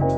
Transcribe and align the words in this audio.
Halo 0.00 0.08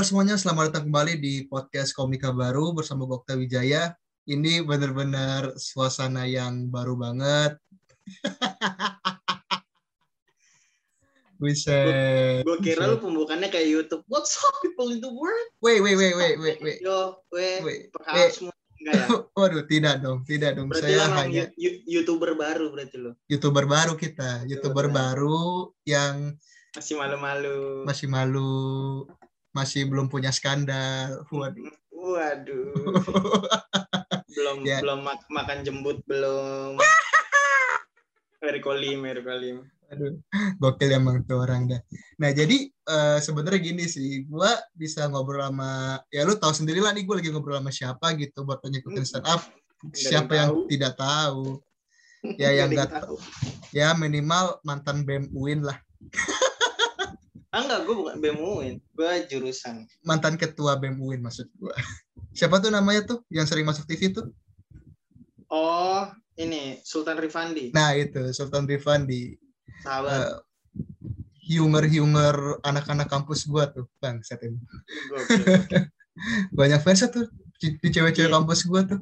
semuanya, 0.00 0.40
selamat 0.40 0.72
datang 0.72 0.88
kembali 0.88 1.20
di 1.20 1.44
podcast 1.44 1.92
Komika 1.92 2.32
Baru 2.32 2.72
bersama 2.72 3.04
Gokta 3.04 3.36
Wijaya. 3.36 3.92
Ini 4.24 4.64
benar-benar 4.64 5.60
suasana 5.60 6.24
yang 6.24 6.72
baru 6.72 6.96
banget. 6.96 7.60
Buset. 11.38 12.42
Gue 12.42 12.58
kira 12.58 12.84
lu 12.84 12.98
pembukaannya 12.98 13.46
kayak 13.46 13.66
YouTube. 13.66 14.02
What's 14.06 14.34
up 14.36 14.58
people 14.58 14.90
in 14.90 14.98
the 14.98 15.08
world? 15.08 15.48
Wait, 15.58 15.78
wait, 15.78 15.94
wait, 15.94 16.12
wait, 16.12 16.34
wait, 16.36 16.58
wait. 16.58 16.78
Yo, 16.80 17.22
Wait, 17.30 17.62
wait. 17.62 17.82
semua. 18.28 18.50
Enggak 18.76 18.94
ya? 18.94 19.06
Waduh, 19.38 19.64
tidak 19.64 19.94
dong, 19.98 20.22
tidak 20.22 20.50
dong. 20.54 20.66
Berarti 20.66 20.86
Saya 20.88 21.06
hanya 21.16 21.44
YouTuber 21.84 22.34
baru 22.34 22.70
berarti 22.70 22.96
lu. 22.96 23.14
YouTuber 23.26 23.64
baru 23.66 23.94
kita, 23.94 24.46
YouTuber 24.46 24.86
baru 24.88 25.70
yang 25.82 26.34
Masih 26.74 26.94
malu-malu. 26.94 27.82
masih 27.82 28.06
malu, 28.06 28.54
masih 29.50 29.86
belum 29.86 30.06
punya 30.06 30.30
skandal. 30.30 31.22
Waduh. 31.26 31.70
Waduh. 31.90 32.70
belum 34.38 34.62
Ya. 34.62 34.78
belum 34.78 35.02
mak- 35.02 35.26
makan 35.28 35.58
jembut 35.62 35.98
belum. 36.04 36.78
Merkolim, 38.42 39.02
Merkolim. 39.02 39.66
Aduh, 39.88 40.20
gokil 40.56 40.92
emang 40.92 41.24
tuh 41.24 41.40
orang 41.40 41.64
dah. 41.66 41.80
Nah, 42.16 42.28
jadi 42.30 42.58
eh, 42.68 43.18
sebenarnya 43.18 43.56
gini 43.58 43.84
sih, 43.84 44.28
gua 44.28 44.52
bisa 44.72 45.08
ngobrol 45.08 45.40
sama 45.42 45.96
ya 46.08 46.22
lu 46.22 46.36
tahu 46.36 46.52
sendiri 46.52 46.78
lah 46.78 46.92
nih 46.92 47.08
gue 47.08 47.16
lagi 47.16 47.30
ngobrol 47.32 47.56
sama 47.56 47.72
siapa 47.72 48.12
gitu 48.14 48.44
buat 48.44 48.60
ngikutin 48.60 49.04
stand 49.04 49.24
up. 49.24 49.40
ada 49.78 49.94
Siapa 49.94 50.32
yang 50.32 50.36
yang 50.36 50.48
tahu. 50.50 50.58
tidak 50.68 50.92
tahu? 50.94 51.44
Ya 52.42 52.50
yang 52.50 52.68
Nggak 52.68 52.90
tahu. 52.98 53.14
ya 53.70 53.94
minimal 53.94 54.58
mantan 54.60 55.06
BEM 55.06 55.30
UIN 55.30 55.62
lah, 55.62 55.78
Ah 57.54 57.62
enggak, 57.64 57.86
gue 57.86 57.94
bukan 57.94 58.16
BEM 58.18 58.36
Gue 58.92 59.12
jurusan. 59.30 59.86
mantan 60.02 60.34
ketua 60.34 60.76
BEM 60.76 60.98
UIN 60.98 61.22
maksud 61.22 61.46
gua. 61.56 61.72
Siapa 62.36 62.58
tuh 62.58 62.68
namanya 62.68 63.06
tuh 63.06 63.18
yang 63.30 63.46
sering 63.46 63.64
masuk 63.64 63.86
TV 63.86 64.10
tuh? 64.10 64.28
Oh, 65.46 66.04
ini 66.34 66.82
Sultan 66.82 67.16
Rifandi. 67.16 67.72
Nah, 67.72 67.96
itu 67.96 68.20
Sultan 68.34 68.68
Rifandi. 68.68 69.32
Sahabat. 69.82 70.10
Eh, 70.12 70.34
humor-humor 71.48 72.60
anak-anak 72.60 73.08
kampus 73.08 73.48
gua 73.48 73.70
tuh, 73.72 73.88
Bang, 73.98 74.20
set 74.20 74.42
ini. 74.44 74.60
Banyak 76.58 76.80
fansnya 76.82 77.08
tuh 77.08 77.26
di 77.58 77.78
di 77.78 77.88
cewek-cewek 77.88 78.28
Iya. 78.28 78.36
kampus 78.36 78.66
gua 78.68 78.82
tuh. 78.84 79.00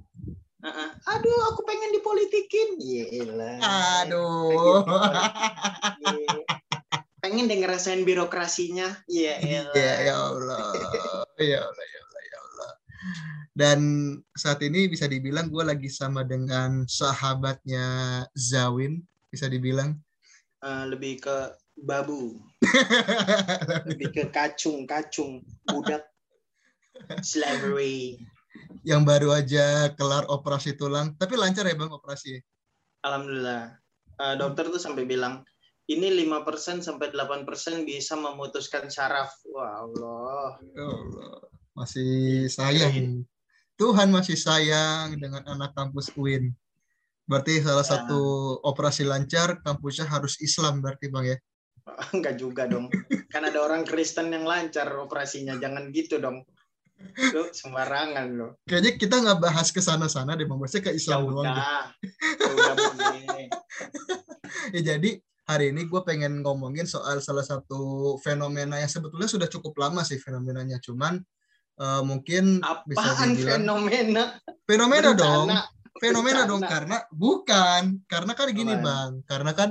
Heeh. 0.62 0.88
Aduh, 1.06 1.38
aku 1.54 1.60
pengen 1.62 1.90
dipolitikin. 1.94 2.68
Iya 2.82 3.04
Aduh. 4.02 4.82
Pengen 7.22 7.50
deh 7.50 7.58
ngerasain 7.58 8.02
birokrasinya. 8.06 9.02
Iya 9.10 9.34
Iya, 9.42 9.60
elah. 9.66 9.96
ya 10.02 10.14
Allah. 10.14 10.58
Ya 11.38 11.58
Allah, 11.62 11.86
ya 11.86 12.00
Allah, 12.02 12.22
ya 12.22 12.38
Allah. 12.38 12.70
Dan 13.56 13.78
saat 14.36 14.60
ini 14.62 14.86
bisa 14.86 15.06
dibilang 15.10 15.50
gue 15.50 15.64
lagi 15.66 15.90
sama 15.90 16.22
dengan 16.22 16.84
sahabatnya 16.86 17.84
Zawin, 18.34 19.02
bisa 19.30 19.50
dibilang. 19.50 19.98
Eh, 20.64 20.84
lebih 20.88 21.20
ke 21.20 21.52
babu, 21.76 22.40
lebih 23.92 24.08
ke 24.08 24.24
kacung, 24.32 24.88
kacung, 24.88 25.44
budak, 25.68 26.08
slavery. 27.20 28.16
yang 28.88 29.04
baru 29.04 29.36
aja 29.36 29.92
kelar 29.92 30.24
operasi 30.32 30.72
tulang, 30.80 31.12
tapi 31.20 31.36
lancar 31.36 31.68
ya 31.68 31.76
bang 31.76 31.92
operasi. 31.92 32.40
Alhamdulillah. 33.04 33.76
Eh, 34.16 34.34
dokter 34.40 34.72
tuh 34.72 34.80
sampai 34.80 35.04
bilang, 35.04 35.44
ini 35.92 36.08
5% 36.24 36.80
sampai 36.80 37.12
8% 37.12 37.84
bisa 37.84 38.16
memutuskan 38.16 38.88
syaraf. 38.88 39.36
Wah 39.52 39.84
Allah. 39.84 40.56
Ya 40.72 40.88
Allah. 40.88 41.36
Masih 41.76 42.48
sayang. 42.48 43.28
Tuhan 43.76 44.08
masih 44.08 44.40
sayang 44.40 45.20
dengan 45.20 45.44
anak 45.44 45.76
kampus 45.76 46.08
UIN. 46.16 46.56
Berarti 47.26 47.58
salah 47.58 47.82
Ya. 47.82 47.90
satu 47.98 48.20
operasi 48.62 49.02
lancar, 49.02 49.58
kampusnya 49.60 50.06
harus 50.06 50.38
Islam 50.38 50.78
berarti 50.78 51.10
bang 51.10 51.34
ya. 51.34 51.36
Enggak 52.14 52.38
juga 52.38 52.66
dong. 52.66 52.86
Kan 53.28 53.42
ada 53.44 53.58
orang 53.60 53.82
Kristen 53.82 54.30
yang 54.30 54.46
lancar 54.46 54.86
operasinya. 54.96 55.58
Jangan 55.58 55.90
gitu 55.90 56.18
dong. 56.18 56.46
Lu 57.28 57.52
sembarangan 57.52 58.26
lo. 58.32 58.48
Kayaknya 58.64 58.92
kita 58.96 59.16
nggak 59.20 59.38
bahas 59.38 59.68
ke 59.68 59.78
sana-sana 59.78 60.32
deh, 60.32 60.46
bang. 60.46 60.56
Maksudnya 60.56 60.84
ke 60.86 60.92
Ya 60.92 60.96
Islam 60.96 61.20
doang. 61.28 61.44
deh. 61.44 61.52
udah. 61.52 61.82
Ya 62.40 62.50
udah. 62.72 62.74
Ya, 64.72 64.80
jadi 64.94 65.10
hari 65.46 65.70
ini 65.70 65.86
gue 65.86 66.00
pengen 66.02 66.42
ngomongin 66.42 66.86
soal 66.86 67.18
salah 67.20 67.42
satu 67.42 68.14
fenomena 68.18 68.78
yang 68.78 68.90
sebetulnya 68.90 69.26
sudah 69.26 69.46
cukup 69.46 69.78
lama 69.78 70.02
sih 70.02 70.18
fenomenanya. 70.18 70.78
Cuman 70.80 71.22
eh, 71.76 72.02
mungkin 72.02 72.62
bisa 72.84 73.02
Apaan 73.02 73.34
dibilang 73.34 73.62
fenomena? 73.62 74.24
fenomena 74.64 75.10
dong. 75.12 75.48
Fenomena 76.02 76.44
dong 76.44 76.62
karena 76.62 77.02
bukan 77.12 78.02
karena 78.06 78.32
kan 78.36 78.46
gini 78.52 78.74
Apaan? 78.76 78.84
bang. 78.84 79.10
Karena 79.24 79.52
kan 79.56 79.70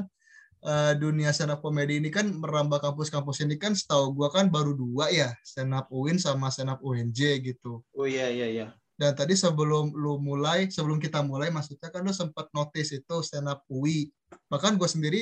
eh, 0.66 0.94
dunia 0.98 1.30
stand 1.32 1.54
up 1.54 1.62
comedy 1.62 2.02
ini 2.02 2.10
kan 2.10 2.28
merambah 2.30 2.82
kampus-kampus 2.82 3.46
ini 3.46 3.56
kan 3.62 3.78
setahu 3.78 4.14
gue 4.18 4.30
kan 4.34 4.50
baru 4.50 4.74
dua 4.74 5.14
ya 5.14 5.34
stand 5.46 5.74
up 5.74 5.90
UIN 5.94 6.18
sama 6.18 6.50
stand 6.50 6.74
up 6.74 6.82
UNJ 6.82 7.42
gitu. 7.46 7.86
Oh 7.94 8.08
iya 8.10 8.30
iya 8.34 8.48
iya. 8.50 8.68
Dan 8.96 9.12
tadi 9.12 9.36
sebelum 9.36 9.92
lu 9.92 10.16
mulai, 10.24 10.72
sebelum 10.72 11.04
kita 11.04 11.20
mulai, 11.20 11.52
maksudnya 11.52 11.92
kan 11.92 12.00
lu 12.00 12.16
sempat 12.16 12.48
notice 12.56 12.96
itu 12.96 13.16
stand 13.28 13.52
up 13.52 13.68
UI. 13.68 14.08
Bahkan 14.48 14.80
gue 14.80 14.88
sendiri 14.88 15.22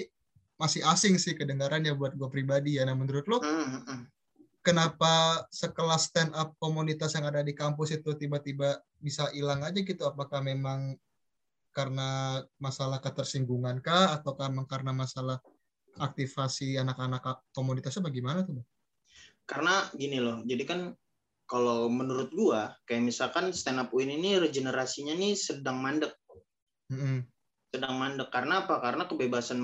masih 0.62 0.86
asing 0.86 1.18
sih 1.18 1.34
kedengarannya 1.34 1.98
buat 1.98 2.14
gue 2.14 2.30
pribadi 2.30 2.78
ya. 2.78 2.86
Nah 2.86 2.94
menurut 2.94 3.26
lu, 3.26 3.42
Hmm, 3.42 3.66
hmm, 3.66 3.82
hmm. 3.90 4.02
Kenapa 4.64 5.44
sekelas 5.52 6.10
stand 6.10 6.32
up 6.34 6.56
komunitas 6.58 7.14
yang 7.20 7.28
ada 7.28 7.44
di 7.44 7.52
kampus 7.52 8.00
itu 8.00 8.16
tiba-tiba 8.16 8.80
bisa 8.98 9.28
hilang 9.36 9.62
aja 9.62 9.76
gitu? 9.76 10.08
Apakah 10.08 10.40
memang 10.40 10.96
karena 11.76 12.40
masalah 12.58 13.04
ketersinggungan 13.04 13.84
kah? 13.84 14.16
Atau 14.16 14.40
karena 14.40 14.96
masalah 14.96 15.44
aktivasi 16.00 16.80
anak-anak 16.80 17.44
komunitasnya 17.52 18.02
bagaimana 18.08 18.48
tuh? 18.48 18.64
Bang? 18.64 18.68
Karena 19.44 19.84
gini 19.94 20.18
loh. 20.24 20.42
Jadi 20.48 20.64
kan 20.64 20.96
kalau 21.44 21.92
menurut 21.92 22.32
gua 22.32 22.72
kayak 22.88 23.04
misalkan 23.04 23.52
stand 23.52 23.84
up 23.84 23.92
UIN 23.92 24.16
ini 24.16 24.40
regenerasinya 24.40 25.14
nih 25.14 25.36
sedang 25.36 25.84
mandek. 25.84 26.16
Mm-mm. 26.92 27.24
sedang 27.74 27.98
mandek 27.98 28.30
karena 28.30 28.64
apa? 28.64 28.78
Karena 28.80 29.10
kebebasan 29.10 29.60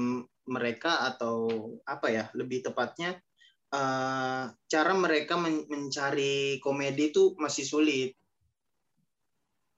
mereka 0.50 1.08
atau 1.08 1.48
apa 1.86 2.10
ya? 2.10 2.26
Lebih 2.34 2.66
tepatnya 2.66 3.22
eh, 3.70 4.44
cara 4.50 4.94
mereka 4.98 5.38
men- 5.38 5.66
mencari 5.70 6.58
komedi 6.62 7.14
itu 7.14 7.34
masih 7.38 7.66
sulit. 7.66 8.12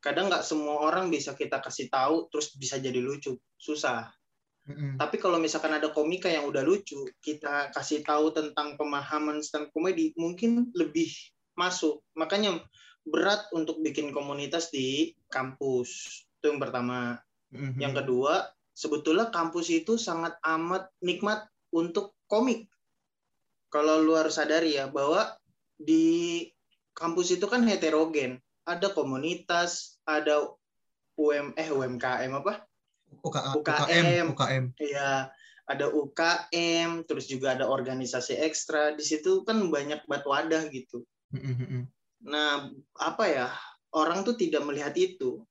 Kadang 0.01 0.33
nggak 0.33 0.41
semua 0.41 0.81
orang 0.81 1.13
bisa 1.13 1.37
kita 1.37 1.61
kasih 1.61 1.91
tahu 1.91 2.25
terus 2.33 2.55
bisa 2.57 2.81
jadi 2.81 2.97
lucu, 2.97 3.37
susah. 3.59 4.09
Mm-mm. 4.61 4.97
Tapi 4.97 5.17
kalau 5.17 5.41
misalkan 5.41 5.73
ada 5.73 5.89
komika 5.89 6.29
yang 6.29 6.45
udah 6.45 6.61
lucu, 6.61 7.05
kita 7.21 7.73
kasih 7.73 8.05
tahu 8.05 8.29
tentang 8.33 8.77
pemahaman 8.77 9.41
stand 9.41 9.73
komedi, 9.73 10.13
mungkin 10.17 10.69
lebih 10.73 11.09
masuk. 11.57 12.01
Makanya 12.13 12.61
berat 13.01 13.49
untuk 13.53 13.81
bikin 13.81 14.13
komunitas 14.13 14.69
di 14.69 15.17
kampus. 15.29 16.21
Itu 16.41 16.53
yang 16.53 16.61
pertama. 16.61 17.17
Mm-mm. 17.53 17.77
Yang 17.81 18.05
kedua, 18.05 18.49
sebetulnya 18.73 19.33
kampus 19.33 19.69
itu 19.73 19.97
sangat 19.97 20.37
amat 20.45 20.93
nikmat 21.01 21.45
untuk 21.73 22.13
komik. 22.29 22.69
Kalau 23.71 24.03
lu 24.03 24.19
harus 24.19 24.35
sadari 24.35 24.75
ya 24.75 24.91
bahwa 24.91 25.31
di 25.79 26.43
kampus 26.91 27.39
itu 27.39 27.47
kan 27.47 27.63
heterogen. 27.63 28.43
Ada 28.67 28.93
komunitas, 28.93 29.97
ada 30.05 30.53
UM 31.17 31.55
eh 31.57 31.71
UMKM 31.71 32.31
apa? 32.43 32.67
UKA, 33.23 33.57
UKM. 33.57 34.27
UKM. 34.35 34.65
Iya, 34.77 35.31
ada 35.67 35.85
UKM, 35.87 37.07
terus 37.07 37.25
juga 37.31 37.55
ada 37.55 37.71
organisasi 37.71 38.39
ekstra. 38.43 38.95
Di 38.95 39.03
situ 39.03 39.47
kan 39.47 39.59
banyak 39.71 40.03
bat 40.05 40.23
wadah 40.27 40.67
gitu. 40.71 41.07
Nah, 42.27 42.69
apa 42.99 43.23
ya? 43.27 43.47
Orang 43.91 44.23
tuh 44.23 44.39
tidak 44.39 44.63
melihat 44.63 44.95
itu. 44.95 45.43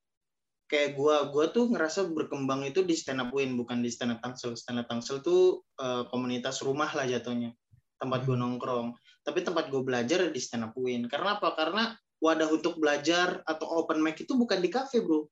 Kayak 0.71 0.95
gua, 0.95 1.29
gua 1.35 1.51
tuh 1.51 1.67
ngerasa 1.67 2.07
berkembang 2.15 2.63
itu 2.63 2.87
di 2.87 2.95
stand 2.95 3.21
up 3.21 3.35
win, 3.35 3.59
bukan 3.59 3.83
di 3.83 3.91
stand 3.91 4.15
up 4.17 4.23
tangsel. 4.23 4.55
Stand 4.55 4.81
up 4.81 4.87
tangsel 4.87 5.19
tuh 5.21 5.67
eh, 5.77 6.07
komunitas 6.09 6.63
rumah 6.63 6.89
lah 6.95 7.05
jatuhnya. 7.05 7.53
Tempat 8.01 8.25
gua 8.25 8.37
Hmm. 8.37 8.57
nongkrong. 8.57 8.89
Tapi 9.21 9.45
tempat 9.45 9.69
gua 9.69 9.85
belajar 9.85 10.33
di 10.33 10.41
stand 10.41 10.73
up 10.73 10.75
win. 10.81 11.07
Karena 11.07 11.37
apa? 11.37 11.53
Karena 11.53 11.93
wadah 12.21 12.49
untuk 12.49 12.81
belajar 12.81 13.45
atau 13.45 13.69
open 13.81 14.01
mic 14.01 14.17
itu 14.25 14.33
bukan 14.33 14.59
di 14.61 14.73
cafe, 14.73 15.05
Bro. 15.05 15.29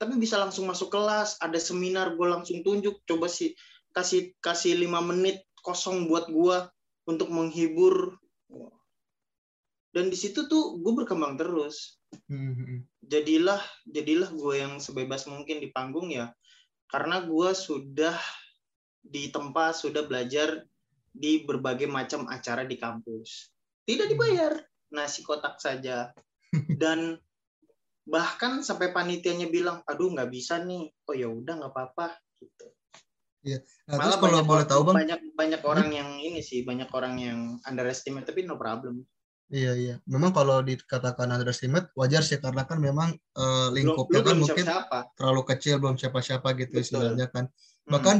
Tapi 0.00 0.14
bisa 0.16 0.40
langsung 0.40 0.64
masuk 0.64 0.88
kelas, 0.88 1.36
ada 1.44 1.60
seminar 1.60 2.16
gua 2.16 2.40
langsung 2.40 2.64
tunjuk. 2.64 3.04
Coba 3.04 3.28
sih 3.28 3.52
kasih 3.92 4.32
kasih 4.40 4.80
lima 4.80 5.04
menit 5.04 5.44
kosong 5.60 6.08
buat 6.08 6.32
gua 6.32 6.72
untuk 7.08 7.28
menghibur 7.32 8.16
dan 9.96 10.12
di 10.12 10.18
situ 10.20 10.46
tuh 10.46 10.78
gue 10.78 10.92
berkembang 10.94 11.34
terus 11.40 11.96
Hmm. 12.28 12.88
jadilah 13.04 13.60
jadilah 13.84 14.32
gue 14.32 14.54
yang 14.56 14.80
sebebas 14.80 15.28
mungkin 15.28 15.60
di 15.60 15.68
panggung 15.68 16.08
ya 16.08 16.32
karena 16.88 17.20
gue 17.20 17.52
sudah 17.52 18.16
di 19.04 19.28
tempat 19.28 19.76
sudah 19.76 20.08
belajar 20.08 20.64
di 21.12 21.44
berbagai 21.44 21.88
macam 21.90 22.28
acara 22.28 22.64
di 22.64 22.76
kampus. 22.78 23.52
Tidak 23.84 24.06
dibayar 24.08 24.56
nasi 24.92 25.24
kotak 25.24 25.60
saja. 25.60 26.12
Dan 26.82 27.16
bahkan 28.08 28.64
sampai 28.64 28.92
panitianya 28.96 29.52
bilang 29.52 29.84
aduh 29.84 30.12
nggak 30.12 30.30
bisa 30.32 30.60
nih. 30.64 30.88
Oh 31.08 31.14
ya 31.16 31.28
udah 31.28 31.54
nggak 31.60 31.72
apa-apa 31.72 32.16
gitu. 32.40 32.68
Nah, 33.88 33.96
malah 33.96 34.04
terus 34.04 34.16
kalau 34.20 34.28
banyak 34.28 34.48
boleh 34.50 34.66
tahu 34.66 34.80
bang, 34.84 34.96
banyak 35.04 35.20
banyak 35.32 35.62
orang 35.64 35.88
yang 35.94 36.10
ini 36.20 36.40
sih 36.44 36.66
banyak 36.66 36.90
orang 36.92 37.14
yang 37.16 37.38
underestimate 37.64 38.28
tapi 38.28 38.44
no 38.44 38.60
problem. 38.60 39.06
Iya 39.48 39.72
iya, 39.80 39.94
memang 40.04 40.36
kalau 40.36 40.60
dikatakan 40.60 41.32
underestimate 41.32 41.88
wajar 41.96 42.20
sih 42.20 42.36
karena 42.36 42.68
kan 42.68 42.76
memang 42.76 43.16
belum 43.32 43.72
lingkupnya 43.72 44.20
kan 44.20 44.36
belum 44.36 44.40
mungkin 44.44 44.66
siapa 44.68 44.98
terlalu 45.16 45.42
kecil 45.48 45.74
belum 45.80 45.96
siapa-siapa 45.96 46.48
gitu 46.60 46.74
Betul. 46.76 46.84
istilahnya 46.84 47.26
kan. 47.32 47.48
Hmm. 47.48 47.90
Bahkan 47.96 48.16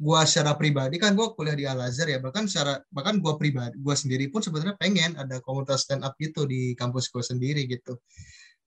gua 0.00 0.26
secara 0.28 0.54
pribadi 0.58 0.96
kan 0.98 1.14
gua 1.14 1.32
kuliah 1.34 1.56
di 1.56 1.64
Al 1.64 1.80
Azhar 1.82 2.08
ya, 2.10 2.18
bahkan 2.18 2.46
secara 2.50 2.82
bahkan 2.90 3.18
gua 3.18 3.38
pribadi 3.38 3.78
gua 3.78 3.94
sendiri 3.94 4.30
pun 4.32 4.42
sebenarnya 4.42 4.74
pengen 4.78 5.14
ada 5.18 5.38
komunitas 5.40 5.86
stand 5.86 6.02
up 6.02 6.14
gitu 6.16 6.44
di 6.48 6.74
kampus 6.74 7.10
gua 7.10 7.22
sendiri 7.22 7.66
gitu. 7.66 7.98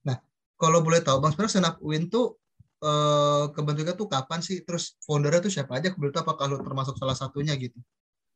Nah, 0.06 0.16
kalau 0.56 0.80
boleh 0.80 1.00
tahu 1.04 1.20
Bang, 1.20 1.34
sebenarnya 1.34 1.52
stand 1.58 1.68
up 1.68 1.76
UIN 1.84 2.08
tuh 2.08 2.38
eh, 2.84 3.94
tuh 3.96 4.08
kapan 4.10 4.40
sih? 4.40 4.62
Terus 4.62 4.94
foundernya 5.02 5.42
tuh 5.42 5.52
siapa 5.52 5.78
aja? 5.78 5.90
Tahu 5.90 6.22
apakah 6.22 6.44
lu 6.46 6.58
termasuk 6.62 6.94
salah 6.96 7.16
satunya 7.18 7.52
gitu? 7.58 7.76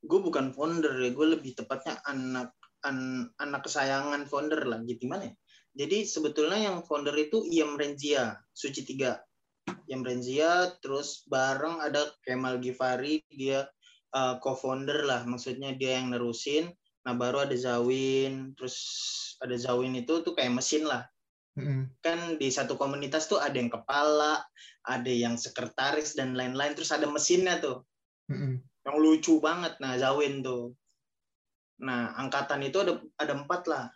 gue 0.02 0.20
bukan 0.20 0.50
founder 0.50 0.98
ya 0.98 1.10
gue 1.14 1.26
lebih 1.38 1.54
tepatnya 1.54 2.02
anak 2.02 2.58
an- 2.82 3.30
anak 3.38 3.62
kesayangan 3.62 4.26
founder 4.26 4.66
lah 4.66 4.82
gitu 4.82 5.06
gimana 5.06 5.30
ya 5.30 5.34
jadi 5.72 6.04
sebetulnya 6.04 6.58
yang 6.58 6.76
founder 6.82 7.14
itu 7.16 7.46
Iam 7.48 7.78
Renzia 7.78 8.36
Suci 8.50 8.82
Tiga 8.82 9.22
Iam 9.86 10.02
Renzia 10.02 10.72
terus 10.82 11.22
bareng 11.28 11.78
ada 11.78 12.10
Kemal 12.24 12.58
Givari 12.58 13.22
dia 13.30 13.66
uh, 14.14 14.38
co-founder 14.42 15.06
lah 15.06 15.22
maksudnya 15.28 15.74
dia 15.76 16.00
yang 16.00 16.10
nerusin. 16.14 16.70
Nah 17.02 17.14
baru 17.18 17.46
ada 17.46 17.54
Zawin 17.54 18.54
terus 18.54 18.76
ada 19.42 19.54
Zawin 19.58 19.94
itu 19.98 20.22
tuh 20.22 20.34
kayak 20.34 20.54
mesin 20.54 20.86
lah. 20.86 21.06
Mm-mm. 21.52 21.84
kan 22.00 22.40
di 22.40 22.48
satu 22.48 22.80
komunitas 22.80 23.28
tuh 23.28 23.36
ada 23.36 23.52
yang 23.52 23.68
kepala 23.68 24.40
ada 24.88 25.12
yang 25.12 25.36
sekretaris 25.36 26.16
dan 26.16 26.32
lain-lain. 26.32 26.72
Terus 26.72 26.90
ada 26.96 27.04
mesinnya 27.10 27.60
tuh. 27.60 27.84
Mm-mm. 28.32 28.62
yang 28.62 28.96
lucu 28.98 29.38
banget. 29.38 29.76
Nah 29.78 29.94
Zawin 30.00 30.40
tuh. 30.40 30.72
Nah 31.84 32.16
angkatan 32.16 32.64
itu 32.64 32.80
ada 32.80 32.96
ada 33.20 33.32
empat 33.36 33.68
lah. 33.68 33.86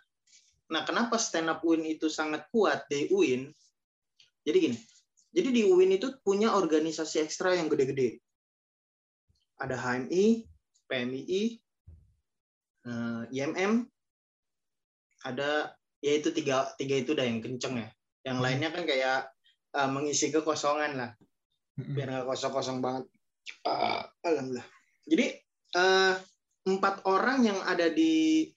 Nah 0.67 0.83
kenapa 0.83 1.15
stand 1.15 1.47
up 1.49 1.63
UIN 1.63 1.87
itu 1.87 2.11
sangat 2.11 2.45
kuat 2.51 2.85
di 2.91 3.07
UIN 3.07 3.47
jadi 4.47 4.57
gini 4.63 4.77
jadi 5.37 5.49
di 5.53 5.61
UIN 5.69 5.93
itu 6.01 6.17
punya 6.25 6.57
organisasi 6.57 7.21
ekstra 7.21 7.53
yang 7.53 7.69
gede-gede 7.69 8.17
ada 9.61 9.77
HMI 9.77 10.49
PMII 10.89 11.41
eh, 12.89 13.21
IMM 13.29 13.85
ada 15.29 15.77
ya 16.01 16.11
itu 16.17 16.33
tiga 16.33 16.73
tiga 16.81 16.95
itu 16.97 17.13
udah 17.13 17.25
yang 17.25 17.45
kenceng 17.45 17.77
ya 17.77 17.89
yang 18.25 18.41
Hmm. 18.41 18.45
lainnya 18.49 18.69
kan 18.73 18.83
kayak 18.83 19.29
eh, 19.77 19.89
mengisi 19.93 20.33
kekosongan 20.33 20.97
lah 20.97 21.11
Mm-mm. 21.77 21.93
biar 21.93 22.09
nggak 22.09 22.25
kosong-kosong 22.25 22.81
banget. 22.81 23.05
Ah, 23.63 24.09
alhamdulillah. 24.25 24.65
Jadi 25.05 25.25
eh, 25.77 26.13
empat 26.67 27.05
orang 27.05 27.45
yang 27.45 27.59
ada 27.63 27.87
di 27.87 28.49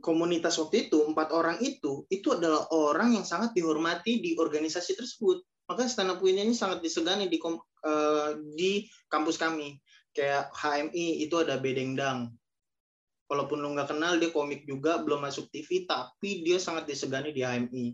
komunitas 0.00 0.56
waktu 0.56 0.88
itu, 0.88 1.04
empat 1.12 1.28
orang 1.36 1.60
itu, 1.60 2.08
itu 2.08 2.28
adalah 2.32 2.66
orang 2.72 3.20
yang 3.20 3.26
sangat 3.26 3.52
dihormati 3.52 4.24
di 4.24 4.34
organisasi 4.38 4.96
tersebut. 4.96 5.44
Maka 5.68 5.84
stand 5.84 6.10
up 6.10 6.24
ini 6.24 6.56
sangat 6.56 6.80
disegani 6.80 7.28
di 7.28 7.36
eh, 7.84 8.30
di 8.56 8.88
kampus 9.12 9.36
kami. 9.36 9.76
Kayak 10.16 10.50
HMI 10.56 11.22
itu 11.22 11.36
ada 11.38 11.60
Bedengdang. 11.60 12.32
Walaupun 13.28 13.60
lu 13.60 13.76
nggak 13.76 13.92
kenal, 13.92 14.16
dia 14.16 14.32
komik 14.32 14.64
juga, 14.64 15.04
belum 15.04 15.28
masuk 15.28 15.52
TV, 15.52 15.84
tapi 15.84 16.40
dia 16.40 16.56
sangat 16.56 16.88
disegani 16.88 17.36
di 17.36 17.44
HMI. 17.44 17.92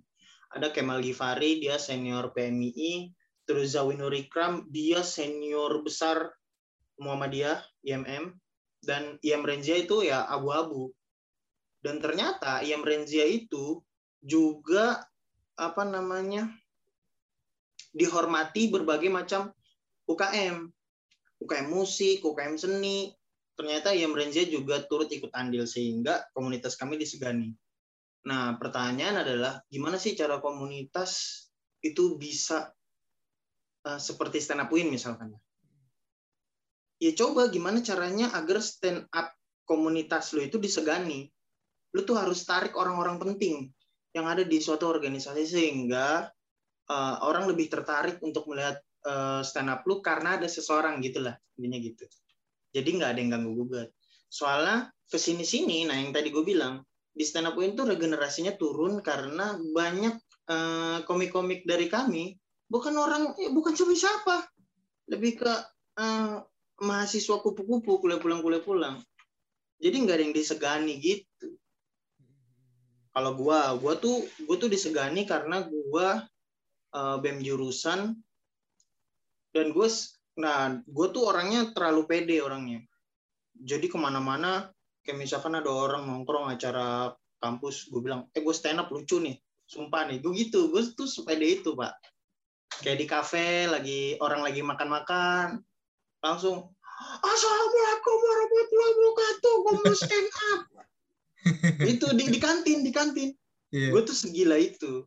Ada 0.55 0.71
Kemal 0.71 1.03
Givari, 1.03 1.59
dia 1.59 1.75
senior 1.75 2.31
PMII, 2.31 3.11
terus 3.45 3.77
Zawinur 3.77 4.13
Ikram 4.13 4.65
dia 4.73 5.05
senior 5.05 5.85
besar 5.85 6.33
Muhammadiyah 6.97 7.61
IMM 7.85 8.33
dan 8.85 9.21
Iam 9.21 9.45
Renzia 9.45 9.77
itu 9.77 10.05
ya 10.05 10.25
abu-abu 10.25 10.93
dan 11.85 12.01
ternyata 12.01 12.65
Iam 12.65 12.81
Renzia 12.85 13.29
itu 13.29 13.85
juga 14.25 15.05
apa 15.55 15.85
namanya 15.85 16.49
dihormati 17.95 18.69
berbagai 18.69 19.09
macam 19.09 19.55
UKM 20.11 20.67
UKM 21.41 21.67
musik 21.71 22.27
UKM 22.27 22.59
seni 22.59 23.15
ternyata 23.55 23.95
Iam 23.95 24.13
Renzia 24.13 24.45
juga 24.51 24.83
turut 24.83 25.07
ikut 25.09 25.31
andil 25.31 25.65
sehingga 25.65 26.27
komunitas 26.35 26.75
kami 26.75 26.99
disegani 26.99 27.55
nah 28.27 28.59
pertanyaan 28.59 29.23
adalah 29.23 29.63
gimana 29.71 29.95
sih 29.97 30.19
cara 30.19 30.43
komunitas 30.43 31.45
itu 31.85 32.17
bisa 32.17 32.73
uh, 33.85 34.01
seperti 34.01 34.41
stand 34.41 34.65
up 34.65 34.73
win 34.73 34.89
misalkan. 34.89 35.37
Ya 36.99 37.13
coba 37.13 37.53
gimana 37.53 37.85
caranya 37.85 38.33
agar 38.33 38.65
stand 38.65 39.05
up 39.13 39.37
komunitas 39.69 40.33
lu 40.33 40.41
itu 40.41 40.57
disegani. 40.57 41.29
Lu 41.93 42.03
tuh 42.03 42.17
harus 42.17 42.43
tarik 42.49 42.75
orang-orang 42.75 43.21
penting 43.21 43.69
yang 44.17 44.25
ada 44.25 44.43
di 44.43 44.59
suatu 44.59 44.89
organisasi 44.89 45.45
sehingga 45.45 46.33
uh, 46.91 47.25
orang 47.25 47.49
lebih 47.49 47.71
tertarik 47.71 48.21
untuk 48.21 48.49
melihat 48.51 48.81
uh, 49.07 49.41
stand 49.41 49.71
up 49.71 49.85
lu 49.85 50.01
karena 50.05 50.41
ada 50.41 50.49
seseorang 50.49 51.01
gitulah 51.05 51.37
intinya 51.57 51.79
gitu. 51.81 52.05
Jadi 52.75 52.89
nggak 52.99 53.11
ada 53.15 53.19
yang 53.21 53.31
ganggu 53.39 53.53
gugat. 53.65 53.89
Soalnya 54.27 54.91
ke 55.07 55.15
sini-sini, 55.15 55.87
nah 55.87 55.95
yang 55.95 56.11
tadi 56.11 56.35
gue 56.35 56.43
bilang 56.43 56.83
di 57.15 57.23
stand 57.23 57.47
up 57.47 57.55
win 57.55 57.79
tuh 57.79 57.87
regenerasinya 57.87 58.59
turun 58.59 58.99
karena 58.99 59.55
banyak 59.55 60.19
uh, 60.51 61.07
komik-komik 61.07 61.63
dari 61.63 61.87
kami 61.87 62.35
bukan 62.67 62.95
orang 62.99 63.23
eh, 63.39 63.55
bukan 63.55 63.77
siapa 63.79 63.95
siapa 63.95 64.37
lebih 65.07 65.39
ke 65.39 65.53
eh, 66.01 66.37
mahasiswa 66.83 67.39
kupu-kupu 67.39 68.03
kuliah 68.03 68.19
pulang 68.19 68.43
kuliah 68.43 68.65
pulang 68.65 68.97
jadi 69.79 69.95
nggak 69.95 70.17
ada 70.17 70.25
yang 70.27 70.35
disegani 70.35 70.99
gitu 70.99 71.55
kalau 73.15 73.39
gua 73.39 73.79
gua 73.79 73.95
tuh 73.95 74.27
gua 74.49 74.57
tuh 74.59 74.67
disegani 74.73 75.23
karena 75.23 75.63
gua 75.71 76.27
eh, 76.95 77.17
bem 77.21 77.43
jurusan. 77.43 78.15
Dan 79.55 79.67
gue 79.71 79.89
nah 80.35 80.75
gue 80.83 81.07
tuh 81.15 81.31
orangnya 81.31 81.71
terlalu 81.75 82.07
pede 82.07 82.43
orangnya. 82.43 82.83
Jadi 83.55 83.87
ke 83.87 83.99
mana-mana 83.99 84.71
kayak 85.07 85.21
misalkan 85.21 85.55
ada 85.55 85.71
orang 85.71 86.11
nongkrong 86.11 86.51
acara 86.51 87.15
kampus 87.39 87.93
gue 87.93 88.01
bilang 88.03 88.27
eh 88.33 88.41
gue 88.41 88.55
stand 88.57 88.83
up 88.83 88.91
lucu 88.91 89.23
nih 89.23 89.39
sumpah 89.67 90.11
nih. 90.11 90.19
Gue 90.19 90.35
gitu 90.35 90.75
gue 90.75 90.83
tuh 90.95 91.07
sepede 91.07 91.63
itu 91.63 91.79
pak. 91.79 91.95
Kayak 92.83 92.99
di 92.99 93.07
kafe 93.07 93.71
lagi 93.71 94.19
orang 94.19 94.43
lagi 94.43 94.59
makan-makan 94.63 95.63
langsung 96.19 96.75
assalamualaikum 97.23 98.17
warahmatullahi 98.17 98.93
wabarakatuh 98.95 99.55
gue 99.55 99.75
mau 99.79 99.95
stand 99.95 100.31
up. 100.51 100.63
Itu 101.93 102.09
di, 102.17 102.25
di 102.33 102.41
kantin 102.41 102.81
di 102.81 102.89
kantin. 102.89 103.31
Iya. 103.75 103.91
gue 103.91 104.03
tuh 104.07 104.15
segila 104.15 104.55
itu 104.55 105.03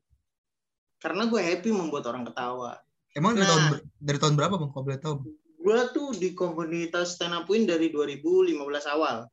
karena 1.08 1.24
gue 1.24 1.40
happy 1.40 1.72
membuat 1.72 2.04
orang 2.12 2.28
ketawa 2.28 2.76
Emang 3.16 3.32
dari 3.34 3.48
Nah. 3.48 3.50
tahun 3.50 3.64
ber- 3.72 3.86
dari 3.98 4.20
tahun 4.20 4.36
berapa 4.36 4.56
bang? 4.60 4.70
Kalau 4.70 4.84
boleh 4.84 5.00
tahu? 5.00 5.16
gue 5.58 5.80
tuh 5.92 6.10
di 6.14 6.30
komunitas 6.32 7.16
stand 7.16 7.32
up 7.32 7.48
win 7.48 7.64
dari 7.64 7.88
2015 7.88 8.52
awal 8.88 9.28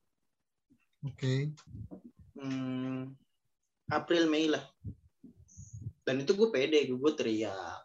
Oke. 1.03 1.51
hmm, 2.35 3.11
April 3.89 4.27
Mei 4.27 4.47
lah 4.47 4.63
dan 6.03 6.21
itu 6.21 6.33
gue 6.33 6.49
pede 6.49 6.87
gue 6.87 7.13
teriak 7.13 7.83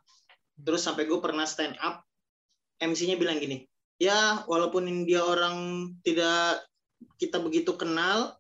terus 0.60 0.82
sampai 0.82 1.06
gue 1.06 1.18
pernah 1.18 1.44
stand 1.44 1.74
up 1.80 2.06
MC-nya 2.78 3.18
bilang 3.18 3.38
gini 3.38 3.66
ya 3.98 4.44
walaupun 4.46 4.86
dia 5.04 5.22
orang 5.22 5.90
tidak 6.02 6.64
kita 7.16 7.40
begitu 7.40 7.76
kenal 7.76 8.36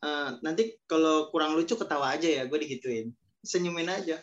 eh, 0.00 0.30
nanti 0.40 0.78
kalau 0.86 1.30
kurang 1.30 1.54
lucu 1.54 1.74
ketawa 1.74 2.14
aja 2.14 2.26
ya 2.26 2.42
gue 2.46 2.58
digituin 2.58 3.10
senyumin 3.40 3.88
aja 3.88 4.18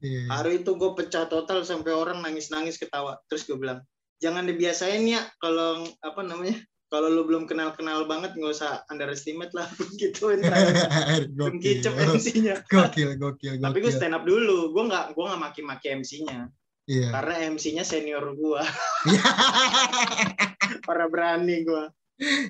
Iya. 0.00 0.32
hari 0.32 0.64
itu 0.64 0.72
gue 0.80 0.90
pecah 0.96 1.28
total 1.28 1.60
sampai 1.60 1.92
orang 1.92 2.24
nangis-nangis 2.24 2.80
ketawa. 2.80 3.20
Terus 3.28 3.44
gue 3.44 3.56
bilang 3.60 3.84
jangan 4.20 4.48
dibiasain 4.48 5.04
ya 5.04 5.20
kalau 5.40 5.84
apa 6.00 6.20
namanya 6.24 6.56
kalau 6.90 7.06
lu 7.06 7.22
belum 7.22 7.46
kenal-kenal 7.46 8.08
banget 8.10 8.34
nggak 8.34 8.50
usah 8.50 8.82
underestimate 8.88 9.52
lah. 9.52 9.68
Gokil. 11.38 11.60
kicep 11.60 11.94
MC-nya. 11.94 12.64
Gokil, 12.66 13.14
gokil, 13.20 13.60
tapi 13.60 13.78
gue 13.78 13.92
gokil. 13.92 13.98
stand 14.00 14.16
up 14.16 14.24
dulu. 14.24 14.72
Gue 14.72 14.88
nggak 14.88 15.12
gue 15.14 15.24
nggak 15.24 15.40
maki-maki 15.40 15.86
MC-nya. 16.00 16.48
Iya. 16.90 17.14
karena 17.14 17.54
MC-nya 17.54 17.84
senior 17.86 18.34
gue 18.34 18.62
orang 20.90 21.10
berani 21.14 21.62
gue 21.62 21.84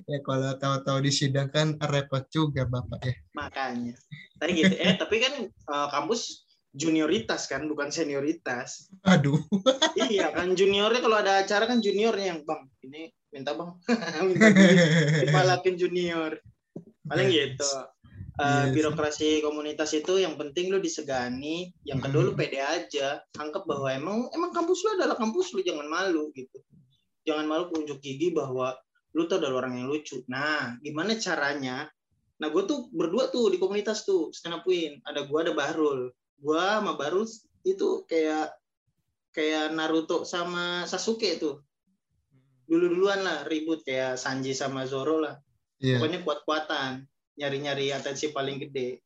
ya 0.09 0.19
kalau 0.25 0.51
tahu-tahu 0.57 0.99
di 1.05 1.13
sidang 1.15 1.47
kan 1.53 1.79
repot 1.79 2.27
juga 2.27 2.67
bapak 2.67 3.01
ya. 3.07 3.15
Makanya. 3.39 3.95
Tadi 4.43 4.51
gitu. 4.59 4.75
Eh 4.75 4.99
tapi 4.99 5.23
kan 5.23 5.47
uh, 5.47 5.89
kampus 5.95 6.50
junioritas 6.71 7.51
kan 7.51 7.67
bukan 7.67 7.91
senioritas 7.91 8.91
aduh 9.03 9.39
iya 10.11 10.31
kan 10.31 10.55
juniornya 10.55 11.01
kalau 11.03 11.17
ada 11.19 11.43
acara 11.43 11.67
kan 11.67 11.83
juniornya 11.83 12.37
yang 12.37 12.41
bang 12.47 12.63
ini 12.87 13.11
minta 13.31 13.55
bang 13.55 13.71
minta 14.29 14.47
dipalakin 15.27 15.75
junior 15.75 16.39
paling 17.07 17.29
gitu 17.31 17.71
uh, 18.39 18.71
yes. 18.71 18.71
birokrasi 18.71 19.43
komunitas 19.43 19.91
itu 19.99 20.23
yang 20.23 20.39
penting 20.39 20.71
lu 20.71 20.79
disegani 20.79 21.75
yang 21.83 21.99
kedua 21.99 22.31
lu 22.31 22.33
pede 22.39 22.63
aja 22.63 23.19
anggap 23.39 23.67
bahwa 23.67 23.91
emang 23.91 24.31
emang 24.31 24.55
kampus 24.55 24.83
lu 24.87 24.95
adalah 24.95 25.19
kampus 25.19 25.51
lu 25.55 25.67
jangan 25.67 25.91
malu 25.91 26.31
gitu 26.39 26.63
jangan 27.27 27.51
malu 27.51 27.67
unjuk 27.75 27.99
gigi 27.99 28.31
bahwa 28.31 28.79
lu 29.15 29.27
tuh 29.27 29.43
adalah 29.43 29.67
orang 29.67 29.83
yang 29.83 29.87
lucu. 29.91 30.23
Nah, 30.31 30.79
gimana 30.83 31.19
caranya? 31.19 31.91
Nah, 32.41 32.49
gue 32.49 32.63
tuh 32.65 32.89
berdua 32.95 33.29
tuh 33.29 33.51
di 33.51 33.59
komunitas 33.59 34.07
tuh, 34.07 34.31
stand 34.31 34.63
up 34.63 34.65
win. 34.65 35.03
Ada 35.05 35.27
gue, 35.27 35.39
ada 35.43 35.53
Bahrul. 35.53 36.15
Gue 36.41 36.57
sama 36.57 36.97
Bahrul 36.97 37.29
itu 37.69 37.89
kayak 38.09 38.57
kayak 39.37 39.77
Naruto 39.77 40.25
sama 40.25 40.89
Sasuke 40.89 41.37
tuh. 41.37 41.61
Dulu-duluan 42.65 43.21
lah 43.23 43.45
ribut 43.45 43.85
kayak 43.85 44.17
Sanji 44.17 44.57
sama 44.57 44.89
Zoro 44.89 45.21
lah. 45.21 45.37
Yeah. 45.81 46.01
Pokoknya 46.01 46.21
kuat-kuatan, 46.25 47.05
nyari-nyari 47.37 47.93
atensi 47.93 48.33
paling 48.33 48.61
gede. 48.61 49.01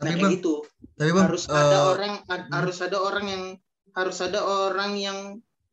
Nah, 0.00 0.10
tapi 0.10 0.18
kayak 0.18 0.22
bang, 0.22 0.32
gitu. 0.38 0.54
Tapi 0.98 1.10
bang, 1.14 1.26
harus 1.28 1.44
uh, 1.48 1.54
ada 1.54 1.78
orang 1.94 2.12
hmm. 2.20 2.50
harus 2.50 2.78
ada 2.82 2.98
orang 2.98 3.26
yang 3.28 3.42
harus 3.94 4.18
ada 4.20 4.40
orang 4.42 4.92
yang 4.98 5.18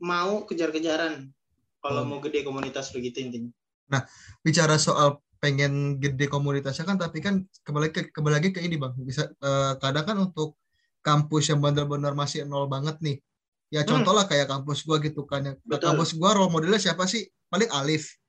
mau 0.02 0.46
kejar-kejaran 0.46 1.34
kalau 1.82 2.02
oh. 2.06 2.08
mau 2.08 2.20
gede 2.22 2.46
komunitas 2.46 2.94
begitu 2.94 3.26
intinya. 3.26 3.52
Nah, 3.92 4.02
bicara 4.46 4.78
soal 4.78 5.20
pengen 5.42 5.98
gede 5.98 6.30
komunitasnya 6.30 6.86
kan 6.86 7.02
tapi 7.02 7.18
kan 7.18 7.42
kembali 7.66 7.90
ke 7.90 8.14
kembali 8.14 8.34
lagi 8.38 8.50
ke 8.54 8.62
ini 8.62 8.78
bang. 8.78 8.94
Bisa 9.02 9.26
uh, 9.42 9.74
kadang 9.82 10.06
kan 10.06 10.18
untuk 10.22 10.62
kampus 11.02 11.50
yang 11.50 11.60
benar-benar 11.60 12.14
masih 12.14 12.46
nol 12.46 12.70
banget 12.70 13.02
nih. 13.02 13.18
Ya 13.74 13.82
hmm. 13.82 13.90
contoh 13.90 14.14
lah 14.14 14.30
kayak 14.30 14.46
kampus 14.46 14.86
gua 14.86 15.02
gitu 15.02 15.26
kan. 15.26 15.42
Ya 15.50 15.58
kampus 15.82 16.14
gua 16.14 16.38
role 16.38 16.54
modelnya 16.54 16.78
siapa 16.78 17.10
sih? 17.10 17.26
Paling 17.50 17.74
Alif 17.74 18.22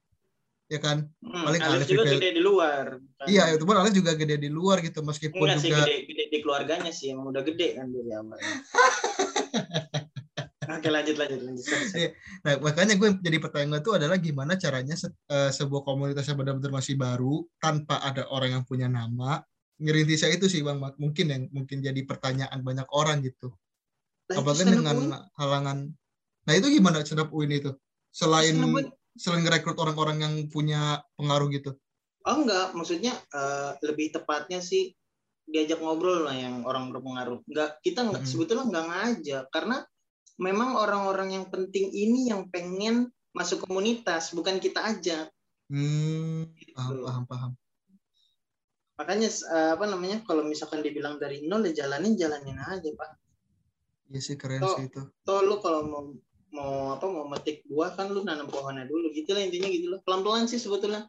ya 0.73 0.81
kan? 0.81 1.05
Hmm, 1.21 1.45
paling 1.45 1.61
Alif, 1.61 1.85
Alif 1.85 1.89
juga 1.93 2.05
gede 2.17 2.29
di 2.33 2.41
luar 2.41 2.97
kan? 2.97 3.27
iya 3.29 3.53
itu 3.53 3.69
pun 3.69 3.77
Alif 3.77 3.93
juga 3.93 4.17
gede 4.17 4.41
di 4.41 4.49
luar 4.49 4.81
gitu. 4.81 5.05
Meskipun 5.05 5.53
Enggak 5.53 5.61
juga 5.61 5.85
sih, 5.85 5.85
gede, 5.85 5.97
gede 6.09 6.25
di 6.33 6.39
keluarganya 6.41 6.93
sih. 6.97 7.13
Emang 7.13 7.29
udah 7.29 7.45
gede 7.45 7.77
kan 7.77 7.93
dari 7.93 8.11
awal 8.17 8.41
Oke 10.63 10.89
lanjut 10.95 11.17
lanjut 11.19 11.41
lanjut. 11.43 11.65
Iya. 11.99 12.11
Nah 12.47 12.55
makanya 12.63 12.95
gue 12.95 13.09
jadi 13.19 13.39
pertanyaan 13.43 13.83
itu 13.83 13.91
adalah 13.95 14.17
gimana 14.23 14.55
caranya 14.55 14.95
se 14.95 15.11
uh, 15.11 15.51
sebuah 15.51 15.83
komunitas 15.83 16.29
yang 16.31 16.39
benar-benar 16.39 16.71
masih 16.71 16.95
baru 16.95 17.43
tanpa 17.59 17.99
ada 17.99 18.31
orang 18.31 18.61
yang 18.61 18.65
punya 18.67 18.87
nama 18.87 19.43
ngerintisnya 19.83 20.31
itu 20.39 20.47
sih 20.47 20.63
bang 20.63 20.79
mungkin 20.79 21.27
yang 21.27 21.43
mungkin 21.51 21.83
jadi 21.83 22.01
pertanyaan 22.07 22.63
banyak 22.63 22.87
orang 22.95 23.27
gitu. 23.27 23.51
Nah, 24.31 24.39
Apalagi 24.39 24.71
dengan 24.71 24.97
UIN. 24.97 25.13
halangan. 25.35 25.79
Nah 26.47 26.53
itu 26.55 26.67
gimana 26.71 27.03
stand 27.03 27.27
up 27.27 27.35
UIN 27.35 27.59
itu 27.59 27.75
selain 28.15 28.55
selain 29.19 29.45
rekrut 29.45 29.77
orang-orang 29.83 30.23
yang 30.23 30.35
punya 30.47 31.03
pengaruh 31.19 31.51
gitu? 31.51 31.75
Oh 32.23 32.39
enggak, 32.39 32.71
maksudnya 32.79 33.19
uh, 33.35 33.75
lebih 33.83 34.15
tepatnya 34.15 34.63
sih 34.63 34.95
diajak 35.43 35.83
ngobrol 35.83 36.23
lah 36.23 36.37
yang 36.39 36.63
orang 36.63 36.95
berpengaruh. 36.95 37.43
Enggak, 37.51 37.83
kita 37.83 38.07
enggak 38.07 38.23
hmm. 38.25 38.31
sebetulnya 38.31 38.65
enggak 38.71 38.87
ngajak 38.87 39.45
karena 39.51 39.77
memang 40.41 40.79
orang-orang 40.79 41.37
yang 41.41 41.47
penting 41.49 41.93
ini 41.93 42.31
yang 42.33 42.49
pengen 42.49 43.11
masuk 43.33 43.65
komunitas, 43.65 44.33
bukan 44.37 44.61
kita 44.61 44.81
aja. 44.85 45.29
Hmm, 45.73 46.53
gitu. 46.57 46.77
paham, 46.77 47.01
paham, 47.01 47.25
paham. 47.25 47.53
Makanya 49.01 49.29
eh, 49.33 49.71
apa 49.73 49.85
namanya 49.89 50.21
kalau 50.23 50.45
misalkan 50.45 50.85
dibilang 50.85 51.17
dari 51.17 51.43
nol 51.49 51.65
ya 51.73 51.85
jalanin 51.85 52.15
jalanin 52.15 52.61
aja 52.61 52.87
pak. 52.93 53.11
Iya 54.13 54.21
sih 54.21 54.37
keren 54.37 54.61
toh, 54.61 54.77
sih 54.77 54.87
itu. 54.93 55.03
Toh 55.25 55.41
lu 55.41 55.57
kalau 55.65 55.81
mau 55.89 56.03
mau 56.53 56.93
apa 56.93 57.09
mau 57.09 57.25
metik 57.25 57.65
buah 57.65 57.97
kan 57.97 58.13
lu 58.13 58.21
nanam 58.21 58.45
pohonnya 58.45 58.85
dulu 58.85 59.09
gitu 59.17 59.33
lah 59.33 59.41
intinya 59.41 59.73
gitu 59.73 59.89
lah 59.89 60.01
pelan 60.05 60.21
pelan 60.21 60.45
sih 60.45 60.61
sebetulnya. 60.61 61.09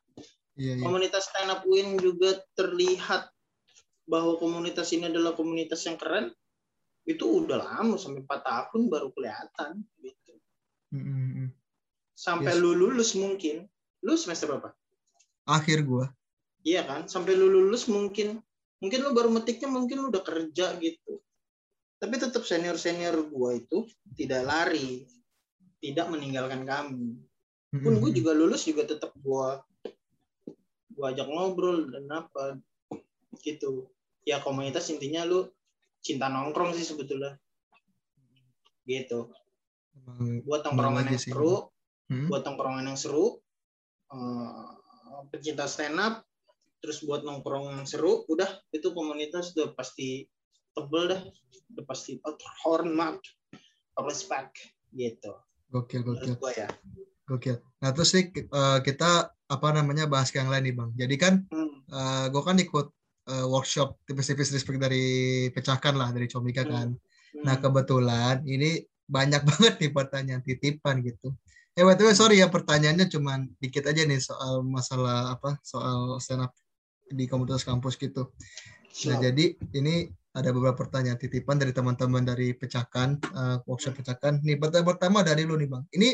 Iya, 0.55 0.79
iya. 0.79 0.83
Komunitas 0.87 1.27
stand 1.27 1.51
up 1.51 1.67
win 1.67 1.99
juga 1.99 2.39
terlihat 2.55 3.27
bahwa 4.07 4.39
komunitas 4.39 4.95
ini 4.95 5.11
adalah 5.11 5.35
komunitas 5.35 5.83
yang 5.83 5.99
keren 5.99 6.31
itu 7.03 7.43
udah 7.43 7.59
lama 7.59 7.99
sampai 7.99 8.23
empat 8.23 8.41
tahun 8.47 8.87
baru 8.87 9.11
kelihatan 9.11 9.83
gitu. 9.99 10.33
Mm-hmm. 10.95 11.47
Sampai 12.15 12.55
yes. 12.55 12.61
lu 12.63 12.71
lulus 12.77 13.11
mungkin, 13.19 13.67
lu 14.05 14.15
semester 14.15 14.47
berapa? 14.47 14.71
Akhir 15.43 15.83
gua. 15.83 16.07
Iya 16.63 16.87
kan, 16.87 17.11
sampai 17.11 17.35
lu 17.35 17.51
lulus 17.51 17.91
mungkin, 17.91 18.39
mungkin 18.79 18.99
lu 19.03 19.11
baru 19.11 19.27
metiknya 19.27 19.67
mungkin 19.67 19.99
lu 19.99 20.07
udah 20.07 20.23
kerja 20.23 20.79
gitu. 20.79 21.19
Tapi 21.99 22.15
tetap 22.19 22.47
senior 22.47 22.79
senior 22.79 23.19
gua 23.27 23.59
itu 23.59 23.83
tidak 24.15 24.47
lari, 24.47 25.03
tidak 25.83 26.07
meninggalkan 26.07 26.63
kami. 26.63 27.19
Pun 27.73 27.97
gue 27.97 28.11
juga 28.13 28.37
lulus 28.37 28.69
juga 28.69 28.85
tetap 28.85 29.17
gua 29.17 29.59
gua 30.93 31.09
ajak 31.09 31.25
ngobrol 31.25 31.89
dan 31.89 32.05
apa 32.13 32.61
gitu. 33.41 33.89
Ya 34.23 34.39
komunitas 34.39 34.87
intinya 34.93 35.25
lu 35.27 35.49
cinta 36.03 36.27
nongkrong 36.27 36.75
sih 36.75 36.83
sebetulnya. 36.83 37.39
Gitu. 38.83 39.31
Buat 40.43 40.67
tongkrongan 40.67 41.07
yang 41.07 41.21
seru 41.21 41.71
hmm? 42.11 42.27
buat 42.27 42.43
tongkrongan 42.43 42.91
yang 42.91 42.99
seru 42.99 43.39
uh, 44.11 44.75
pecinta 45.31 45.69
stand 45.69 45.95
up 45.97 46.27
terus 46.83 46.99
buat 47.07 47.23
nongkrong 47.23 47.79
yang 47.79 47.87
seru 47.87 48.27
udah 48.27 48.59
itu 48.75 48.91
komunitas 48.91 49.55
udah 49.55 49.71
pasti 49.73 50.27
tebel 50.75 51.15
dah. 51.15 51.21
Udah 51.73 51.85
pasti 51.87 52.19
hormat 52.67 53.17
respect 54.03 54.59
gitu. 54.91 55.31
Gokil 55.71 56.03
gokil. 56.03 56.35
gua 56.37 56.51
ya. 56.51 56.69
Gokil. 57.25 57.57
Nah 57.79 57.89
terus 57.95 58.11
sih 58.11 58.29
uh, 58.51 58.83
kita 58.83 59.31
apa 59.31 59.67
namanya 59.71 60.09
bahas 60.09 60.33
yang 60.35 60.51
lain 60.51 60.69
nih 60.69 60.75
bang. 60.75 60.89
Jadi 60.97 61.15
kan 61.15 61.33
hmm. 61.47 61.87
uh, 61.87 61.97
eh, 61.97 62.25
gue 62.33 62.41
kan 62.41 62.57
ikut 62.57 62.87
uh, 63.29 63.45
workshop 63.47 63.99
tipis-tipis 64.07 64.51
respect 64.51 64.79
dari 64.79 65.47
pecahkan 65.51 65.95
lah 65.95 66.09
dari 66.11 66.27
Comika 66.27 66.63
hmm. 66.63 66.71
kan. 66.71 66.87
Hmm. 66.91 67.43
Nah 67.45 67.55
kebetulan 67.59 68.43
ini 68.47 68.83
banyak 69.07 69.41
banget 69.49 69.73
nih 69.79 69.91
pertanyaan 69.91 70.41
titipan 70.43 71.03
gitu. 71.03 71.35
Eh 71.73 71.81
waktu 71.81 72.13
sorry 72.13 72.37
ya 72.37 72.53
pertanyaannya 72.53 73.09
cuma 73.09 73.41
dikit 73.57 73.89
aja 73.89 74.05
nih 74.05 74.21
soal 74.21 74.61
masalah 74.61 75.33
apa 75.33 75.57
soal 75.65 76.21
stand 76.21 76.45
up 76.45 76.53
di 77.09 77.25
komunitas 77.25 77.65
kampus 77.65 77.97
gitu. 77.97 78.29
Nah 79.09 79.17
jadi 79.17 79.57
ini 79.73 80.05
ada 80.33 80.49
beberapa 80.49 80.85
pertanyaan 80.85 81.17
titipan 81.17 81.61
dari 81.61 81.73
teman-teman 81.73 82.25
dari 82.25 82.53
pecahkan 82.53 83.17
uh, 83.33 83.57
workshop 83.65 83.97
pecahkan. 83.97 84.41
Nih 84.45 84.57
pertanyaan 84.57 84.89
pertama 84.93 85.25
dari 85.25 85.45
lu 85.49 85.57
nih 85.57 85.69
bang. 85.69 85.83
Ini 85.93 86.09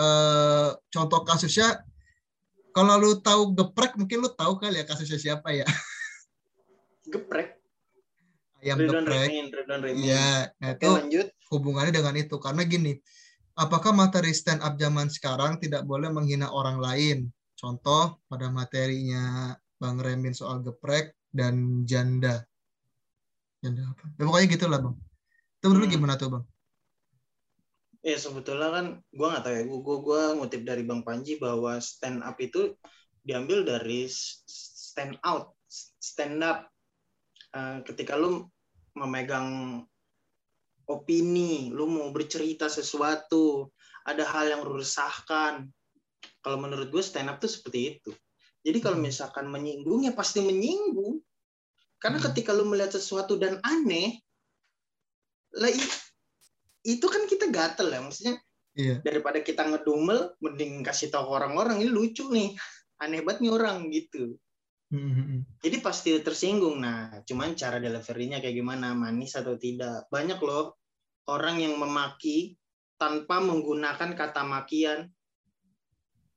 uh, 0.00 0.72
contoh 0.88 1.20
kasusnya 1.24 1.84
kalau 2.72 2.98
lu 2.98 3.20
tahu 3.20 3.54
geprek 3.54 3.94
mungkin 4.00 4.24
lu 4.24 4.30
tahu 4.32 4.56
kali 4.56 4.80
ya 4.80 4.84
kasusnya 4.88 5.20
siapa 5.20 5.52
ya. 5.52 5.68
geprek. 7.14 7.48
Ayam 8.64 8.80
Ridwan 8.80 9.04
geprek. 9.06 9.28
iya 9.94 10.50
nah 10.58 10.74
itu 10.74 10.90
lanjut. 10.90 11.26
hubungannya 11.54 11.92
dengan 11.94 12.14
itu. 12.18 12.36
Karena 12.42 12.66
gini 12.66 12.98
apakah 13.54 13.94
materi 13.94 14.34
stand 14.34 14.60
up 14.60 14.74
zaman 14.74 15.06
sekarang 15.06 15.62
tidak 15.62 15.86
boleh 15.86 16.10
menghina 16.10 16.50
orang 16.50 16.82
lain? 16.82 17.30
Contoh 17.54 18.18
pada 18.26 18.50
materinya 18.50 19.54
bang 19.78 19.96
Remin 20.02 20.34
soal 20.34 20.60
geprek 20.60 21.14
dan 21.30 21.86
janda. 21.86 22.42
Janda 23.62 23.94
apa? 23.94 24.04
Ya, 24.18 24.22
pokoknya 24.26 24.46
gitulah 24.50 24.78
bang. 24.82 24.96
Itu 25.62 25.66
hmm. 25.70 25.88
gimana 25.88 26.14
tuh 26.18 26.28
bang? 26.38 26.44
Ya 28.04 28.20
sebetulnya 28.20 28.68
kan 28.68 28.86
gue 29.16 29.26
nggak 29.32 29.42
tahu 29.48 29.54
ya, 29.56 29.62
gue 29.64 29.96
gue 30.04 30.22
ngutip 30.36 30.62
dari 30.68 30.84
Bang 30.84 31.08
Panji 31.08 31.40
bahwa 31.40 31.80
stand 31.80 32.20
up 32.20 32.36
itu 32.36 32.76
diambil 33.24 33.64
dari 33.64 34.04
stand 34.12 35.16
out, 35.24 35.56
stand 36.04 36.44
up 36.44 36.68
Eh, 37.54 37.78
ketika 37.86 38.18
lu 38.18 38.42
memegang 38.98 39.78
opini, 40.90 41.70
lu 41.70 41.86
mau 41.86 42.10
bercerita 42.10 42.66
sesuatu, 42.66 43.70
ada 44.02 44.26
hal 44.26 44.50
yang 44.50 44.60
lu 44.66 44.82
resahkan. 44.82 45.70
Kalau 46.42 46.58
menurut 46.58 46.90
gue 46.90 46.98
stand 46.98 47.30
up 47.30 47.38
tuh 47.38 47.46
seperti 47.46 47.94
itu. 47.94 48.10
Jadi 48.66 48.82
kalau 48.82 48.98
hmm. 48.98 49.06
misalkan 49.06 49.46
menyinggung 49.46 50.02
ya 50.02 50.10
pasti 50.10 50.42
menyinggung. 50.42 51.22
Karena 52.02 52.18
hmm. 52.18 52.26
ketika 52.32 52.50
lu 52.50 52.66
melihat 52.66 52.98
sesuatu 52.98 53.38
dan 53.38 53.62
aneh, 53.62 54.18
lah 55.54 55.70
itu 56.82 57.06
kan 57.06 57.22
kita 57.30 57.54
gatel 57.54 57.86
ya 57.86 58.02
maksudnya. 58.02 58.34
Iya. 58.74 58.98
Daripada 59.06 59.38
kita 59.38 59.62
ngedumel, 59.62 60.34
mending 60.42 60.82
kasih 60.82 61.06
tahu 61.06 61.30
orang-orang 61.30 61.86
ini 61.86 61.88
lucu 61.94 62.26
nih, 62.34 62.58
aneh 62.98 63.22
banget 63.22 63.46
nih 63.46 63.52
orang 63.54 63.86
gitu. 63.94 64.34
Mm-hmm. 64.94 65.58
Jadi 65.58 65.76
pasti 65.82 66.14
tersinggung. 66.22 66.78
Nah, 66.78 67.18
cuman 67.26 67.58
cara 67.58 67.82
deliverynya 67.82 68.38
kayak 68.38 68.54
gimana, 68.54 68.94
manis 68.94 69.34
atau 69.34 69.58
tidak. 69.58 70.06
Banyak 70.06 70.38
loh 70.38 70.78
orang 71.26 71.58
yang 71.58 71.74
memaki 71.74 72.54
tanpa 72.94 73.42
menggunakan 73.42 74.14
kata 74.14 74.46
makian. 74.46 75.10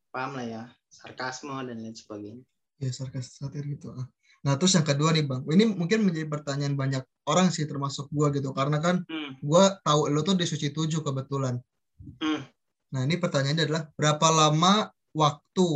paham 0.08 0.40
lah 0.40 0.48
ya 0.48 0.64
sarkasme 0.90 1.54
dan 1.68 1.78
lain 1.78 1.94
sebagainya 1.94 2.42
ya 2.78 2.90
sarkas 2.94 3.38
satir 3.38 3.66
gitu 3.66 3.94
ah. 3.94 4.06
nah 4.46 4.56
terus 4.56 4.78
yang 4.78 4.86
kedua 4.86 5.14
nih 5.14 5.26
bang 5.26 5.42
ini 5.50 5.66
mungkin 5.74 6.06
menjadi 6.06 6.30
pertanyaan 6.30 6.78
banyak 6.78 7.04
orang 7.26 7.50
sih 7.50 7.66
termasuk 7.66 8.08
gua 8.14 8.30
gitu 8.30 8.54
karena 8.54 8.78
kan 8.78 9.02
hmm. 9.06 9.42
gua 9.42 9.82
tahu 9.82 10.14
lo 10.14 10.22
tuh 10.22 10.38
di 10.38 10.46
suci 10.46 10.72
tujuh 10.72 11.02
kebetulan 11.02 11.58
Hmm. 11.98 12.46
nah 12.94 13.02
ini 13.10 13.18
pertanyaannya 13.18 13.68
adalah 13.68 13.84
berapa 13.98 14.28
lama 14.30 14.94
waktu 15.18 15.68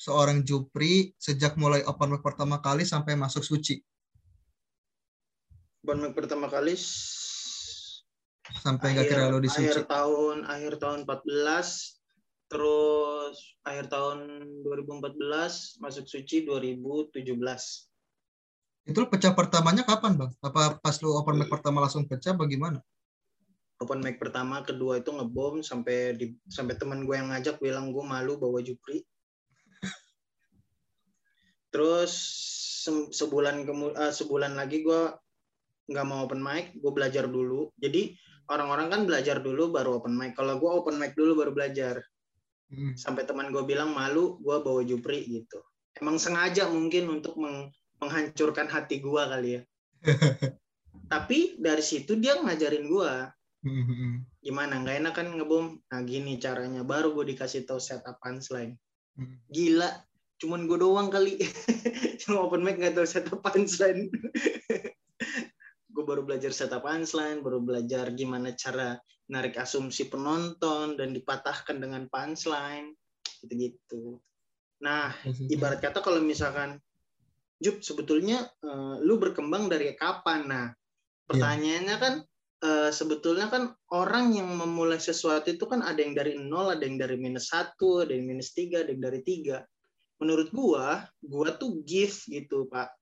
seorang 0.00 0.40
Jupri 0.48 1.12
sejak 1.20 1.60
mulai 1.60 1.84
open 1.84 2.16
mic 2.16 2.24
pertama 2.24 2.56
kali 2.64 2.88
sampai 2.88 3.20
masuk 3.20 3.44
suci? 3.44 3.84
Bon 5.84 6.00
Mac 6.00 6.16
pertama 6.16 6.48
kali 6.48 6.72
sampai 8.64 8.96
nggak 8.96 9.06
kira 9.12 9.28
lo 9.28 9.44
di 9.44 9.52
suci. 9.52 9.68
akhir 9.68 9.84
tahun 9.84 10.48
akhir 10.48 10.80
tahun 10.80 11.04
14 11.04 12.50
terus 12.50 13.36
akhir 13.62 13.92
tahun 13.92 14.18
2014 14.64 15.84
masuk 15.84 16.04
suci 16.08 16.48
2017 16.48 17.20
itu 18.88 18.96
lo 18.96 19.06
pecah 19.12 19.36
pertamanya 19.36 19.84
kapan 19.84 20.16
bang? 20.16 20.32
Apa 20.40 20.80
pas 20.80 20.96
lo 21.04 21.20
open 21.20 21.36
mic 21.36 21.52
pertama 21.52 21.84
langsung 21.84 22.08
pecah 22.08 22.32
bagaimana 22.32 22.80
open 23.80 24.00
mic 24.00 24.16
pertama 24.16 24.64
kedua 24.64 25.04
itu 25.04 25.12
ngebom 25.12 25.60
sampai 25.60 26.16
di 26.16 26.32
sampai 26.48 26.76
teman 26.80 27.04
gue 27.04 27.16
yang 27.16 27.28
ngajak 27.32 27.60
bilang 27.60 27.92
gue 27.92 28.04
malu 28.04 28.40
bawa 28.40 28.64
Jupri 28.64 29.04
terus 31.70 32.12
se- 32.86 33.10
sebulan 33.10 33.62
kemu 33.66 33.94
eh, 33.94 34.12
sebulan 34.12 34.58
lagi 34.58 34.82
gue 34.82 35.14
nggak 35.90 36.06
mau 36.06 36.26
open 36.26 36.38
mic 36.42 36.74
gue 36.78 36.92
belajar 36.94 37.26
dulu. 37.26 37.70
Jadi 37.78 38.14
orang-orang 38.50 38.90
kan 38.90 39.00
belajar 39.06 39.42
dulu 39.42 39.70
baru 39.70 40.02
open 40.02 40.14
mic. 40.14 40.34
Kalau 40.38 40.58
gue 40.58 40.70
open 40.70 40.98
mic 40.98 41.14
dulu 41.14 41.38
baru 41.38 41.52
belajar. 41.54 41.98
Hmm. 42.70 42.94
sampai 42.94 43.26
teman 43.26 43.50
gue 43.50 43.66
bilang 43.66 43.90
malu 43.90 44.38
gue 44.38 44.62
bawa 44.62 44.86
Jupri 44.86 45.26
gitu. 45.26 45.58
Emang 45.98 46.22
sengaja 46.22 46.70
mungkin 46.70 47.10
untuk 47.10 47.34
meng- 47.34 47.74
menghancurkan 47.98 48.70
hati 48.70 49.02
gue 49.02 49.22
kali 49.26 49.58
ya. 49.58 49.62
Tapi 51.10 51.58
dari 51.58 51.82
situ 51.82 52.14
dia 52.14 52.38
ngajarin 52.38 52.86
gue 52.86 53.12
Hmm, 53.60 53.74
hmm, 53.84 53.92
hmm. 53.92 54.14
gimana? 54.40 54.78
Nggak 54.86 54.96
enak 55.02 55.12
kan 55.18 55.26
ngebom? 55.34 55.82
Nah 55.82 56.00
gini 56.06 56.38
caranya. 56.38 56.86
Baru 56.86 57.10
gue 57.12 57.34
dikasih 57.34 57.66
tahu 57.66 57.82
setup 57.82 58.22
punchline 58.22 58.78
gila 59.50 59.90
cuman 60.40 60.64
gue 60.64 60.78
doang 60.80 61.12
kali. 61.12 61.36
Cuma 62.24 62.48
open 62.48 62.64
mic 62.64 62.80
nggak 62.80 62.96
tahu 62.96 63.06
setup 63.06 63.44
punchline. 63.44 64.08
Gue 65.92 66.04
baru 66.06 66.24
belajar 66.24 66.50
setup 66.50 66.88
punchline 66.88 67.44
baru 67.44 67.60
belajar 67.60 68.08
gimana 68.16 68.56
cara 68.56 68.96
narik 69.28 69.60
asumsi 69.60 70.08
penonton 70.08 70.96
dan 70.96 71.12
dipatahkan 71.12 71.76
dengan 71.76 72.08
punchline. 72.08 72.96
Gitu-gitu. 73.44 74.16
Nah 74.80 75.12
ibarat 75.54 75.84
kata 75.84 76.00
kalau 76.00 76.24
misalkan 76.24 76.80
Jup 77.60 77.84
sebetulnya 77.84 78.48
eh, 78.64 78.96
lu 79.04 79.20
berkembang 79.20 79.68
dari 79.68 79.92
kapan? 79.92 80.48
Nah 80.48 80.66
pertanyaannya 81.28 81.96
kan 82.00 82.14
eh, 82.64 82.88
sebetulnya 82.88 83.52
kan 83.52 83.76
orang 83.92 84.32
yang 84.32 84.48
memulai 84.56 84.96
sesuatu 84.96 85.52
itu 85.52 85.68
kan 85.68 85.84
ada 85.84 86.00
yang 86.00 86.16
dari 86.16 86.40
nol 86.40 86.72
ada 86.72 86.80
yang 86.80 86.96
dari 86.96 87.20
minus 87.20 87.52
satu 87.52 88.08
ada 88.08 88.16
yang 88.16 88.32
minus 88.32 88.56
tiga 88.56 88.80
ada 88.80 88.96
yang 88.96 89.04
dari 89.04 89.20
tiga 89.20 89.60
menurut 90.20 90.52
gua 90.52 91.08
gua 91.24 91.56
tuh 91.56 91.80
gift 91.82 92.28
gitu 92.28 92.68
pak. 92.68 92.92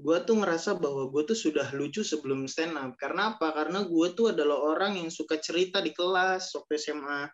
Gua 0.00 0.24
tuh 0.24 0.40
ngerasa 0.40 0.76
bahwa 0.76 1.08
gua 1.08 1.24
tuh 1.24 1.36
sudah 1.36 1.68
lucu 1.76 2.04
sebelum 2.04 2.46
stand 2.46 2.76
up. 2.76 2.94
Karena 3.00 3.36
apa? 3.36 3.52
Karena 3.52 3.84
gua 3.84 4.12
tuh 4.12 4.32
adalah 4.32 4.60
orang 4.60 5.00
yang 5.00 5.10
suka 5.10 5.40
cerita 5.40 5.80
di 5.80 5.90
kelas 5.96 6.52
waktu 6.56 6.76
SMA 6.78 7.28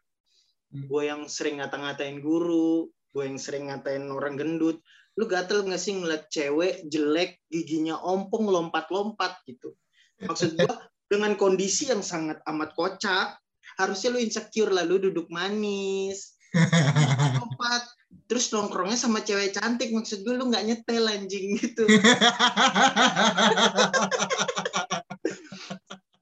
gue 0.67 1.03
yang 1.09 1.31
sering 1.31 1.63
ngata-ngatain 1.63 2.19
guru 2.21 2.91
gue 3.17 3.25
yang 3.25 3.41
sering 3.41 3.73
ngatain 3.73 4.13
orang 4.13 4.37
gendut. 4.37 4.85
Lu 5.17 5.25
gatel 5.25 5.65
nggak 5.65 5.81
sih 5.81 5.97
ngeliat 5.97 6.29
cewek 6.29 6.85
jelek 6.93 7.41
giginya 7.49 7.97
ompong 7.97 8.45
lompat-lompat 8.45 9.41
gitu? 9.49 9.73
Maksud 10.21 10.61
gue 10.61 10.69
dengan 11.13 11.33
kondisi 11.41 11.89
yang 11.89 12.05
sangat 12.05 12.45
amat 12.45 12.77
kocak 12.77 13.41
harusnya 13.81 14.09
lu 14.13 14.21
insecure 14.21 14.73
lah 14.75 14.83
lu 14.83 14.99
duduk 14.99 15.31
manis 15.31 16.35
lompat 17.57 17.89
terus 18.29 18.53
nongkrongnya 18.53 19.01
sama 19.01 19.25
cewek 19.25 19.57
cantik 19.57 19.89
maksud 19.97 20.21
gue 20.21 20.37
lu 20.37 20.53
nggak 20.53 20.69
nyetel 20.69 21.09
anjing 21.09 21.57
gitu. 21.57 21.89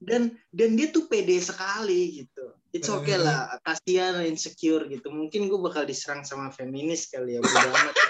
Dan 0.04 0.36
dan 0.52 0.76
dia 0.76 0.92
tuh 0.92 1.08
pede 1.08 1.40
sekali 1.40 2.22
gitu. 2.22 2.44
It's 2.76 2.92
okay 2.92 3.16
lah 3.16 3.56
kasihan 3.64 4.20
insecure 4.20 4.84
gitu. 4.92 5.08
Mungkin 5.08 5.48
gue 5.48 5.56
bakal 5.56 5.88
diserang 5.88 6.28
sama 6.28 6.52
feminis 6.52 7.08
kali 7.08 7.34
ya 7.34 7.40
amat. 7.40 7.96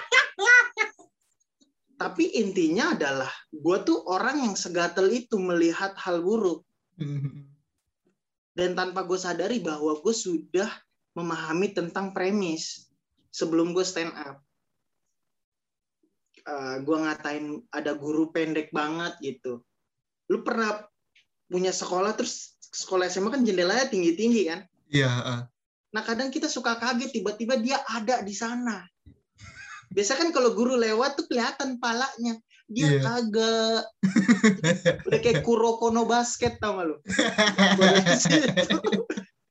tapi 2.02 2.34
intinya 2.34 2.98
adalah 2.98 3.30
gue 3.54 3.78
tuh 3.87 4.02
orang 4.10 4.42
yang 4.42 4.58
segatel 4.58 5.06
itu 5.14 5.38
melihat 5.38 5.94
hal 5.94 6.18
buruk. 6.18 6.66
Hmm, 6.98 7.46
dan 8.58 8.74
tanpa 8.74 9.06
gue 9.06 9.18
sadari 9.18 9.62
bahwa 9.62 9.94
gue 9.98 10.14
sudah 10.14 10.70
memahami 11.14 11.74
tentang 11.74 12.10
premis 12.10 12.84
sebelum 13.35 13.75
gue 13.75 13.83
stand 13.83 14.14
up. 14.14 14.38
Uh, 16.47 16.79
gue 16.87 16.97
ngatain 17.03 17.66
ada 17.75 17.99
guru 17.99 18.31
pendek 18.31 18.70
banget 18.70 19.18
gitu. 19.18 19.66
Lu 20.31 20.47
pernah 20.47 20.87
punya 21.51 21.75
sekolah 21.75 22.14
terus 22.14 22.55
sekolah 22.62 23.11
SMA 23.11 23.35
kan 23.35 23.42
jendelanya 23.42 23.90
tinggi-tinggi 23.90 24.42
kan? 24.47 24.61
Iya. 24.87 25.11
ah. 25.11 25.42
Nah 25.90 26.03
kadang 26.07 26.31
kita 26.31 26.47
suka 26.47 26.79
kaget 26.79 27.11
tiba-tiba 27.11 27.59
dia 27.59 27.83
ada 27.90 28.23
di 28.23 28.35
sana. 28.37 28.87
Biasa 29.90 30.14
kan 30.14 30.31
kalau 30.31 30.55
guru 30.55 30.79
lewat 30.79 31.18
tuh 31.18 31.27
kelihatan 31.27 31.83
palanya. 31.83 32.38
Dia 32.64 32.97
Iya. 32.97 33.01
kagak. 33.05 33.83
Udah 35.11 35.20
kayak 35.20 35.44
Kurokono 35.44 36.09
basket 36.09 36.57
tau 36.62 36.81
gak 36.81 36.87
lu? 36.88 36.97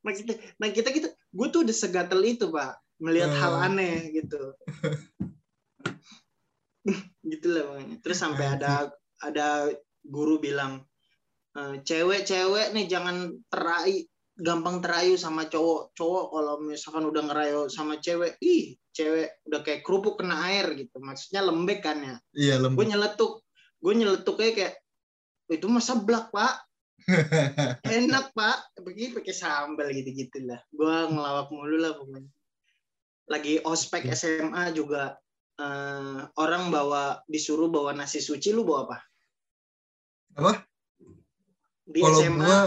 Nah 0.04 0.12
kita, 0.12 0.34
nah 0.60 0.70
kita 0.70 0.88
gitu, 0.92 1.08
gue 1.10 1.48
tuh 1.50 1.64
udah 1.64 1.76
segatel 1.76 2.22
itu 2.28 2.52
pak, 2.52 2.76
melihat 3.02 3.32
Hmm. 3.32 3.40
hal 3.40 3.54
aneh 3.72 4.12
gitu. 4.12 4.52
Gitulah 7.24 7.64
makanya. 7.72 7.96
Terus 8.04 8.18
sampai 8.20 8.46
ada 8.60 8.92
ada 9.24 9.72
guru 10.04 10.38
bilang, 10.38 10.84
"Eh, 11.56 11.80
cewek-cewek 11.82 12.76
nih 12.76 12.86
jangan 12.92 13.32
terai 13.48 14.04
gampang 14.34 14.82
terayu 14.82 15.16
sama 15.16 15.46
cowok. 15.48 15.94
Cowok 15.96 16.26
kalau 16.34 16.56
misalkan 16.60 17.06
udah 17.06 17.24
ngerayu 17.24 17.70
sama 17.70 17.98
cewek, 17.98 18.36
ih 18.42 18.76
cewek 18.92 19.40
udah 19.46 19.62
kayak 19.62 19.86
kerupuk 19.86 20.20
kena 20.20 20.50
air 20.50 20.74
gitu. 20.76 20.98
Maksudnya 21.00 21.46
lembek 21.46 21.80
kan 21.80 21.98
ya. 22.02 22.16
Iya 22.34 22.56
Gue 22.60 22.64
lembut. 22.68 22.86
nyeletuk, 22.90 23.34
gue 23.80 23.94
nyeletuknya 23.94 24.52
kayak 24.52 24.76
itu 25.54 25.66
mah 25.70 25.80
seblak 25.80 26.34
pak, 26.34 26.66
enak 27.88 28.34
pak, 28.34 28.58
pergi 28.74 29.14
pakai 29.14 29.34
sambal 29.36 29.88
gitu 29.94 30.10
gitulah. 30.12 30.60
Gue 30.74 30.96
ngelawak 31.14 31.48
mulu 31.54 31.78
lah 31.78 31.94
pokoknya. 31.94 32.28
Lagi 33.28 33.64
ospek 33.64 34.04
SMA 34.12 34.76
juga 34.76 35.16
eh, 35.56 36.22
orang 36.36 36.68
bawa 36.70 37.24
disuruh 37.26 37.72
bawa 37.72 37.96
nasi 37.96 38.20
suci, 38.20 38.52
lu 38.52 38.68
bawa 38.68 38.80
apa? 38.90 38.98
Apa? 40.34 40.54
Di 41.84 42.00
Kalau 42.00 42.20
SMA 42.20 42.42
gua 42.42 42.60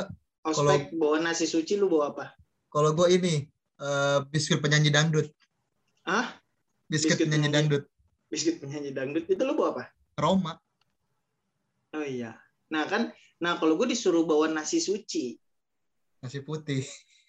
ospek 0.46 0.80
bawa 0.94 1.16
nasi 1.20 1.44
suci, 1.44 1.76
lu 1.76 1.88
bawa 1.88 2.12
apa? 2.12 2.26
kalau 2.66 2.92
gua 2.92 3.08
ini 3.08 3.48
eh, 3.80 4.18
biskuit 4.28 4.60
penyanyi 4.60 4.92
dangdut. 4.92 5.28
Hah? 6.04 6.36
Biskuit, 6.86 7.16
Biskuit 7.16 7.26
penyanyi 7.26 7.48
penyanyi. 7.48 7.56
dangdut. 7.56 7.84
Biskuit 8.28 8.56
penyanyi 8.60 8.90
dangdut 8.92 9.24
itu 9.26 9.42
lu 9.42 9.56
bawa 9.56 9.68
apa? 9.76 9.84
Roma. 10.16 10.52
Oh 11.92 12.04
iya. 12.04 12.36
Nah 12.68 12.84
kan, 12.84 13.08
nah 13.38 13.56
kalau 13.56 13.76
gue 13.76 13.88
disuruh 13.88 14.24
bawa 14.24 14.50
nasi 14.50 14.80
suci, 14.80 15.36
Nasi 16.20 16.40
putih. 16.40 16.82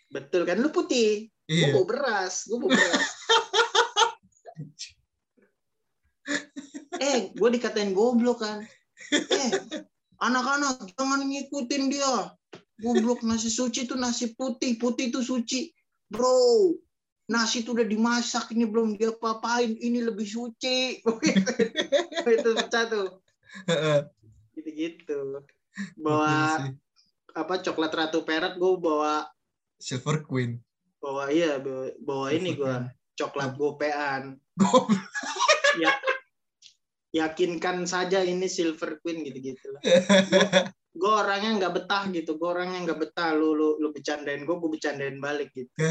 betul 0.09 0.43
kan? 0.43 0.57
Lu 0.57 0.71
putih, 0.71 1.27
gue 1.47 1.55
Iya. 1.55 1.71
bawa 1.71 1.85
beras, 1.87 2.43
gue 2.43 2.57
bawa 2.59 2.69
beras. 2.69 3.07
eh 6.99 7.31
gue 7.31 7.49
dikatain 7.53 7.93
goblok 7.93 8.41
kan 8.41 8.65
eh 9.13 9.51
anak-anak 10.19 10.91
jangan 10.97 11.23
ngikutin 11.23 11.93
dia 11.93 12.33
goblok 12.81 13.21
nasi 13.23 13.47
suci 13.47 13.85
itu 13.85 13.95
nasi 13.95 14.33
putih 14.33 14.75
putih 14.75 15.13
itu 15.13 15.21
suci 15.21 15.71
bro 16.09 16.73
nasi 17.29 17.61
itu 17.63 17.71
udah 17.71 17.85
dimasak 17.85 18.49
ini 18.51 18.65
belum 18.65 18.97
dia 18.97 19.13
papain 19.13 19.77
ini 19.77 20.01
lebih 20.03 20.25
suci 20.25 20.99
itu 22.35 22.49
pecah 22.57 22.83
tuh 22.89 23.07
gitu-gitu 24.57 25.45
bawa 25.95 26.33
Gokil 26.33 26.65
sih. 26.65 26.73
apa 27.37 27.53
coklat 27.61 27.93
ratu 27.93 28.25
perak 28.25 28.57
gue 28.57 28.73
bawa 28.81 29.29
Silver 29.77 30.25
Queen. 30.25 30.57
Bawa 30.97 31.29
iya 31.29 31.61
bawa, 31.61 31.93
bawa 32.01 32.27
ini 32.33 32.57
gue 32.57 32.73
coklat 33.17 33.57
gopean 33.57 34.37
ya 35.83 35.93
yakinkan 37.13 37.87
saja 37.87 38.21
ini 38.21 38.49
silver 38.49 38.99
queen 39.01 39.25
gitu 39.25 39.53
gitu 39.53 39.65
lah 39.73 39.81
gue 40.97 41.13
orangnya 41.13 41.51
nggak 41.61 41.73
betah 41.77 42.03
gitu 42.09 42.41
gue 42.41 42.49
orangnya 42.49 42.89
nggak 42.89 42.99
betah 42.99 43.29
lu 43.37 43.53
lu 43.53 43.77
lu 43.77 43.93
bercandain 43.93 44.41
gue 44.41 44.55
gue 44.57 44.69
bercandain 44.69 45.17
balik 45.21 45.53
gitu 45.53 45.69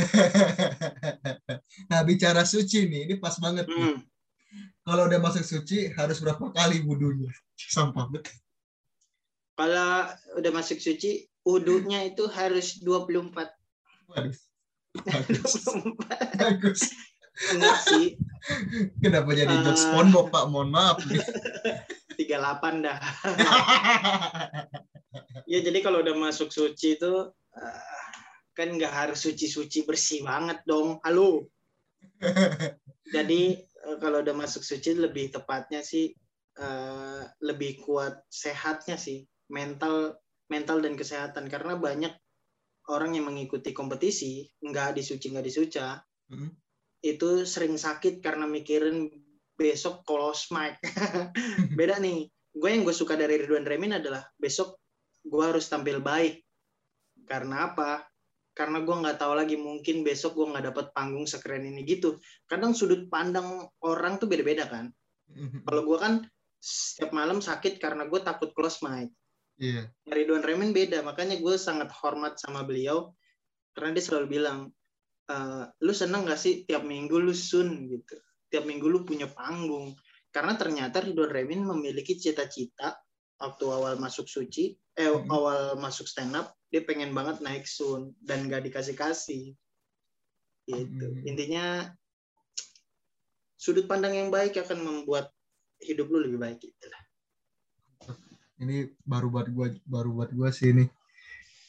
nah 1.90 2.03
bicara 2.03 2.42
suci 2.42 2.90
nih 2.90 3.07
ini 3.07 3.14
pas 3.23 3.38
banget. 3.38 3.71
Hmm. 3.71 4.03
Kalau 4.87 5.11
udah 5.11 5.19
masuk 5.19 5.42
suci 5.42 5.90
harus 5.99 6.23
berapa 6.23 6.55
kali 6.55 6.87
wudhunya? 6.87 7.35
Sampah 7.59 8.07
betul. 8.09 8.35
kalau 9.57 10.05
udah 10.37 10.53
masuk 10.53 10.77
suci 10.77 11.25
wudhunya 11.40 12.12
itu 12.12 12.29
harus 12.29 12.77
24 12.85 13.33
Waduh. 14.12 14.37
Bagus. 15.05 15.53
24 15.65 16.41
Bagus. 16.41 16.81
enggak 17.53 17.79
sih 17.85 18.07
Kenapa 19.03 19.29
jadi 19.35 19.51
Eh. 19.53 19.61
jokes 19.67 19.83
SpongeBob, 19.85 20.31
Pak? 20.31 20.47
Mohon 20.47 20.71
maaf. 20.73 20.97
nih. 21.05 21.21
38 22.17 22.81
dah 22.81 22.97
ya 25.51 25.59
jadi 25.61 25.79
kalau 25.85 26.01
udah 26.01 26.17
masuk 26.17 26.49
suci 26.49 26.97
itu 26.97 27.13
eh, 27.55 27.83
kan 28.57 28.73
nggak 28.73 28.89
harus 28.89 29.21
suci-suci 29.21 29.85
bersih 29.85 30.25
banget 30.25 30.65
dong 30.65 30.97
halo 31.05 31.45
jadi 33.15 33.43
eh, 33.61 33.97
kalau 34.01 34.25
udah 34.25 34.33
masuk 34.33 34.65
suci 34.65 34.97
lebih 34.97 35.29
tepatnya 35.29 35.85
sih 35.85 36.09
eh, 36.57 37.23
lebih 37.45 37.85
kuat 37.85 38.17
sehatnya 38.33 38.97
sih 38.97 39.29
mental 39.53 40.17
mental 40.49 40.81
dan 40.81 40.97
kesehatan 40.97 41.53
karena 41.53 41.77
banyak 41.77 42.17
orang 42.90 43.18
yang 43.18 43.27
mengikuti 43.27 43.75
kompetisi 43.75 44.46
nggak 44.62 44.96
disuci 44.99 45.33
nggak 45.33 45.46
disuca 45.46 46.01
Hmm. 46.27 46.51
itu 47.07 47.46
sering 47.46 47.79
sakit 47.79 48.18
karena 48.18 48.51
mikirin 48.51 49.07
besok 49.55 50.03
kolos 50.03 50.51
Mike 50.51 50.83
beda 51.79 52.03
nih. 52.03 52.27
Gue 52.51 52.75
yang 52.75 52.83
gue 52.83 52.90
suka 52.90 53.14
dari 53.14 53.38
Ridwan 53.38 53.62
Remin 53.62 53.94
adalah 53.94 54.27
besok 54.35 54.81
gue 55.22 55.44
harus 55.44 55.70
tampil 55.70 56.03
baik. 56.03 56.42
Karena 57.31 57.70
apa? 57.70 58.11
Karena 58.57 58.83
gue 58.83 58.90
nggak 58.90 59.22
tahu 59.22 59.38
lagi 59.38 59.55
mungkin 59.55 60.03
besok 60.03 60.35
gue 60.35 60.51
nggak 60.51 60.66
dapat 60.72 60.87
panggung 60.96 61.31
sekeren 61.31 61.62
ini 61.62 61.87
gitu. 61.87 62.18
Kadang 62.49 62.75
sudut 62.75 63.07
pandang 63.07 63.70
orang 63.87 64.18
tuh 64.18 64.27
beda-beda 64.27 64.66
kan. 64.66 64.90
Kalau 65.62 65.83
gue 65.87 65.99
kan 66.03 66.27
setiap 66.59 67.14
malam 67.14 67.38
sakit 67.38 67.79
karena 67.79 68.09
gue 68.11 68.18
takut 68.18 68.51
close 68.51 68.83
mic 68.83 69.14
Iya. 69.57 69.88
Ridwan 70.07 70.45
Remin 70.45 70.71
beda 70.77 71.01
makanya 71.01 71.40
gue 71.40 71.57
sangat 71.57 71.88
hormat 71.90 72.37
sama 72.37 72.62
beliau 72.62 73.16
karena 73.73 73.97
dia 73.97 74.05
selalu 74.05 74.27
bilang 74.40 74.59
"Eh, 75.29 75.64
lu 75.85 75.92
seneng 75.97 76.29
gak 76.29 76.40
sih 76.40 76.64
tiap 76.69 76.85
minggu 76.85 77.16
lu 77.19 77.33
sun 77.35 77.88
gitu 77.88 78.16
tiap 78.53 78.64
minggu 78.69 78.87
lu 78.87 79.03
punya 79.09 79.27
panggung 79.33 79.97
karena 80.31 80.55
ternyata 80.61 81.01
Ridwan 81.03 81.33
Remin 81.33 81.64
memiliki 81.64 82.14
cita-cita 82.21 82.95
waktu 83.40 83.64
awal 83.69 83.97
masuk 84.01 84.29
suci 84.29 84.77
eh 84.97 85.09
Mhm. 85.12 85.29
awal 85.33 85.61
masuk 85.81 86.07
stand 86.09 86.37
up 86.37 86.57
dia 86.73 86.85
pengen 86.85 87.12
banget 87.16 87.40
naik 87.40 87.64
sun 87.69 88.12
dan 88.21 88.49
gak 88.53 88.64
dikasih 88.69 88.97
kasih 88.97 89.57
gitu 90.66 91.07
Mhm. 91.14 91.31
intinya 91.31 91.95
sudut 93.57 93.87
pandang 93.87 94.19
yang 94.19 94.29
baik 94.35 94.59
akan 94.59 94.83
membuat 94.83 95.31
hidup 95.81 96.11
lu 96.11 96.27
lebih 96.27 96.38
baik 96.42 96.59
gitu 96.61 96.87
lah 96.90 97.06
Ini 98.57 98.88
baru 99.05 99.29
buat 99.29 99.47
gua, 99.53 99.69
baru 99.85 100.11
buat 100.16 100.31
gua 100.33 100.49
sih 100.49 100.73
ini. 100.73 100.85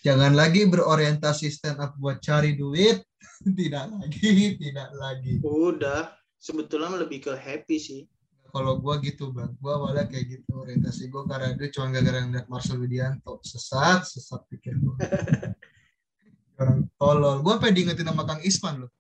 Jangan 0.06 0.32
lagi 0.38 0.64
berorientasi 0.64 1.52
stand 1.52 1.84
up 1.84 1.98
buat 2.00 2.24
cari 2.24 2.56
duit. 2.56 3.04
Tidak 3.60 3.86
lagi, 3.92 4.56
tidak 4.62 4.90
lagi. 4.94 5.42
udah 5.42 6.10
sebetulnya 6.38 6.96
lebih 7.02 7.26
ke 7.28 7.34
happy 7.34 7.78
sih 7.78 8.02
Kalau 8.48 8.80
gua 8.80 8.98
gitu, 9.04 9.30
Bang. 9.36 9.54
Gua 9.60 9.76
awalnya 9.78 10.08
kayak 10.08 10.40
gitu. 10.40 10.64
Orientasi 10.64 11.12
gua 11.12 11.28
karena 11.28 11.54
duit 11.54 11.76
cuma 11.76 11.92
gara-gara 11.92 12.24
ngeliat 12.24 12.48
Marcel 12.48 12.80
Widianto. 12.80 13.44
Sesat, 13.44 14.08
sesat 14.08 14.42
pikir 14.48 14.80
gua. 14.80 14.96
Orang 16.62 16.88
tolol. 16.96 17.44
Gua 17.44 17.60
pengen 17.60 17.76
diingetin 17.84 18.08
sama 18.08 18.24
Kang 18.24 18.40
Isman 18.42 18.88
loh. 18.88 18.92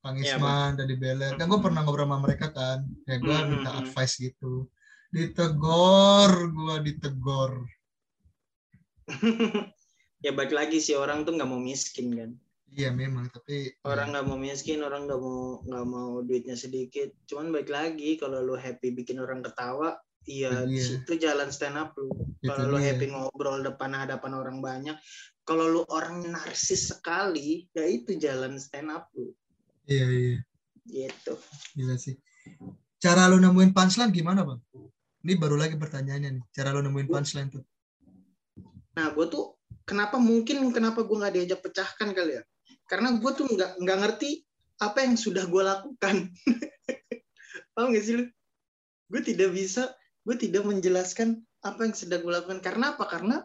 Kang 0.00 0.16
Iya, 0.16 0.40
Isman, 0.40 0.80
dari 0.80 0.94
Beler. 0.96 1.36
Kan 1.36 1.46
gua 1.52 1.60
pernah 1.60 1.84
ngobrol 1.84 2.08
sama 2.08 2.18
mereka 2.24 2.48
kan. 2.50 2.78
Ya 3.04 3.20
gua 3.20 3.36
Hmm, 3.44 3.48
minta 3.52 3.70
hmm, 3.70 3.76
hmm. 3.76 3.82
advice 3.84 4.14
gitu. 4.16 4.66
Ditegor, 5.08 6.52
gua 6.52 6.76
ditegor. 6.84 7.64
ya 10.24 10.30
balik 10.34 10.52
lagi 10.52 10.82
sih 10.82 10.98
orang 10.98 11.24
tuh 11.24 11.32
nggak 11.38 11.48
mau 11.48 11.62
miskin 11.62 12.12
kan 12.12 12.30
Iya 12.68 12.92
memang, 12.92 13.32
tapi 13.32 13.72
orang 13.88 14.12
nggak 14.12 14.26
mau 14.28 14.36
miskin 14.36 14.84
orang 14.84 15.08
nggak 15.08 15.16
mau 15.16 15.64
nggak 15.64 15.86
mau 15.88 16.20
duitnya 16.20 16.52
sedikit 16.52 17.08
cuman 17.24 17.48
balik 17.48 17.72
lagi 17.72 18.20
kalau 18.20 18.44
lu 18.44 18.60
happy 18.60 18.92
bikin 18.92 19.16
orang 19.16 19.40
ketawa 19.40 19.96
iya 20.28 20.68
Iya. 20.68 21.00
itu 21.00 21.12
jalan 21.16 21.48
stand 21.48 21.80
up 21.80 21.96
lu 21.96 22.12
kalau 22.44 22.76
lu 22.76 22.76
happy 22.76 23.08
ngobrol 23.08 23.64
depan 23.64 23.96
hadapan 23.96 24.36
orang 24.36 24.60
banyak 24.60 25.00
kalau 25.48 25.64
lu 25.64 25.82
orang 25.88 26.28
narsis 26.28 26.92
sekali 26.92 27.64
ya 27.72 27.88
itu 27.88 28.20
jalan 28.20 28.60
stand 28.60 28.92
up 28.92 29.08
lu 29.16 29.32
Iya, 29.88 30.04
iya. 30.12 30.38
gitu 30.84 31.40
Gila 31.72 31.96
sih. 31.96 32.20
Cara 33.00 33.24
lo 33.32 33.40
nemuin 33.40 33.72
punchline 33.72 34.12
gimana, 34.12 34.44
Bang? 34.44 34.60
Ini 35.18 35.34
baru 35.34 35.56
lagi 35.58 35.74
pertanyaannya 35.74 36.30
nih. 36.38 36.44
Cara 36.54 36.70
lo 36.70 36.80
nemuin 36.80 37.08
punchline 37.08 37.50
tuh. 37.50 37.64
nah 38.92 39.14
gue 39.14 39.26
tuh 39.30 39.54
kenapa 39.86 40.18
mungkin 40.18 40.74
kenapa 40.74 41.06
gue 41.06 41.14
nggak 41.14 41.34
diajak 41.38 41.60
pecahkan 41.62 42.10
kali 42.10 42.34
ya 42.34 42.42
karena 42.82 43.14
gue 43.14 43.30
tuh 43.30 43.46
nggak 43.46 43.78
nggak 43.78 43.98
ngerti 44.02 44.42
apa 44.82 45.06
yang 45.06 45.14
sudah 45.14 45.46
gue 45.46 45.62
lakukan 45.62 46.26
paham 47.78 47.94
gak 47.94 48.02
sih 48.02 48.18
lu 48.18 48.26
gue 49.06 49.20
tidak 49.22 49.54
bisa 49.54 49.94
gue 50.26 50.34
tidak 50.34 50.66
menjelaskan 50.66 51.38
apa 51.62 51.86
yang 51.86 51.94
sudah 51.94 52.18
gue 52.18 52.26
lakukan 52.26 52.58
karena 52.58 52.98
apa 52.98 53.06
karena 53.06 53.36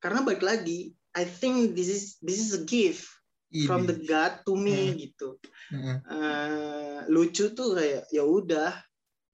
karena 0.00 0.24
balik 0.24 0.40
lagi 0.40 0.96
I 1.12 1.28
think 1.28 1.76
this 1.76 1.92
is 1.92 2.16
this 2.24 2.40
is 2.40 2.56
a 2.56 2.64
gift 2.64 3.04
Ini. 3.52 3.68
from 3.68 3.84
the 3.84 4.00
God 4.00 4.48
to 4.48 4.56
me 4.56 4.72
Hmm. 4.80 4.96
gitu 4.96 5.28
Heeh, 5.76 5.96
Eh, 6.08 6.98
lucu 7.12 7.52
tuh 7.52 7.76
kayak 7.76 8.08
ya 8.08 8.24
udah 8.24 8.72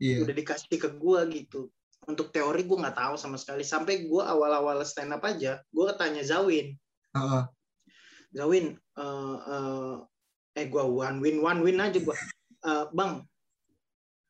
Iya. 0.03 0.27
udah 0.27 0.35
dikasih 0.35 0.77
ke 0.83 0.88
gue 0.99 1.21
gitu. 1.31 1.71
Untuk 2.11 2.35
teori 2.35 2.67
gue 2.67 2.75
nggak 2.75 2.99
tahu 2.99 3.15
sama 3.15 3.38
sekali. 3.38 3.62
Sampai 3.62 4.11
gue 4.11 4.19
awal-awal 4.19 4.83
stand 4.83 5.15
up 5.15 5.23
aja 5.23 5.62
gue 5.62 5.87
tanya 5.95 6.27
Zawin. 6.27 6.75
Heeh. 7.15 7.43
Zawin 8.35 8.75
eh 8.75 9.38
eh, 9.47 9.97
eh 10.59 10.67
gue 10.67 10.83
one 10.83 11.23
win 11.23 11.38
one 11.38 11.62
win 11.62 11.79
aja 11.79 12.03
gue 12.03 12.17
Eh, 12.62 12.87
bang 12.95 13.19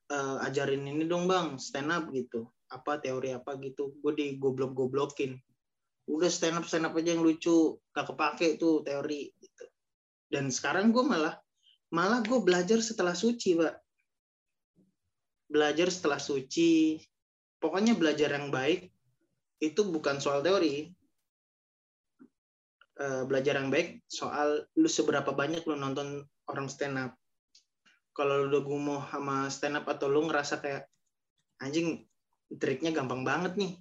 eh, 0.08 0.36
ajarin 0.48 0.88
ini 0.88 1.04
dong 1.08 1.24
bang 1.24 1.56
stand 1.56 1.88
up 1.88 2.12
gitu. 2.12 2.52
Apa 2.68 3.00
teori 3.00 3.32
apa 3.32 3.56
gitu. 3.60 3.96
Gue 4.04 4.12
di 4.12 4.36
goblok 4.36 4.76
goblokin 4.76 5.40
udah 6.12 6.28
stand 6.28 6.60
up 6.60 6.68
stand 6.68 6.84
up 6.84 6.92
aja 6.92 7.16
yang 7.16 7.24
lucu. 7.24 7.80
Gak 7.96 8.12
kepake 8.12 8.60
tuh 8.60 8.84
teori 8.84 9.32
gitu. 9.40 9.64
Dan 10.28 10.52
sekarang 10.52 10.92
gue 10.92 11.04
malah 11.04 11.36
malah 11.92 12.24
gue 12.24 12.40
belajar 12.40 12.80
setelah 12.80 13.12
suci 13.12 13.52
pak 13.56 13.81
belajar 15.52 15.92
setelah 15.92 16.16
suci. 16.16 16.96
Pokoknya 17.60 17.94
belajar 17.94 18.32
yang 18.32 18.48
baik 18.48 18.88
itu 19.62 19.80
bukan 19.86 20.18
soal 20.18 20.40
teori. 20.40 20.90
Eh, 22.98 23.22
belajar 23.28 23.60
yang 23.60 23.68
baik 23.72 24.04
soal 24.08 24.64
lu 24.76 24.88
seberapa 24.88 25.30
banyak 25.32 25.62
lu 25.68 25.76
nonton 25.76 26.24
orang 26.48 26.66
stand 26.66 26.98
up. 26.98 27.12
Kalau 28.12 28.44
lu 28.44 28.52
udah 28.52 28.62
gumoh 28.64 29.02
sama 29.08 29.48
stand 29.52 29.78
up 29.78 29.86
atau 29.88 30.10
lu 30.10 30.26
ngerasa 30.28 30.60
kayak 30.60 30.88
anjing 31.62 32.04
triknya 32.58 32.90
gampang 32.90 33.22
banget 33.22 33.56
nih. 33.56 33.72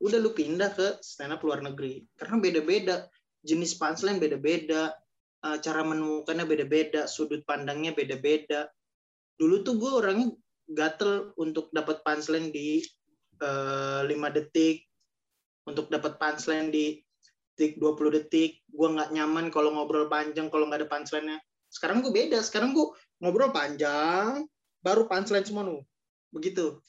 Udah 0.00 0.20
lu 0.20 0.32
pindah 0.32 0.72
ke 0.72 1.02
stand 1.02 1.34
up 1.34 1.42
luar 1.42 1.60
negeri. 1.64 2.04
Karena 2.14 2.38
beda-beda 2.38 3.04
jenis 3.44 3.76
punchline 3.76 4.22
beda-beda 4.22 4.94
eh, 5.44 5.58
cara 5.60 5.82
menemukannya 5.84 6.46
beda-beda 6.46 7.04
sudut 7.10 7.42
pandangnya 7.44 7.92
beda-beda. 7.92 8.70
Dulu 9.34 9.66
tuh 9.66 9.74
gue 9.76 9.90
orangnya 9.90 10.30
gatel 10.70 11.36
untuk 11.36 11.68
dapat 11.70 12.00
punchline 12.00 12.48
di 12.48 12.80
eh, 13.40 14.02
5 14.06 14.36
detik 14.36 14.84
untuk 15.64 15.88
dapat 15.88 16.16
punchline 16.20 16.68
di 16.68 17.00
detik 17.54 17.78
20 17.78 18.16
detik. 18.20 18.60
Gue 18.68 18.88
nggak 18.90 19.14
nyaman 19.14 19.48
kalau 19.54 19.70
ngobrol 19.72 20.10
panjang 20.10 20.50
kalau 20.50 20.68
nggak 20.68 20.84
ada 20.84 20.88
punchline-nya. 20.90 21.38
Sekarang 21.70 22.02
gue 22.02 22.12
beda 22.12 22.42
sekarang 22.42 22.74
gue 22.74 22.90
ngobrol 23.22 23.54
panjang 23.54 24.44
baru 24.82 25.06
punchline 25.06 25.46
semua 25.46 25.64
nu. 25.64 25.80
Begitu. 26.34 26.82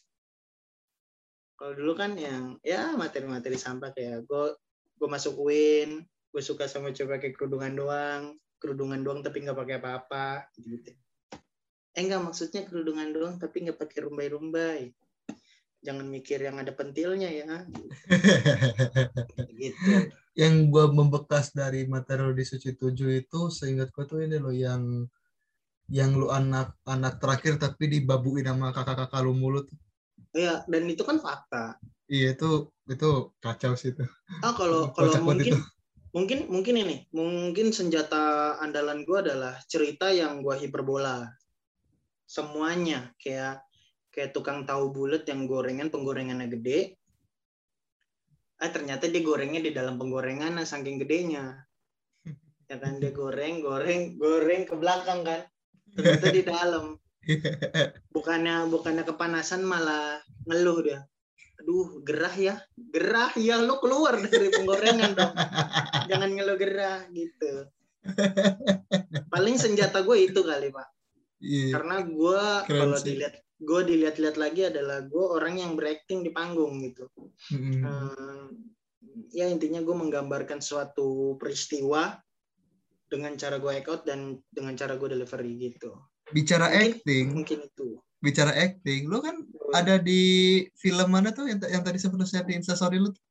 Kalau 1.56 1.72
dulu 1.72 1.96
kan 1.96 2.20
yang 2.20 2.60
ya 2.66 2.92
materi-materi 3.00 3.56
sampah 3.56 3.96
kayak 3.96 4.28
gue 4.28 4.46
gue 4.96 5.08
masuk 5.08 5.40
win 5.40 6.04
gue 6.36 6.44
suka 6.44 6.68
sama 6.68 6.92
cewek 6.92 7.22
pakai 7.22 7.32
kerudungan 7.32 7.74
doang. 7.78 8.24
Kerudungan 8.60 9.06
doang 9.06 9.22
tapi 9.24 9.46
nggak 9.46 9.56
pakai 9.56 9.76
apa-apa. 9.80 10.50
Gitu 10.60 11.05
eh 11.96 12.02
enggak 12.04 12.22
maksudnya 12.28 12.68
kerudungan 12.68 13.10
doang 13.16 13.36
tapi 13.40 13.64
nggak 13.64 13.80
pakai 13.80 14.04
rumbai-rumbai 14.04 14.92
jangan 15.80 16.08
mikir 16.10 16.42
yang 16.42 16.60
ada 16.60 16.76
pentilnya 16.76 17.30
ya 17.32 17.64
gitu 19.56 20.12
yang 20.42 20.68
gua 20.68 20.92
membekas 20.92 21.56
dari 21.56 21.88
materi 21.88 22.28
lo 22.28 22.34
di 22.36 22.44
suci 22.44 22.76
tujuh 22.76 23.24
itu 23.24 23.48
seingat 23.48 23.96
gua 23.96 24.04
tuh 24.04 24.20
ini 24.26 24.36
loh 24.36 24.52
yang 24.52 25.08
yang 25.90 26.18
lu 26.18 26.34
anak 26.34 26.74
anak 26.90 27.22
terakhir 27.22 27.62
tapi 27.62 27.86
dibabuin 27.86 28.50
sama 28.50 28.74
kakak-kakak 28.74 29.22
lu 29.22 29.38
mulut. 29.38 29.70
Iya, 30.34 30.66
dan 30.66 30.90
itu 30.90 31.06
kan 31.06 31.22
fakta. 31.22 31.78
Iya 32.10 32.34
itu 32.34 32.70
itu 32.90 33.10
kacau 33.38 33.78
sih 33.78 33.94
itu. 33.94 34.06
Ah 34.42 34.54
kalau 34.54 34.90
kalau 34.98 35.14
mungkin 35.22 35.54
itu. 35.54 35.60
mungkin 36.10 36.40
mungkin 36.50 36.76
ini 36.82 36.96
mungkin 37.14 37.70
senjata 37.70 38.58
andalan 38.62 39.06
gue 39.06 39.18
adalah 39.20 39.62
cerita 39.70 40.10
yang 40.10 40.42
gue 40.42 40.56
hiperbola 40.58 41.28
semuanya. 42.36 43.16
Kayak 43.16 43.64
kayak 44.12 44.36
tukang 44.36 44.68
tahu 44.68 44.92
bulat 44.92 45.24
yang 45.32 45.48
gorengan 45.48 45.88
penggorengannya 45.88 46.52
gede. 46.52 47.00
Ah 48.60 48.72
ternyata 48.72 49.08
dia 49.08 49.24
gorengnya 49.24 49.64
di 49.64 49.72
dalam 49.72 49.96
penggorengan 49.96 50.60
nah, 50.60 50.68
saking 50.68 51.00
gedenya. 51.00 51.64
Ya 52.66 52.82
kan 52.82 52.98
dia 52.98 53.14
goreng 53.14 53.62
goreng 53.62 54.18
goreng 54.18 54.66
ke 54.66 54.74
belakang 54.74 55.22
kan. 55.22 55.46
Ternyata 55.94 56.28
di 56.34 56.42
dalam. 56.42 56.86
Bukannya 58.16 58.66
bukannya 58.74 59.06
kepanasan 59.06 59.62
malah 59.62 60.18
ngeluh 60.50 60.82
dia. 60.82 61.06
Aduh 61.62 62.02
gerah 62.02 62.34
ya. 62.34 62.58
Gerah 62.74 63.30
ya 63.38 63.62
lo 63.62 63.78
keluar 63.78 64.18
dari 64.18 64.50
penggorengan 64.50 65.14
dong. 65.14 65.34
Jangan 66.10 66.30
ngeluh 66.34 66.58
gerah 66.58 67.06
gitu. 67.14 67.70
Paling 69.34 69.56
senjata 69.62 70.02
gue 70.02 70.18
itu 70.26 70.42
kali 70.42 70.74
pak 70.74 70.95
Iya. 71.38 71.76
karena 71.76 71.98
gue 72.02 72.44
kalau 72.66 72.98
dilihat 72.98 73.36
gue 73.56 73.82
dilihat-lihat 73.88 74.36
lagi 74.36 74.62
adalah 74.68 75.04
gue 75.04 75.26
orang 75.26 75.60
yang 75.60 75.72
berakting 75.76 76.24
di 76.24 76.32
panggung 76.32 76.80
gitu 76.84 77.08
Mm-mm. 77.52 77.84
Hmm, 77.84 78.44
ya 79.32 79.48
intinya 79.48 79.80
gue 79.80 79.96
menggambarkan 79.96 80.60
suatu 80.60 81.36
peristiwa 81.36 82.20
dengan 83.08 83.36
cara 83.36 83.60
gue 83.60 83.72
act 83.72 83.88
out 83.88 84.02
dan 84.04 84.36
dengan 84.52 84.76
cara 84.76 84.96
gue 84.96 85.08
delivery 85.08 85.72
gitu 85.72 85.92
Bicara 86.32 86.68
mungkin- 86.68 86.84
acting, 86.98 87.26
mungkin 87.32 87.60
itu 87.68 87.90
bicara 88.18 88.50
acting, 88.58 89.06
lu 89.06 89.22
kan 89.22 89.38
ada 89.70 90.02
di 90.02 90.24
film 90.74 91.14
mana 91.14 91.30
tuh 91.30 91.46
yang, 91.46 91.62
yang 91.62 91.86
tadi 91.86 92.02
sempat 92.02 92.26
share 92.26 92.42
di 92.42 92.58
instastory 92.58 92.98
lu? 92.98 93.14
tuh? 93.14 93.22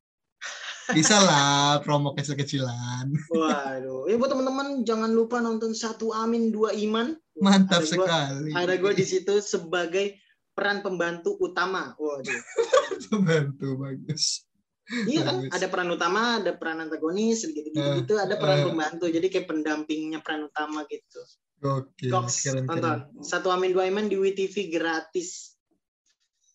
Bisa 0.94 1.18
lah 1.18 1.82
promo 1.82 2.14
kecil-kecilan. 2.14 3.10
waduh 3.32 4.06
ya 4.06 4.14
buat 4.14 4.30
teman-teman 4.30 4.86
jangan 4.86 5.10
lupa 5.10 5.42
nonton 5.42 5.74
satu 5.74 6.14
amin 6.14 6.54
dua 6.54 6.70
iman 6.78 7.16
Mantap 7.44 7.80
Ada 7.80 7.86
gua- 7.86 8.06
sekali. 8.08 8.50
ada 8.50 8.74
gue 8.74 8.92
di 8.94 9.04
situ 9.04 9.34
sebagai 9.38 10.06
peran 10.50 10.80
pembantu 10.80 11.36
utama 11.36 11.92
waduh 11.94 12.40
Bantu 13.26 13.68
bagus. 13.76 14.48
Iya 14.84 15.24
kan, 15.24 15.34
Bagus. 15.40 15.52
ada 15.52 15.66
peran 15.66 15.88
utama, 15.88 16.20
ada 16.38 16.52
peran 16.52 16.76
antagonis, 16.78 17.40
gitu 17.42 17.72
gitu, 17.72 18.14
ada 18.14 18.36
peran 18.36 18.60
eh. 18.60 18.64
pembantu. 18.64 19.08
Jadi 19.08 19.26
kayak 19.28 19.46
pendampingnya 19.46 20.20
peran 20.20 20.44
utama 20.44 20.84
gitu. 20.86 21.20
Oke, 21.64 22.12
keren 22.12 22.64
tonton. 22.64 23.08
keren. 23.08 23.24
Satu 23.24 23.48
Amin 23.48 23.72
Dua 23.72 23.84
Iman 23.84 24.04
di 24.04 24.14
WTV 24.14 24.52
gratis. 24.68 25.56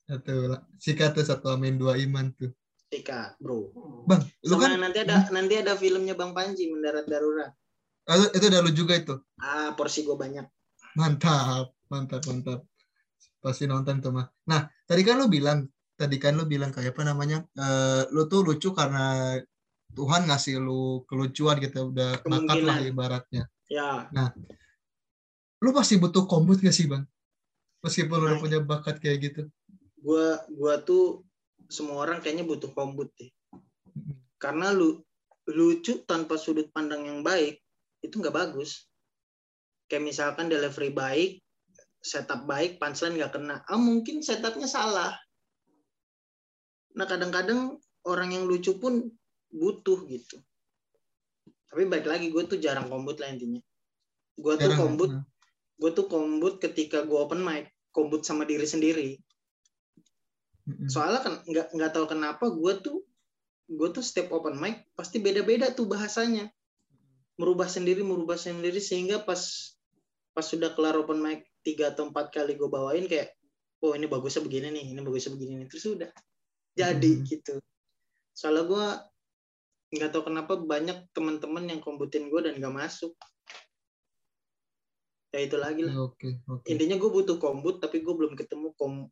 Satu. 0.06 0.54
Sikat 0.76 1.12
tuh 1.12 1.22
satu 1.24 1.50
amin 1.50 1.76
dua 1.76 1.98
iman 2.00 2.30
tuh. 2.32 2.50
Tika, 2.86 3.38
bro. 3.38 3.70
Bang, 4.04 4.22
lu 4.42 4.50
Sama 4.52 4.62
kan 4.68 4.78
nanti 4.80 5.00
ada 5.00 5.30
nanti 5.30 5.54
ada 5.56 5.74
filmnya 5.74 6.14
Bang 6.14 6.34
Panji 6.34 6.66
mendarat 6.66 7.06
darurat. 7.06 7.54
ah, 8.06 8.16
lu- 8.16 8.30
itu 8.32 8.42
udah 8.44 8.62
lu 8.62 8.72
juga 8.72 8.94
itu. 8.94 9.14
Ah, 9.38 9.74
porsi 9.74 10.02
gue 10.02 10.14
banyak. 10.14 10.46
Mantap, 10.98 11.76
mantap, 11.92 12.22
mantap. 12.26 12.60
Pasti 13.40 13.70
nonton 13.70 14.02
tuh 14.02 14.12
mah. 14.14 14.28
Nah, 14.50 14.68
tadi 14.88 15.02
kan 15.06 15.20
lu 15.20 15.30
bilang, 15.30 15.68
tadi 15.96 16.18
kan 16.18 16.36
lu 16.36 16.48
bilang 16.50 16.74
kayak 16.74 16.96
apa 16.96 17.04
namanya? 17.06 17.46
eh, 17.58 18.04
lu 18.10 18.26
tuh 18.26 18.42
lucu 18.46 18.74
karena 18.74 19.38
Tuhan 19.90 20.30
ngasih 20.30 20.62
lu 20.62 21.04
kelucuan 21.10 21.58
gitu, 21.58 21.90
udah 21.90 22.22
bakat 22.22 22.58
lah 22.62 22.78
ibaratnya. 22.82 23.44
Ya, 23.70 24.10
Lu 25.60 25.76
pasti 25.76 26.00
butuh 26.00 26.24
kombut 26.24 26.64
gak 26.64 26.72
sih, 26.72 26.88
Bang? 26.88 27.04
Meskipun 27.84 28.16
lu 28.16 28.26
udah 28.32 28.36
Nah. 28.40 28.44
punya 28.44 28.60
bakat 28.64 28.98
kayak 29.00 29.20
gitu. 29.32 29.42
gua 30.00 30.40
gua 30.56 30.80
tuh 30.80 31.28
semua 31.68 32.08
orang 32.08 32.24
kayaknya 32.24 32.48
butuh 32.48 32.72
kombut 32.72 33.12
deh. 33.20 33.28
Karena 34.40 34.72
lu 34.72 35.04
lucu 35.52 36.00
tanpa 36.08 36.40
sudut 36.40 36.72
pandang 36.72 37.04
yang 37.04 37.20
baik 37.20 37.60
itu 38.00 38.16
nggak 38.16 38.32
bagus. 38.32 38.89
Kayak 39.90 40.06
misalkan 40.06 40.48
delivery 40.54 40.94
baik, 40.94 41.32
setup 42.00 42.46
baik, 42.46 42.78
punchline 42.78 43.18
nggak 43.20 43.34
kena. 43.36 43.66
Ah 43.66 43.82
mungkin 43.82 44.22
setupnya 44.22 44.70
salah. 44.70 45.18
Nah 46.96 47.06
kadang-kadang 47.10 47.82
orang 48.06 48.30
yang 48.32 48.46
lucu 48.48 48.78
pun 48.80 49.10
butuh 49.50 50.06
gitu. 50.08 50.38
Tapi 51.70 51.86
baik 51.86 52.06
lagi 52.06 52.34
gue 52.34 52.44
tuh 52.50 52.58
jarang 52.58 52.90
kombut 52.90 53.22
lah 53.22 53.30
intinya. 53.30 53.62
Gue 54.40 54.54
tuh 54.58 54.74
kombut, 54.74 55.12
nah. 55.12 55.26
gue 55.78 55.92
tuh 55.94 56.06
kombut 56.10 56.58
ketika 56.58 57.04
gue 57.06 57.20
open 57.20 57.44
mic, 57.44 57.70
kombut 57.94 58.26
sama 58.26 58.48
diri 58.48 58.66
sendiri. 58.66 59.10
Soalnya 60.90 61.20
kan 61.26 61.34
nggak 61.46 61.68
nggak 61.74 61.92
tahu 61.94 62.06
kenapa 62.10 62.46
gue 62.54 62.74
tuh 62.82 62.98
gue 63.70 63.90
tuh 63.94 64.02
setiap 64.02 64.34
open 64.34 64.58
mic 64.58 64.86
pasti 64.98 65.22
beda-beda 65.22 65.70
tuh 65.74 65.86
bahasanya. 65.86 66.50
Merubah 67.38 67.70
sendiri, 67.70 68.02
merubah 68.02 68.36
sendiri 68.36 68.82
sehingga 68.82 69.24
pas 69.24 69.40
pas 70.40 70.48
sudah 70.48 70.72
kelar 70.72 70.96
open 70.96 71.20
mic 71.20 71.52
tiga 71.68 71.92
atau 71.92 72.08
empat 72.08 72.32
kali 72.32 72.56
gue 72.56 72.72
bawain 72.72 73.04
kayak 73.12 73.36
oh 73.84 73.92
ini 73.92 74.08
bagusnya 74.08 74.40
begini 74.40 74.72
nih, 74.72 74.96
ini 74.96 75.00
bagusnya 75.04 75.36
begini 75.36 75.54
nih. 75.60 75.68
Terus 75.68 76.00
udah 76.00 76.10
jadi 76.80 77.12
Mhm. 77.20 77.28
gitu. 77.28 77.60
Soalnya 78.32 78.64
gue 78.72 78.86
nggak 80.00 80.16
tahu 80.16 80.32
kenapa 80.32 80.56
banyak 80.56 81.12
teman-teman 81.12 81.68
yang 81.68 81.84
kombutin 81.84 82.32
gue 82.32 82.40
dan 82.40 82.56
nggak 82.56 82.72
masuk. 82.72 83.20
Ya 85.36 85.44
itu 85.44 85.60
lagi 85.60 85.84
lah. 85.84 86.08
Oke, 86.08 86.40
oke. 86.48 86.64
Intinya 86.72 86.96
gue 86.96 87.12
butuh 87.12 87.36
kombut 87.36 87.84
tapi 87.84 88.00
gue 88.00 88.16
belum 88.16 88.40
ketemu 88.40 88.72
kom 88.80 89.12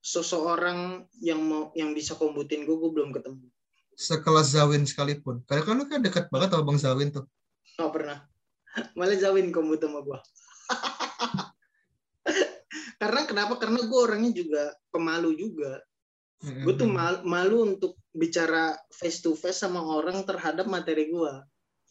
seseorang 0.00 1.04
yang 1.20 1.44
mau 1.44 1.68
yang 1.76 1.92
bisa 1.92 2.16
kombutin 2.16 2.64
gue 2.64 2.76
gue 2.80 2.90
belum 2.96 3.12
ketemu. 3.12 3.44
Sekelas 3.92 4.56
Zawin 4.56 4.88
sekalipun. 4.88 5.44
Karena 5.44 5.68
kan 5.68 5.74
lu 5.76 5.84
kan 5.84 6.00
dekat 6.00 6.32
banget 6.32 6.56
sama 6.56 6.64
Bang 6.64 6.80
Zawin 6.80 7.12
tuh. 7.12 7.28
Nggak 7.76 7.92
pernah. 7.92 8.18
Malah 8.94 9.18
Zawin 9.18 9.50
kombut 9.50 9.82
sama 9.82 10.02
gue. 10.02 10.18
Karena 13.00 13.20
kenapa? 13.26 13.58
Karena 13.58 13.80
gue 13.82 14.00
orangnya 14.00 14.32
juga 14.34 14.62
pemalu 14.92 15.34
juga. 15.34 15.80
Gue 16.40 16.72
tuh 16.72 16.88
mal- 16.88 17.24
malu 17.24 17.68
untuk 17.68 18.00
bicara 18.16 18.72
face 18.88 19.20
to 19.20 19.36
face 19.36 19.60
sama 19.60 19.84
orang 19.84 20.24
terhadap 20.24 20.64
materi 20.68 21.12
gue. 21.12 21.32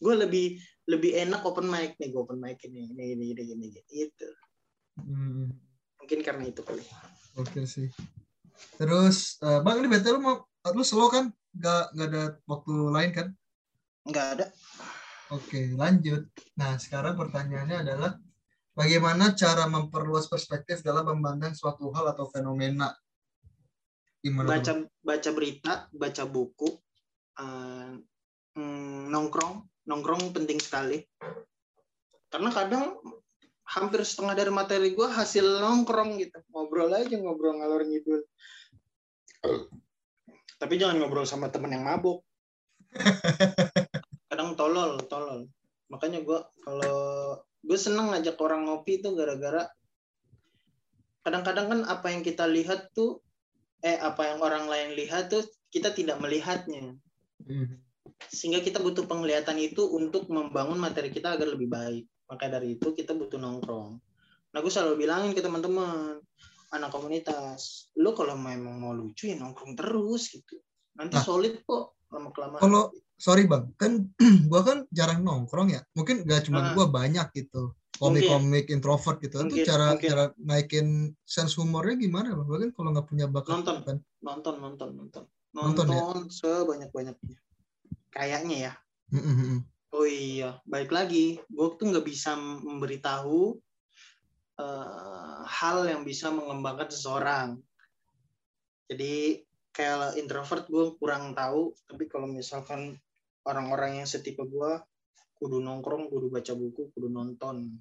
Gue 0.00 0.14
lebih 0.16 0.58
lebih 0.90 1.14
enak 1.22 1.46
open 1.46 1.70
mic 1.70 1.94
nih, 2.02 2.10
gue 2.10 2.18
open 2.18 2.42
mic 2.42 2.58
ini, 2.66 2.90
ini, 2.90 3.14
ini, 3.14 3.24
ini, 3.30 3.42
ini, 3.54 3.68
gitu. 3.86 4.26
Hmm, 4.98 5.54
Mungkin 6.02 6.18
karena 6.26 6.50
itu 6.50 6.66
kali. 6.66 6.82
Oke 7.38 7.62
sih. 7.62 7.86
Terus, 8.74 9.38
eh, 9.44 9.62
Bang 9.62 9.78
ini 9.78 9.86
betul 9.86 10.18
lu 10.18 10.20
mau 10.24 10.36
lu 10.74 10.82
slow 10.82 11.06
kan? 11.12 11.30
Gak, 11.54 11.94
gak 11.94 12.08
ada 12.10 12.24
waktu 12.50 12.74
lain 12.90 13.10
kan? 13.14 13.28
Nggak 14.02 14.26
ada. 14.34 14.46
Oke, 15.30 15.70
lanjut. 15.78 16.26
Nah, 16.58 16.74
sekarang 16.74 17.14
pertanyaannya 17.14 17.86
adalah 17.86 18.18
bagaimana 18.74 19.30
cara 19.38 19.70
memperluas 19.70 20.26
perspektif 20.26 20.82
dalam 20.82 21.06
memandang 21.06 21.54
suatu 21.54 21.94
hal 21.94 22.10
atau 22.10 22.26
fenomena? 22.26 22.90
Gimana? 24.20 24.58
baca 24.58 24.72
baca 25.00 25.30
berita, 25.32 25.88
baca 25.94 26.24
buku, 26.28 26.68
mm, 28.58 29.08
nongkrong, 29.08 29.86
nongkrong 29.86 30.34
penting 30.34 30.58
sekali. 30.58 31.00
Karena 32.28 32.50
kadang 32.52 33.00
hampir 33.64 34.02
setengah 34.02 34.34
dari 34.34 34.50
materi 34.50 34.92
gue 34.92 35.08
hasil 35.08 35.62
nongkrong 35.62 36.18
gitu, 36.20 36.36
ngobrol 36.50 36.90
aja 36.90 37.16
ngobrol 37.16 37.54
ngalor 37.54 37.86
ngidul. 37.86 38.20
Tapi 40.58 40.74
jangan 40.76 41.00
ngobrol 41.00 41.24
sama 41.24 41.48
temen 41.48 41.72
yang 41.72 41.86
mabuk. 41.86 42.20
Kadang 44.50 44.58
tolol, 44.58 44.92
tolol. 45.06 45.40
Makanya 45.90 46.26
gue 46.26 46.38
kalau 46.66 46.98
gue 47.62 47.78
seneng 47.78 48.10
ngajak 48.10 48.34
orang 48.42 48.66
ngopi 48.66 48.98
itu 48.98 49.14
gara-gara 49.14 49.68
kadang-kadang 51.20 51.66
kan 51.68 51.80
apa 51.84 52.06
yang 52.10 52.24
kita 52.24 52.48
lihat 52.48 52.90
tuh 52.96 53.20
eh 53.84 54.00
apa 54.00 54.32
yang 54.32 54.40
orang 54.40 54.64
lain 54.66 54.96
lihat 54.96 55.28
tuh 55.28 55.44
kita 55.68 55.92
tidak 55.92 56.16
melihatnya? 56.18 56.96
Hmm. 57.40 57.80
sehingga 58.28 58.60
kita 58.60 58.84
butuh 58.84 59.08
penglihatan 59.08 59.56
itu 59.56 59.80
untuk 59.96 60.28
membangun 60.28 60.76
materi 60.76 61.08
kita 61.08 61.40
agar 61.40 61.56
lebih 61.56 61.72
baik 61.72 62.04
maka 62.28 62.52
dari 62.52 62.76
itu 62.76 62.92
kita 62.92 63.16
butuh 63.16 63.40
nongkrong 63.40 63.96
nah 64.52 64.58
gue 64.60 64.68
selalu 64.68 65.08
bilangin 65.08 65.32
ke 65.32 65.40
teman-teman 65.40 66.20
anak 66.76 66.92
komunitas 66.92 67.88
lo 67.96 68.12
kalau 68.12 68.36
memang 68.36 68.76
mau 68.76 68.92
lucu 68.92 69.32
ya 69.32 69.40
nongkrong 69.40 69.72
terus 69.72 70.36
gitu 70.36 70.60
nanti 71.00 71.16
Nah. 71.16 71.24
solid 71.24 71.64
kok 71.64 71.96
lama 72.12 72.28
kelamaan 72.28 72.60
Kalau 72.60 72.82
sorry 73.20 73.44
bang, 73.44 73.68
kan 73.76 74.08
gua 74.50 74.64
kan 74.64 74.78
jarang 74.90 75.20
nongkrong 75.20 75.68
ya. 75.70 75.84
Mungkin 75.92 76.24
gak 76.24 76.48
cuma 76.48 76.60
Ah. 76.60 76.72
gua 76.72 76.88
banyak 76.88 77.28
gitu. 77.36 77.76
Komik-komik 77.94 78.72
introvert 78.72 79.20
gitu. 79.20 79.44
Itu 79.44 79.52
Mungkin, 79.52 79.66
cara 79.68 79.92
mungkin. 79.92 80.08
cara 80.08 80.24
naikin 80.40 80.88
sense 81.22 81.52
humornya 81.54 82.00
gimana 82.00 82.32
bang? 82.32 82.48
Bahkan 82.48 82.70
kalau 82.72 82.90
nggak 82.90 83.06
punya 83.06 83.26
bakat 83.28 83.60
Nonton. 83.60 83.76
gitu 83.76 83.86
kan. 83.86 83.98
nonton 84.20 84.54
nonton 84.56 84.88
nonton 84.96 85.22
Nonton 85.50 85.86
nonton, 85.86 86.22
ya? 86.24 86.32
sebanyak 86.32 86.90
banyaknya 86.90 87.36
kayaknya 88.08 88.56
ya 88.68 88.72
Mm, 89.10 89.20
mm, 89.20 89.36
mm. 89.36 89.58
Oh 89.90 90.06
iya, 90.06 90.62
baik 90.64 90.94
lagi. 90.94 91.42
Gue 91.50 91.66
tuh 91.74 91.90
nggak 91.90 92.06
bisa 92.06 92.38
memberitahu 92.38 93.58
eh, 94.56 95.40
hal 95.42 95.78
yang 95.84 96.02
bisa 96.02 96.30
mengembangkan 96.30 96.88
seseorang. 96.88 97.48
jadi 98.86 99.42
kayak 99.70 100.14
introvert 100.14 100.66
gue 100.66 100.94
kurang 100.96 101.30
tahu 101.30 101.70
tapi 101.86 102.06
kalau 102.06 102.26
misalkan 102.26 102.98
orang-orang 103.48 104.02
yang 104.02 104.08
setipe 104.08 104.42
gue 104.44 104.70
kudu 105.40 105.60
nongkrong 105.64 106.12
kudu 106.12 106.28
baca 106.28 106.52
buku 106.52 106.92
kudu 106.92 107.08
nonton 107.08 107.80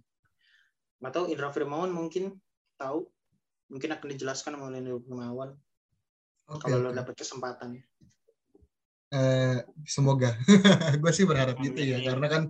nggak 0.99 1.11
tahu 1.15 1.25
Indra 1.31 1.51
Firmawan 1.51 1.91
mungkin 1.91 2.39
tahu 2.79 3.07
mungkin 3.67 3.89
akan 3.95 4.07
dijelaskan 4.15 4.55
oleh 4.59 4.79
Indra 4.79 4.99
Firmawan 4.99 5.51
Oke, 6.49 6.65
kalau 6.65 6.81
lo 6.81 6.89
oke. 6.91 6.97
dapet 6.97 7.15
kesempatan 7.19 7.77
ya 7.79 7.83
Eh, 9.09 9.57
semoga. 9.89 10.37
gue 11.01 11.09
sih 11.09 11.25
berharap 11.25 11.57
gitu 11.65 11.81
ya, 11.81 11.97
Amin. 11.97 12.05
karena 12.13 12.27
kan 12.29 12.43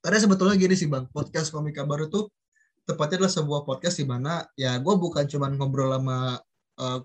karena 0.00 0.18
sebetulnya 0.24 0.56
gini 0.56 0.72
sih 0.72 0.88
bang, 0.88 1.04
podcast 1.12 1.52
komika 1.52 1.84
baru 1.84 2.08
tuh 2.08 2.32
tepatnya 2.88 3.20
adalah 3.20 3.32
sebuah 3.36 3.60
podcast 3.68 4.00
di 4.00 4.08
mana 4.08 4.40
ya 4.56 4.80
gue 4.80 4.94
bukan 4.96 5.28
cuman 5.28 5.60
ngobrol 5.60 5.92
sama 5.92 6.40
eh, 6.80 7.00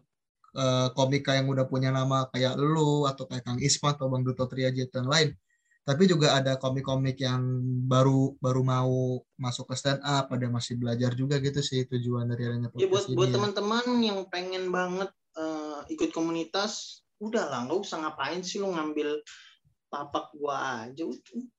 eh, 0.56 0.88
komika 0.96 1.36
yang 1.36 1.52
udah 1.52 1.68
punya 1.68 1.92
nama 1.92 2.26
kayak 2.32 2.56
lu 2.56 3.04
atau 3.06 3.28
kayak 3.28 3.44
Kang 3.44 3.60
Isma 3.60 3.94
atau 3.94 4.08
Bang 4.08 4.24
Duto 4.24 4.48
Triaji 4.48 4.88
dan 4.88 5.06
lain, 5.06 5.36
tapi 5.86 6.10
juga 6.10 6.34
ada 6.34 6.58
komik-komik 6.58 7.22
yang 7.22 7.44
baru 7.86 8.34
baru 8.42 8.62
mau 8.66 9.22
masuk 9.38 9.70
ke 9.70 9.76
stand 9.78 10.02
up, 10.02 10.34
ada 10.34 10.50
masih 10.50 10.82
belajar 10.82 11.14
juga 11.14 11.38
gitu 11.38 11.62
sih 11.62 11.86
tujuan 11.86 12.26
dari 12.26 12.50
adanya 12.50 12.74
ya 12.74 12.90
buat 12.90 13.06
podcast 13.06 13.14
buat 13.14 13.28
ini. 13.28 13.30
ya. 13.30 13.36
teman-teman 13.38 13.86
yang 14.02 14.20
pengen 14.32 14.66
banget 14.74 15.12
eh, 15.38 15.80
ikut 15.94 16.10
komunitas 16.10 17.04
udah 17.22 17.48
lah 17.48 17.60
nggak 17.70 17.80
usah 17.80 18.02
ngapain 18.02 18.42
sih 18.42 18.60
lo 18.60 18.74
ngambil 18.74 19.22
tapak 19.88 20.34
gua 20.36 20.90
aja 20.90 21.06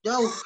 jauh 0.02 0.34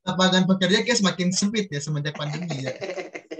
Lapangan 0.00 0.48
pekerja 0.48 0.80
kayak 0.82 0.98
semakin 0.98 1.28
sempit 1.30 1.68
ya 1.68 1.78
semenjak 1.78 2.16
pandemi 2.16 2.66
ya. 2.66 2.72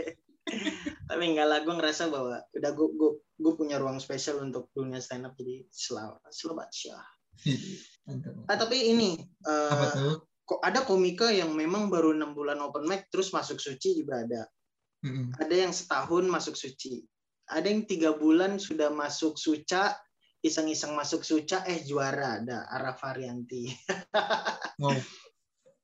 tapi 1.11 1.35
enggak 1.35 1.49
lah 1.51 1.59
gue 1.67 1.75
ngerasa 1.75 2.07
bahwa 2.07 2.39
udah 2.55 2.71
gue 2.71 2.89
gue 2.95 3.11
gue 3.43 3.53
punya 3.59 3.83
ruang 3.83 3.99
spesial 3.99 4.39
untuk 4.47 4.71
dunia 4.71 5.03
stand 5.03 5.27
up 5.27 5.35
jadi 5.35 5.67
Mantap. 8.07 8.47
ah 8.47 8.57
tapi 8.57 8.95
ini 8.95 9.19
eh, 9.43 9.73
Apa 9.75 9.87
tuh? 9.91 10.17
ada 10.63 10.87
komika 10.87 11.35
yang 11.35 11.51
memang 11.51 11.91
baru 11.91 12.15
enam 12.15 12.31
bulan 12.39 12.63
open 12.63 12.87
mic 12.87 13.11
terus 13.11 13.35
masuk 13.35 13.59
suci 13.59 13.99
juga 13.99 14.23
ada 14.23 14.43
Mm-mm. 15.03 15.35
ada 15.35 15.55
yang 15.55 15.75
setahun 15.75 16.31
masuk 16.31 16.55
suci 16.55 17.03
ada 17.51 17.67
yang 17.67 17.83
tiga 17.91 18.15
bulan 18.15 18.63
sudah 18.63 18.95
masuk 18.95 19.35
suca 19.35 19.99
iseng-iseng 20.47 20.95
masuk 20.95 21.27
suca 21.27 21.67
eh 21.67 21.83
juara 21.83 22.39
ada 22.39 22.71
Arafa 22.71 23.19
Rianti 23.19 23.67
Wow. 24.81 24.97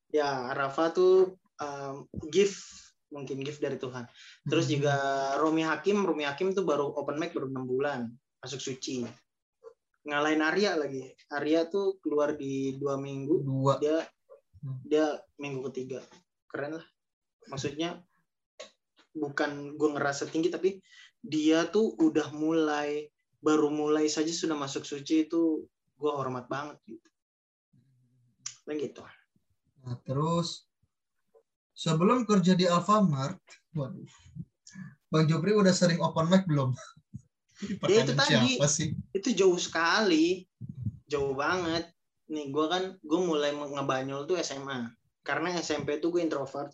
ya 0.09 0.55
Arafa 0.55 0.95
tuh 0.95 1.37
um, 1.61 2.09
gift 2.33 2.86
mungkin 3.11 3.41
gift 3.43 3.63
dari 3.63 3.79
Tuhan. 3.79 4.07
Terus 4.47 4.67
Mm. 4.67 4.73
juga 4.79 4.95
Romi 5.39 5.63
Hakim 5.63 6.03
Romi 6.03 6.27
Hakim 6.27 6.51
tuh 6.53 6.67
baru 6.67 6.91
open 6.95 7.17
mic 7.17 7.33
baru 7.33 7.47
enam 7.47 7.65
bulan 7.67 8.01
masuk 8.43 8.59
suci. 8.59 9.07
Ngalahin 10.07 10.43
Arya 10.43 10.79
lagi. 10.79 11.03
Arya 11.35 11.67
tuh 11.67 11.99
keluar 12.03 12.35
di 12.39 12.75
dua 12.79 12.99
minggu 12.99 13.43
dua. 13.43 13.79
dia 13.79 14.03
Hmm. 14.57 14.83
dia 14.83 15.07
minggu 15.39 15.63
ketiga. 15.71 16.03
Keren 16.51 16.83
lah. 16.83 16.87
Maksudnya 17.47 18.03
bukan 19.15 19.79
gue 19.79 19.89
ngerasa 19.95 20.27
tinggi 20.27 20.51
tapi 20.51 20.83
dia 21.23 21.71
tuh 21.71 21.95
udah 21.97 22.35
mulai 22.35 23.07
baru 23.39 23.71
mulai 23.71 24.11
saja 24.11 24.33
sudah 24.33 24.59
masuk 24.59 24.83
suci 24.83 25.31
itu 25.31 25.63
gue 25.97 26.13
hormat 26.13 26.51
banget 26.51 26.83
gitu. 26.89 27.09
Dan 28.67 28.75
gitu. 28.83 29.07
Nah, 29.87 29.97
terus 30.03 30.67
sebelum 31.77 32.25
kerja 32.25 32.57
di 32.57 32.65
Alfamart, 32.65 33.37
waduh. 33.77 34.09
Bang 35.13 35.29
Jupri 35.29 35.53
udah 35.53 35.71
sering 35.71 36.01
open 36.01 36.33
mic 36.33 36.49
belum? 36.49 36.73
Ya, 37.89 38.05
itu 38.05 38.13
tadi. 38.13 38.61
siapa 38.61 38.69
sih? 38.69 38.93
itu 39.17 39.33
jauh 39.33 39.57
sekali 39.57 40.45
jauh 41.09 41.33
banget 41.33 41.89
nih 42.29 42.53
gue 42.53 42.67
kan 42.69 43.01
gue 43.01 43.21
mulai 43.25 43.57
ngebanyol 43.57 44.29
tuh 44.29 44.37
SMA 44.45 44.93
karena 45.25 45.57
SMP 45.57 45.97
tuh 45.97 46.13
gue 46.13 46.21
introvert 46.21 46.69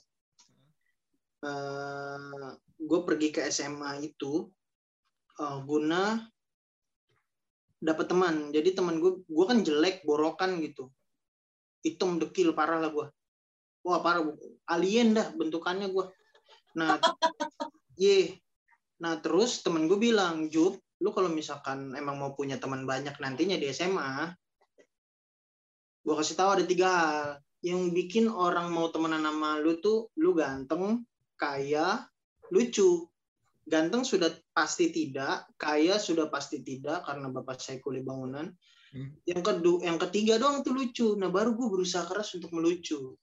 eh 1.46 2.50
gue 2.82 3.00
pergi 3.06 3.28
ke 3.30 3.46
SMA 3.46 4.02
itu 4.02 4.50
eh, 5.38 5.58
guna 5.62 6.18
dapat 7.78 8.06
teman 8.10 8.50
jadi 8.50 8.74
teman 8.74 8.98
gue 8.98 9.22
gue 9.22 9.44
kan 9.46 9.62
jelek 9.62 10.02
borokan 10.02 10.58
gitu 10.66 10.90
hitam 11.86 12.18
dekil 12.18 12.58
parah 12.58 12.82
lah 12.82 12.90
gue 12.90 13.06
wah 13.82 14.00
parah. 14.00 14.24
Alien 14.70 15.18
dah 15.18 15.28
bentukannya 15.34 15.90
gue 15.90 16.06
nah 16.78 16.96
ye. 18.02 18.38
Nah 19.02 19.18
terus 19.18 19.60
temen 19.60 19.90
gue 19.90 19.98
bilang 19.98 20.48
Jup 20.48 20.78
lu 21.02 21.10
kalau 21.10 21.28
misalkan 21.28 21.98
emang 21.98 22.16
mau 22.16 22.32
punya 22.32 22.62
teman 22.62 22.86
banyak 22.86 23.18
nantinya 23.18 23.58
di 23.58 23.66
SMA 23.74 24.30
gue 26.02 26.14
kasih 26.18 26.34
tahu 26.38 26.50
ada 26.58 26.64
tiga 26.66 26.88
hal. 26.90 27.22
Yang 27.62 27.94
bikin 27.94 28.26
orang 28.26 28.74
mau 28.74 28.90
temenan 28.90 29.22
sama 29.22 29.62
lu 29.62 29.78
tuh 29.78 30.10
lu 30.18 30.34
ganteng 30.34 31.06
kaya 31.38 32.06
lucu. 32.50 33.06
Ganteng 33.62 34.02
sudah 34.02 34.34
pasti 34.50 34.90
tidak 34.90 35.46
kaya 35.54 35.94
sudah 35.94 36.26
pasti 36.26 36.58
tidak 36.66 37.06
karena 37.06 37.30
bapak 37.30 37.58
saya 37.58 37.78
kuliah 37.78 38.06
bangunan. 38.06 38.50
Hmm. 38.92 39.08
yang 39.24 39.40
kedua 39.40 39.88
yang 39.88 39.96
ketiga 39.96 40.36
doang 40.36 40.60
tuh 40.60 40.76
lucu. 40.76 41.16
Nah 41.16 41.32
baru 41.32 41.56
gue 41.56 41.64
berusaha 41.64 42.04
keras 42.04 42.36
untuk 42.36 42.52
melucu 42.52 43.16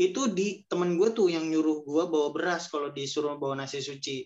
itu 0.00 0.32
di 0.32 0.64
temen 0.64 0.96
gue 0.96 1.12
tuh 1.12 1.28
yang 1.28 1.44
nyuruh 1.44 1.84
gue 1.84 2.04
bawa 2.08 2.32
beras 2.32 2.72
kalau 2.72 2.88
disuruh 2.88 3.36
bawa 3.36 3.60
nasi 3.60 3.84
suci. 3.84 4.24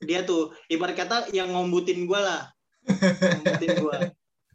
Dia 0.00 0.24
tuh 0.24 0.56
ibarat 0.72 0.96
kata 0.96 1.16
yang 1.36 1.52
ngombutin 1.52 2.08
gue 2.08 2.16
lah. 2.16 2.48
Ngombutin 2.88 3.72
gue 3.84 3.98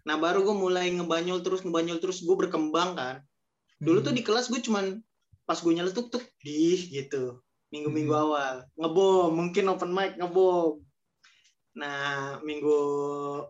nah 0.07 0.17
baru 0.17 0.41
gue 0.41 0.57
mulai 0.57 0.89
ngebanyol 0.89 1.45
terus 1.45 1.61
ngebanyol 1.61 2.01
terus 2.01 2.25
gue 2.25 2.33
berkembang 2.33 2.97
kan. 2.97 3.21
Dulu 3.77 4.01
tuh 4.01 4.13
di 4.15 4.25
kelas 4.25 4.49
gue 4.49 4.57
cuman 4.57 4.97
pas 5.45 5.61
gue 5.61 5.69
nyeletuk 5.69 6.09
tuh 6.09 6.23
di 6.41 6.89
gitu. 6.89 7.45
Minggu-minggu 7.69 8.09
Hmm. 8.09 8.23
awal. 8.25 8.55
Ngebom 8.73 9.29
mungkin 9.37 9.69
open 9.69 9.93
mic 9.93 10.17
ngebom. 10.17 10.81
Nah 11.77 12.41
minggu 12.41 12.79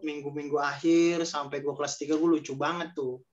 minggu 0.03 0.29
minggu 0.35 0.57
akhir 0.59 1.23
sampai 1.23 1.63
gue 1.63 1.71
kelas 1.71 1.95
3 1.95 2.19
gue 2.19 2.29
lucu 2.29 2.59
banget 2.59 2.91
tuh. 2.91 3.23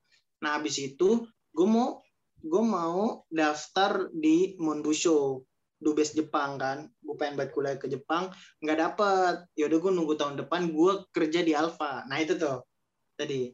Nah 0.47 0.55
habis 0.55 0.79
itu 0.79 1.27
gue 1.51 1.67
mau 1.67 2.06
gue 2.47 2.63
mau 2.63 3.27
daftar 3.29 4.09
di 4.15 4.55
Monbusho 4.63 5.43
Dubes 5.77 6.17
Jepang 6.17 6.57
kan. 6.57 6.89
Gue 7.03 7.15
pengen 7.21 7.37
buat 7.37 7.51
kuliah 7.53 7.77
ke 7.77 7.91
Jepang 7.91 8.33
nggak 8.63 8.79
dapet. 8.79 9.35
Yaudah 9.59 9.79
gue 9.83 9.93
nunggu 9.93 10.15
tahun 10.17 10.41
depan 10.41 10.73
gue 10.73 10.93
kerja 11.13 11.41
di 11.45 11.53
Alfa 11.53 12.07
nah 12.09 12.17
itu 12.17 12.39
tuh 12.39 12.65
tadi. 13.19 13.53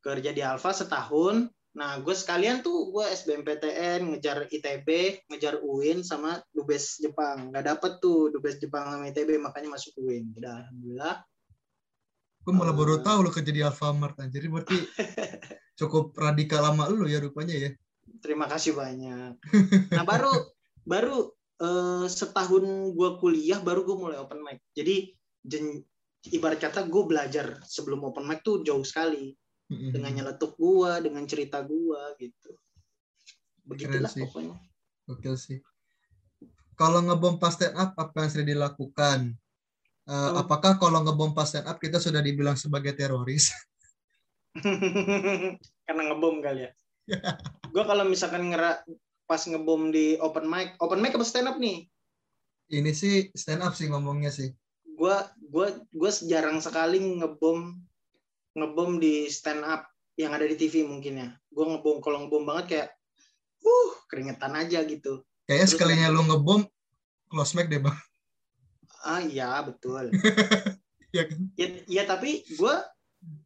Kerja 0.00 0.30
di 0.32 0.40
Alfa 0.40 0.72
setahun. 0.72 1.50
Nah 1.76 2.00
gue 2.00 2.14
sekalian 2.16 2.64
tuh 2.64 2.90
gue 2.90 3.04
SBMPTN 3.04 4.08
ngejar 4.14 4.48
ITB 4.48 4.88
ngejar 5.28 5.60
UIN 5.60 6.00
sama 6.00 6.40
Dubes 6.54 6.96
Jepang. 7.02 7.52
Nggak 7.52 7.66
dapet 7.76 7.92
tuh 8.00 8.32
Dubes 8.32 8.56
Jepang 8.56 8.88
sama 8.88 9.04
ITB 9.12 9.36
makanya 9.36 9.76
masuk 9.76 9.92
UIN 10.00 10.32
udah 10.38 10.64
alhamdulillah 10.64 11.20
Gue 12.48 12.54
malah 12.56 12.72
baru 12.72 13.04
tahu 13.04 13.28
lo 13.28 13.30
kerja 13.30 13.52
di 13.52 13.60
Alfamart 13.60 14.16
anjir. 14.24 14.48
Berarti 14.48 14.80
cukup 15.78 16.16
radikal 16.18 16.64
lama 16.64 16.90
lu 16.90 17.06
ya 17.06 17.22
rupanya 17.22 17.54
ya. 17.54 17.70
terima 18.18 18.50
kasih 18.50 18.74
banyak 18.74 19.38
nah 19.94 20.02
baru 20.02 20.34
baru 20.82 21.30
eh, 21.62 22.06
setahun 22.10 22.66
gue 22.98 23.10
kuliah 23.22 23.62
baru 23.62 23.86
gue 23.86 23.94
mulai 23.94 24.18
open 24.18 24.42
mic 24.42 24.58
jadi 24.74 25.14
jen- 25.46 25.86
ibarat 26.34 26.58
kata 26.58 26.90
gue 26.90 27.02
belajar 27.06 27.62
sebelum 27.62 28.02
open 28.10 28.26
mic 28.26 28.42
tuh 28.42 28.66
jauh 28.66 28.82
sekali 28.82 29.38
dengan 29.68 30.10
nyeletuk 30.10 30.58
gue 30.58 30.92
dengan 31.04 31.22
cerita 31.30 31.62
gue 31.62 32.00
gitu 32.18 32.50
begitulah 33.68 34.10
sih. 34.10 34.24
pokoknya 34.26 34.56
Oke 35.08 35.32
sih. 35.40 35.64
Kalau 36.76 37.00
ngebom 37.00 37.40
pas 37.40 37.56
stand 37.56 37.72
up 37.80 37.96
apa 37.96 38.28
yang 38.28 38.30
sudah 38.30 38.46
dilakukan? 38.46 39.18
Eh, 40.08 40.12
Oh. 40.16 40.40
Apakah 40.40 40.80
kalau 40.80 41.04
ngebom 41.04 41.36
pas 41.36 41.44
stand 41.44 41.68
up 41.68 41.76
kita 41.76 42.00
sudah 42.00 42.24
dibilang 42.24 42.56
sebagai 42.56 42.96
teroris? 42.96 43.52
karena 45.86 46.02
ngebom 46.08 46.40
kali 46.40 46.66
ya 46.66 46.70
gue 47.72 47.84
kalau 47.84 48.04
misalkan 48.08 48.48
ngera 48.50 48.80
pas 49.24 49.38
ngebom 49.44 49.92
di 49.92 50.16
open 50.18 50.48
mic 50.48 50.74
open 50.80 50.98
mic 50.98 51.12
apa 51.14 51.24
stand 51.24 51.46
up 51.46 51.60
nih 51.60 51.84
Ini 52.68 52.92
sih 52.92 53.32
stand 53.32 53.64
up 53.64 53.72
sih 53.72 53.88
ngomongnya 53.88 54.28
sih. 54.28 54.52
gue 54.84 55.16
gua 55.48 55.66
gue 55.88 56.10
jarang 56.28 56.58
sekali 56.60 57.00
ngebom 57.00 57.76
ngebom 58.52 58.98
di 58.98 59.28
stand 59.30 59.62
up 59.62 59.86
yang 60.18 60.34
ada 60.34 60.44
di 60.44 60.56
TV 60.58 60.82
mungkin 60.82 61.20
ya 61.22 61.28
gue 61.48 61.64
ngebom 61.64 62.02
kalau 62.02 62.26
ngebom 62.26 62.44
banget 62.44 62.64
kayak 62.66 62.88
uh 63.62 63.92
keringetan 64.08 64.52
aja 64.56 64.82
gitu 64.84 65.22
Kayaknya 65.44 65.64
Terus 65.64 65.74
sekalinya 65.80 66.08
lu 66.12 66.22
ngebom 66.28 66.60
close 67.28 67.56
mic 67.56 67.68
deh 67.68 67.80
bang. 67.80 67.96
Ah 69.04 69.20
iya 69.22 69.62
betul. 69.64 70.10
Iya 71.08 71.24
kan? 71.24 71.40
ya, 71.56 71.66
ya 71.88 72.02
tapi 72.04 72.44
gue 72.44 72.74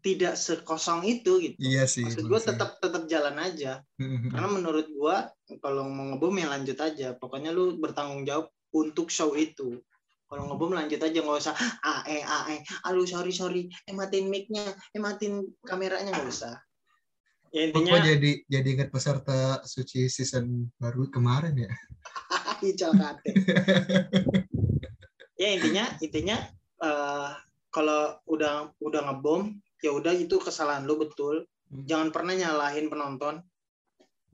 tidak 0.03 0.34
sekosong 0.34 1.07
itu 1.07 1.38
gitu. 1.38 1.55
Iya 1.62 1.86
sih. 1.86 2.03
maksud 2.03 2.26
gue 2.26 2.40
tetap 2.42 2.82
tetap 2.82 3.07
jalan 3.07 3.38
aja. 3.38 3.86
Karena 4.03 4.50
menurut 4.50 4.90
gue 4.90 5.16
kalau 5.62 5.86
mau 5.86 6.11
ngebom 6.11 6.34
ya 6.42 6.50
lanjut 6.50 6.74
aja. 6.82 7.14
Pokoknya 7.14 7.55
lu 7.55 7.78
bertanggung 7.78 8.26
jawab 8.26 8.50
untuk 8.74 9.14
show 9.14 9.38
itu. 9.38 9.78
Kalau 10.26 10.50
ngebom 10.50 10.74
lanjut 10.74 10.98
aja 11.07 11.22
nggak 11.22 11.38
usah 11.38 11.55
ae 11.86 12.18
ae 12.26 12.66
aduh 12.82 13.07
sorry 13.07 13.30
sorry. 13.30 13.70
Eh 13.86 13.94
matiin 13.94 14.26
mic-nya 14.26 14.74
eh 14.90 14.98
matiin 14.98 15.46
kameranya. 15.62 16.18
Nggak 16.18 16.34
usah. 16.34 16.59
Ya 17.55 17.70
intinya 17.70 17.94
gua 17.94 18.03
jadi 18.03 18.42
jadi 18.50 18.68
ingat 18.74 18.90
peserta 18.90 19.62
suci 19.62 20.11
season 20.11 20.66
baru 20.82 21.07
kemarin 21.14 21.55
ya. 21.62 21.70
hijau 22.62 22.94
kate 22.94 23.30
ya 25.43 25.49
intinya 25.59 25.84
intinya 25.99 26.36
eh, 26.86 27.30
kalau 27.74 28.14
udah 28.30 28.70
udah 28.78 29.01
ngebom 29.11 29.59
ya 29.82 29.90
udah 29.90 30.14
itu 30.14 30.38
kesalahan 30.38 30.86
lu 30.86 30.95
betul. 31.03 31.43
Hmm. 31.72 31.88
jangan 31.88 32.09
pernah 32.12 32.36
nyalahin 32.36 32.86
penonton. 32.93 33.40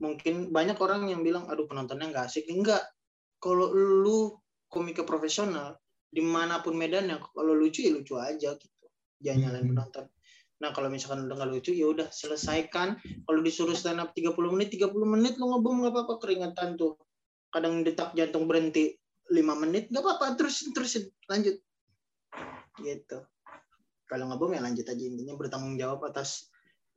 Mungkin 0.03 0.51
banyak 0.51 0.75
orang 0.79 1.07
yang 1.07 1.23
bilang 1.23 1.47
aduh 1.47 1.65
penontonnya 1.65 2.11
nggak 2.11 2.27
asik. 2.27 2.45
Enggak. 2.51 2.83
Kalau 3.39 3.71
lu 3.73 4.35
komika 4.67 5.07
profesional 5.07 5.79
di 6.11 6.19
mana 6.19 6.59
pun 6.59 6.75
medannya 6.75 7.15
kalau 7.19 7.55
lucu 7.55 7.79
ya 7.87 7.95
lucu 7.95 8.19
aja 8.19 8.59
gitu. 8.59 8.85
Jangan 9.23 9.39
nyalahin 9.39 9.65
Hmm. 9.65 9.71
penonton. 9.75 10.05
Nah 10.59 10.69
kalau 10.75 10.91
misalkan 10.91 11.23
udah 11.31 11.35
nggak 11.39 11.51
lucu 11.55 11.71
ya 11.71 11.87
udah 11.87 12.07
selesaikan. 12.11 12.99
Kalau 12.99 13.39
disuruh 13.39 13.75
stand 13.75 14.03
up 14.03 14.11
30 14.11 14.51
menit 14.51 14.75
30 14.75 15.07
menit 15.07 15.39
lu 15.39 15.47
ngebom 15.47 15.79
nggak 15.79 15.95
apa-apa 15.95 16.13
keringetan 16.19 16.75
tuh. 16.75 16.99
Kadang 17.49 17.81
detak 17.87 18.11
jantung 18.19 18.45
berhenti 18.51 18.99
5 19.29 19.63
menit 19.63 19.87
nggak 19.93 20.03
apa-apa 20.03 20.35
terus 20.35 20.65
terus 20.73 20.97
lanjut 21.29 21.55
gitu 22.81 23.19
kalau 24.09 24.25
ngebom 24.29 24.57
ya 24.57 24.61
lanjut 24.65 24.85
aja 24.89 25.03
intinya 25.05 25.37
bertanggung 25.37 25.77
jawab 25.77 26.09
atas 26.09 26.49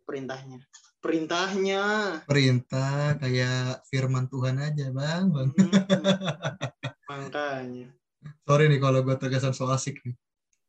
perintahnya 0.08 0.60
perintahnya 1.02 1.82
Perintah 2.30 3.18
kayak 3.18 3.82
firman 3.90 4.30
Tuhan 4.30 4.54
aja, 4.62 4.86
Bang. 4.94 5.34
Bang. 5.34 5.50
Hmm, 5.50 5.74
makanya 7.10 7.90
Sorry 8.46 8.70
nih 8.70 8.78
kalau 8.78 9.02
gue 9.02 9.18
terkesan 9.18 9.50
so 9.50 9.66
asik 9.66 9.98
nih. 10.06 10.14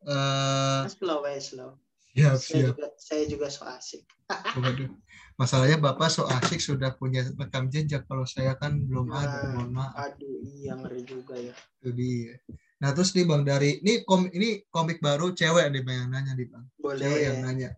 Eh, 0.03 0.84
slow 0.89 1.22
eh, 1.30 1.38
slow 1.38 1.78
siap, 2.14 2.38
saya 2.38 2.45
siap. 2.45 2.74
juga 2.74 2.88
saya 2.95 3.24
juga 3.26 3.47
so 3.49 3.64
asik 3.66 4.01
Waduh. 4.55 4.89
Masalahnya 5.34 5.78
Bapak 5.78 6.07
so 6.07 6.24
asik 6.24 6.61
sudah 6.61 6.93
punya 6.93 7.26
rekam 7.36 7.68
jejak. 7.68 8.05
Kalau 8.05 8.24
saya 8.24 8.53
kan 8.55 8.78
belum 8.80 9.09
ada, 9.09 9.43
Nah. 9.43 9.49
mohon 9.51 9.72
maaf. 9.74 9.93
aduh 9.97 10.38
iya 10.45 10.78
ngeri 10.78 11.01
juga 11.03 11.34
ya 11.36 11.53
Itu 11.82 11.89
dia. 11.91 12.38
Nah 12.80 12.93
terus 12.93 13.11
nih 13.11 13.26
Bang 13.26 13.41
dari 13.43 13.82
ini 13.82 14.05
kom 14.05 14.30
ini 14.30 14.64
komik 14.70 15.01
baru 15.01 15.34
cewek 15.34 15.70
nih 15.70 15.82
Bang 15.82 15.97
yang 16.05 16.09
nanya 16.14 16.32
nih 16.34 16.47
Bang. 16.47 16.66
Cewek 16.80 17.20
yang 17.20 17.38
boleh 17.41 17.45
nanya. 17.45 17.70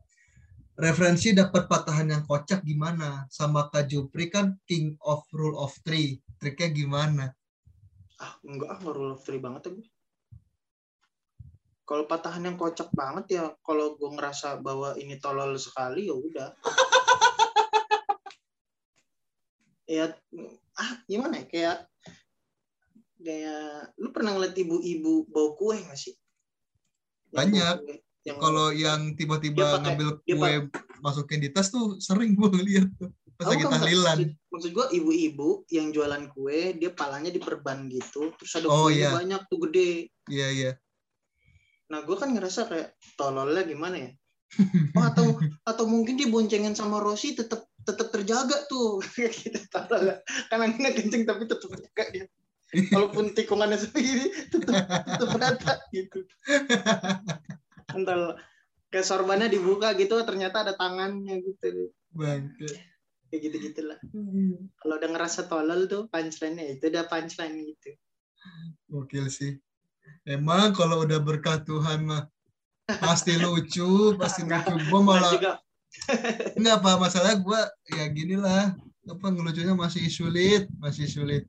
Referensi 0.76 1.32
dapat 1.32 1.72
patahan 1.72 2.12
yang 2.12 2.24
kocak 2.24 2.60
gimana? 2.62 3.24
Sama 3.32 3.72
Kak 3.72 3.88
Jupri 3.88 4.28
kan 4.28 4.60
King 4.68 5.00
of 5.02 5.24
Rule 5.32 5.56
of 5.56 5.72
Three. 5.82 6.20
Triknya 6.36 6.70
gimana? 6.70 7.26
ah 8.16 8.32
enggak 8.48 8.72
ah 8.72 8.80
rule 8.80 9.12
of 9.12 9.20
three 9.28 9.44
banget 9.44 9.68
ya 9.68 9.72
gue 9.76 9.86
kalau 11.86 12.10
patahan 12.10 12.50
yang 12.50 12.58
kocak 12.58 12.90
banget 12.92 13.40
ya 13.40 13.44
kalau 13.62 13.96
gue 13.96 14.10
ngerasa 14.10 14.60
bahwa 14.60 14.98
ini 14.98 15.22
tolol 15.22 15.54
sekali 15.56 16.10
ya 16.10 16.16
udah 16.18 16.50
ya 19.96 20.06
ah 20.76 20.92
gimana 21.06 21.40
ya 21.40 21.46
kayak 21.46 21.78
kayak 23.22 23.94
lu 24.02 24.10
pernah 24.10 24.34
ngeliat 24.34 24.58
ibu-ibu 24.58 25.30
bau 25.30 25.54
kue 25.54 25.78
nggak 25.78 25.98
sih 25.98 26.18
Banyak. 27.36 27.76
kue, 27.84 27.96
yang 28.26 28.38
Kalau 28.40 28.72
yang 28.72 29.02
tiba-tiba 29.14 29.84
ngambil 29.84 30.24
kue 30.24 30.52
masukin 31.04 31.44
di 31.44 31.52
tas 31.52 31.70
tuh 31.70 32.00
sering 32.02 32.34
gue 32.34 32.48
ngeliat 32.48 32.90
tuh. 32.96 33.12
Pas 33.36 33.52
lagi 33.52 33.68
tahlilan. 33.68 34.16
Maksud, 34.16 34.32
maksud 34.48 34.72
gua 34.72 34.88
ibu-ibu 34.96 35.68
yang 35.68 35.92
jualan 35.92 36.32
kue, 36.32 36.72
dia 36.80 36.96
palanya 36.96 37.28
diperban 37.28 37.92
gitu, 37.92 38.32
terus 38.40 38.56
ada 38.56 38.72
Oh, 38.72 38.88
kuenya 38.88 38.96
iya. 38.96 39.12
banyak 39.12 39.42
tuh 39.52 39.60
gede. 39.68 39.92
Iya 40.32 40.48
iya. 40.56 40.72
Nah, 41.92 42.00
gua 42.02 42.18
kan 42.18 42.34
ngerasa 42.34 42.66
kayak 42.66 42.98
tololnya 43.20 43.64
gimana 43.66 43.98
ya? 44.00 44.12
Oh, 44.96 45.04
atau 45.04 45.28
atau 45.68 45.86
mungkin 45.92 46.16
dia 46.16 46.32
boncengin 46.32 46.72
sama 46.72 47.04
Rosi 47.04 47.36
tetap 47.36 47.68
tetap 47.84 48.16
terjaga 48.16 48.64
tuh 48.72 49.04
kayak 49.04 49.36
gitu 49.44 49.60
tolol. 49.68 50.24
Kan 50.48 50.64
anginnya 50.64 50.96
kenceng 50.96 51.28
tapi 51.28 51.44
tetap 51.44 51.68
terjaga 51.68 52.04
dia. 52.16 52.26
Walaupun 52.96 53.36
tikungannya 53.36 53.76
segini 53.76 54.32
tetap 54.48 54.88
tetap 54.88 55.30
rata 55.36 55.74
gitu. 55.92 56.24
Entar 57.92 58.40
kayak 58.88 59.04
sorbannya 59.04 59.52
dibuka 59.52 59.92
gitu 60.00 60.16
ternyata 60.24 60.64
ada 60.64 60.74
tangannya 60.80 61.44
gitu. 61.44 61.92
Bangke. 62.16 62.72
Kayak 63.28 63.40
gitu-gitulah. 63.52 64.00
Kalau 64.80 64.96
udah 64.96 65.10
ngerasa 65.12 65.52
tolol 65.52 65.92
tuh 65.92 66.08
punchline-nya 66.08 66.80
itu 66.80 66.88
udah 66.88 67.04
punchline 67.12 67.68
gitu. 67.68 68.00
Gokil 68.88 69.28
sih. 69.28 69.60
Emang 70.24 70.74
kalau 70.74 71.06
udah 71.06 71.18
berkah 71.18 71.62
Tuhan 71.62 72.06
mah 72.06 72.26
pasti 72.88 73.36
lucu, 73.36 74.14
pasti 74.16 74.42
lucu. 74.44 74.74
Gue 74.86 75.02
malah 75.02 75.34
enggak 76.56 76.76
apa 76.82 76.92
masalah 76.98 77.34
gue 77.36 77.60
ya 77.92 78.06
gini 78.10 78.36
lah. 78.36 78.74
Apa 79.06 79.30
ngelucunya 79.30 79.74
masih 79.74 80.10
sulit, 80.10 80.66
masih 80.78 81.06
sulit. 81.06 81.46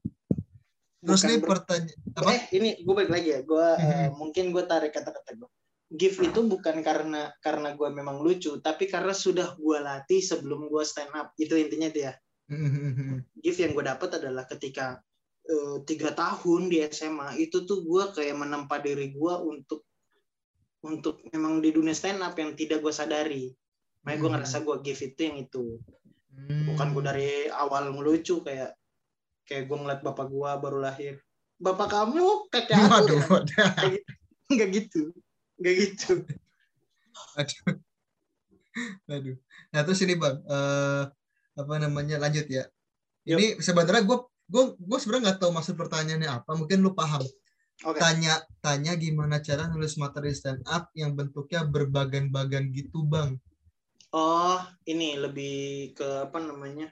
Terus 1.00 1.22
Bukan 1.22 1.30
nih 1.30 1.40
pertanyaan 1.40 2.00
apa? 2.18 2.28
eh 2.30 2.42
ini 2.52 2.68
gue 2.82 2.94
balik 2.94 3.12
lagi 3.12 3.28
ya 3.30 3.40
gue 3.40 3.66
Mhm. 3.78 4.08
mungkin 4.16 4.44
gue 4.50 4.64
tarik 4.66 4.90
kata-kata 4.90 5.38
gue 5.38 5.48
gift 5.86 6.18
itu 6.18 6.40
bukan 6.42 6.82
karena 6.82 7.30
karena 7.38 7.70
gue 7.72 7.88
memang 7.88 8.18
lucu 8.18 8.58
tapi 8.58 8.90
karena 8.90 9.14
sudah 9.14 9.54
gue 9.54 9.78
latih 9.78 10.18
sebelum 10.18 10.66
gue 10.66 10.82
stand 10.82 11.14
up 11.14 11.30
itu 11.38 11.54
intinya 11.54 11.86
dia 11.86 12.18
gift 13.38 13.58
yang 13.58 13.70
gue 13.70 13.84
dapat 13.86 14.18
adalah 14.18 14.50
ketika 14.50 14.98
tiga 15.82 16.10
tahun 16.10 16.66
di 16.66 16.82
SMA 16.84 17.38
itu 17.38 17.62
tuh 17.62 17.82
gue 17.82 18.10
kayak 18.12 18.34
menempa 18.34 18.78
diri 18.78 19.10
gue 19.10 19.34
untuk 19.38 19.86
untuk 20.82 21.22
memang 21.30 21.58
di 21.58 21.70
dunia 21.70 21.92
stand 21.92 22.18
up 22.18 22.34
yang 22.34 22.54
tidak 22.54 22.78
gue 22.78 22.90
sadari 22.90 23.54
makanya 24.02 24.18
gue 24.18 24.26
Mhm. 24.26 24.34
ngerasa 24.38 24.56
gue 24.60 24.76
gift 24.82 25.02
itu 25.04 25.20
yang 25.22 25.38
itu 25.38 25.64
Hmm. 26.36 26.68
bukan 26.68 26.92
gue 26.92 27.02
dari 27.02 27.30
awal 27.48 27.90
ngelucu 27.90 28.42
kayak 28.42 28.76
kayak 29.44 29.66
gue 29.66 29.76
ngeliat 29.76 30.00
bapak 30.02 30.28
gue 30.28 30.50
baru 30.60 30.78
lahir 30.78 31.14
bapak 31.56 31.88
kamu 31.88 32.50
kakek 32.50 32.76
aku 32.76 32.92
Waduh, 32.92 33.16
ya? 33.16 33.26
waduh. 33.26 33.70
nggak 34.52 34.68
gitu 34.74 35.02
nggak 35.56 35.74
gitu 35.74 36.12
Aduh. 37.36 37.80
Aduh. 39.08 39.36
Nah 39.72 39.80
terus 39.80 40.04
ini 40.04 40.16
bang, 40.16 40.36
eh, 40.44 41.04
apa 41.56 41.74
namanya 41.80 42.20
lanjut 42.20 42.44
ya. 42.44 42.68
Ini 43.24 43.56
sebenarnya 43.56 44.04
gue 44.04 44.18
gue 44.46 44.64
gue 44.78 44.98
sebenarnya 44.98 45.24
nggak 45.32 45.40
tahu 45.42 45.50
maksud 45.54 45.74
pertanyaannya 45.74 46.30
apa. 46.30 46.50
Mungkin 46.54 46.78
lu 46.82 46.94
paham. 46.94 47.22
oke 47.84 48.00
Tanya 48.00 48.40
tanya 48.64 48.96
gimana 48.96 49.44
cara 49.44 49.68
nulis 49.68 50.00
materi 50.00 50.32
stand 50.32 50.64
up 50.66 50.88
yang 50.96 51.12
bentuknya 51.12 51.66
berbagan-bagan 51.68 52.72
gitu 52.72 53.04
bang. 53.04 53.36
oh 54.16 54.60
ini 54.88 55.18
lebih 55.20 55.92
ke 55.92 56.24
apa 56.24 56.40
namanya 56.40 56.88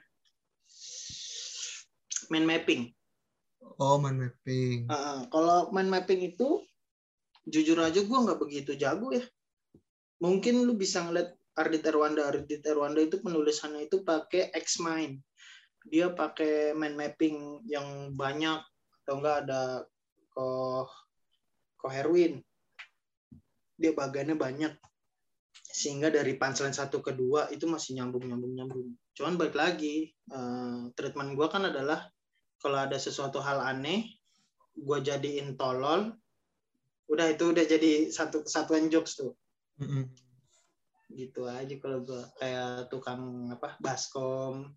mind 2.29 2.45
mapping 2.45 2.93
Oh 3.81 3.97
mind 3.97 4.21
mapping. 4.21 4.87
Heeh, 4.87 5.19
kalau 5.33 5.73
mind 5.73 5.89
mapping 5.89 6.21
itu 6.21 6.61
jujur 7.49 7.77
aja 7.81 8.01
gue 8.01 8.17
nggak 8.25 8.41
begitu 8.41 8.73
jago 8.73 9.13
ya 9.13 9.21
mungkin 10.17 10.65
lu 10.65 10.73
bisa 10.73 11.05
ngeliat 11.05 11.37
Ardit 11.55 11.85
Erwanda 11.85 12.25
Ardit 12.25 12.65
Erwanda 12.65 12.99
itu 12.99 13.21
penulisannya 13.21 13.85
itu 13.85 14.01
pakai 14.01 14.49
X 14.49 14.81
mind 14.81 15.21
dia 15.85 16.09
pakai 16.09 16.73
mind 16.73 16.97
mapping 16.97 17.61
yang 17.69 18.13
banyak 18.17 18.57
atau 19.05 19.13
enggak 19.21 19.45
ada 19.45 19.85
ko 20.33 20.47
ko 21.77 21.85
Herwin. 21.87 22.41
Dia 23.77 23.93
bagannya 23.93 24.33
banyak. 24.33 24.73
Sehingga 25.53 26.09
dari 26.09 26.35
punchline 26.35 26.73
satu 26.73 27.05
ke 27.05 27.13
dua 27.13 27.47
itu 27.53 27.69
masih 27.69 28.01
nyambung 28.01 28.25
nyambung 28.25 28.53
nyambung. 28.57 28.87
Cuman 29.13 29.37
balik 29.37 29.53
lagi 29.53 30.09
eh, 30.09 30.81
treatment 30.97 31.37
gue 31.37 31.47
kan 31.47 31.69
adalah 31.69 32.09
kalau 32.57 32.81
ada 32.81 32.97
sesuatu 32.97 33.37
hal 33.43 33.61
aneh 33.61 34.09
gue 34.75 34.97
jadiin 34.99 35.55
tolol 35.55 36.11
udah 37.05 37.27
itu 37.29 37.53
udah 37.53 37.63
jadi 37.63 38.09
satu 38.09 38.43
kesatuan 38.43 38.89
jokes 38.89 39.21
tuh. 39.21 39.37
Mm-mm. 39.75 40.07
gitu 41.15 41.45
aja 41.47 41.75
kalau 41.79 42.01
gue 42.03 42.23
kayak 42.39 42.87
tukang 42.91 43.51
apa 43.51 43.75
baskom 43.79 44.71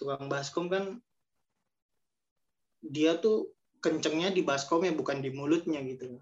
tukang 0.00 0.32
baskom 0.32 0.72
kan 0.72 0.96
dia 2.80 3.20
tuh 3.20 3.52
kencengnya 3.84 4.32
di 4.32 4.40
baskomnya 4.40 4.96
bukan 4.96 5.20
di 5.20 5.28
mulutnya 5.28 5.84
gitu 5.84 6.16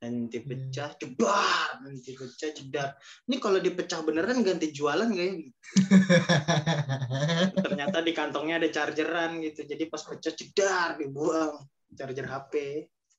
nanti 0.00 0.40
pecah 0.40 0.96
jedar 0.96 1.76
nanti 1.84 2.16
pecah 2.16 2.50
jedar. 2.56 2.96
Ini 3.28 3.36
kalau 3.36 3.60
dipecah 3.60 4.00
beneran 4.00 4.40
ganti 4.40 4.72
jualan 4.72 5.12
kayak 5.12 5.32
gitu. 5.44 5.52
ternyata 7.68 8.00
di 8.00 8.12
kantongnya 8.16 8.56
ada 8.56 8.68
chargeran 8.72 9.44
gitu. 9.44 9.68
Jadi 9.68 9.84
pas 9.92 10.00
pecah 10.00 10.32
jedar 10.32 10.96
dibuang. 10.96 11.68
Charger 11.92 12.26
HP 12.26 12.52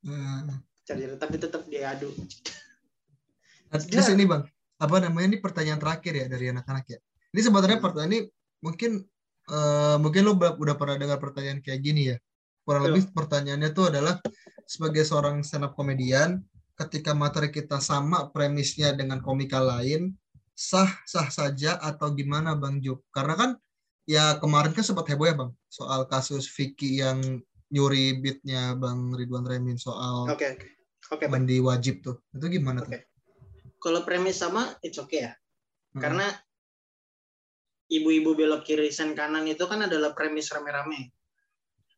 Hmm. 0.02 0.50
charger 0.82 1.14
tapi 1.22 1.38
tetap 1.38 1.62
diadu. 1.70 2.10
Nah, 3.70 3.78
terus 3.78 4.10
ini 4.10 4.26
bang, 4.26 4.42
apa 4.82 4.96
namanya? 4.98 5.30
Ini 5.30 5.38
pertanyaan 5.38 5.78
terakhir 5.78 6.14
ya 6.18 6.26
dari 6.26 6.50
anak-anak 6.50 6.86
ya. 6.90 7.00
Ini 7.38 7.42
sebenarnya 7.46 7.78
Hmm. 7.78 7.86
pertanyaan 7.86 8.12
ini 8.12 8.20
mungkin 8.66 8.92
eh, 9.52 9.95
mungkin 9.99 10.22
lo 10.24 10.34
udah 10.39 10.76
pernah 10.80 10.95
dengar 10.95 11.20
pertanyaan 11.20 11.60
kayak 11.60 11.82
gini 11.84 12.16
ya. 12.16 12.18
Kurang 12.64 12.88
Iya. 12.88 12.88
lebih 12.93 13.04
pertanyaannya 13.12 13.70
tuh 13.76 13.86
adalah 13.91 14.16
sebagai 14.64 15.04
seorang 15.04 15.43
stand 15.43 15.68
up 15.68 15.76
komedian, 15.76 16.39
ketika 16.80 17.12
materi 17.12 17.52
kita 17.52 17.84
sama 17.84 18.32
premisnya 18.32 18.95
dengan 18.95 19.20
komika 19.20 19.60
lain, 19.60 20.16
sah 20.56 20.89
sah 21.10 21.28
saja 21.28 21.78
atau 21.82 22.14
gimana 22.16 22.54
Bang 22.56 22.80
Juk? 22.80 23.04
Karena 23.12 23.34
kan 23.36 23.49
ya 24.08 24.38
kemarin 24.39 24.72
kan 24.74 24.86
sempat 24.86 25.10
heboh 25.10 25.28
ya 25.30 25.36
Bang 25.38 25.52
soal 25.70 26.06
kasus 26.10 26.49
Vicky 26.49 27.02
yang 27.02 27.22
nyuri 27.72 28.20
beatnya 28.20 28.76
Bang 28.76 29.14
Ridwan 29.16 29.45
Remin 29.47 29.78
soal 29.80 30.28
Oke 30.30 30.58
oke. 30.58 30.68
Oke, 31.12 31.26
Bang. 31.28 31.43
mandi 31.43 31.60
wajib 31.60 32.06
tuh. 32.06 32.24
Itu 32.32 32.47
gimana 32.47 32.86
tuh? 32.86 32.93
Oke. 32.93 33.10
Kalau 33.82 34.06
premis 34.06 34.38
sama, 34.38 34.78
it's 34.86 35.02
okay 35.02 35.26
ya. 35.28 35.34
Hmm. 35.97 36.02
Karena 36.06 36.28
ibu-ibu 37.92 38.32
belok 38.32 38.64
kiri 38.64 38.88
sen 38.88 39.12
kanan 39.12 39.44
itu 39.52 39.68
kan 39.68 39.84
adalah 39.84 40.16
premis 40.16 40.48
rame-rame. 40.56 41.12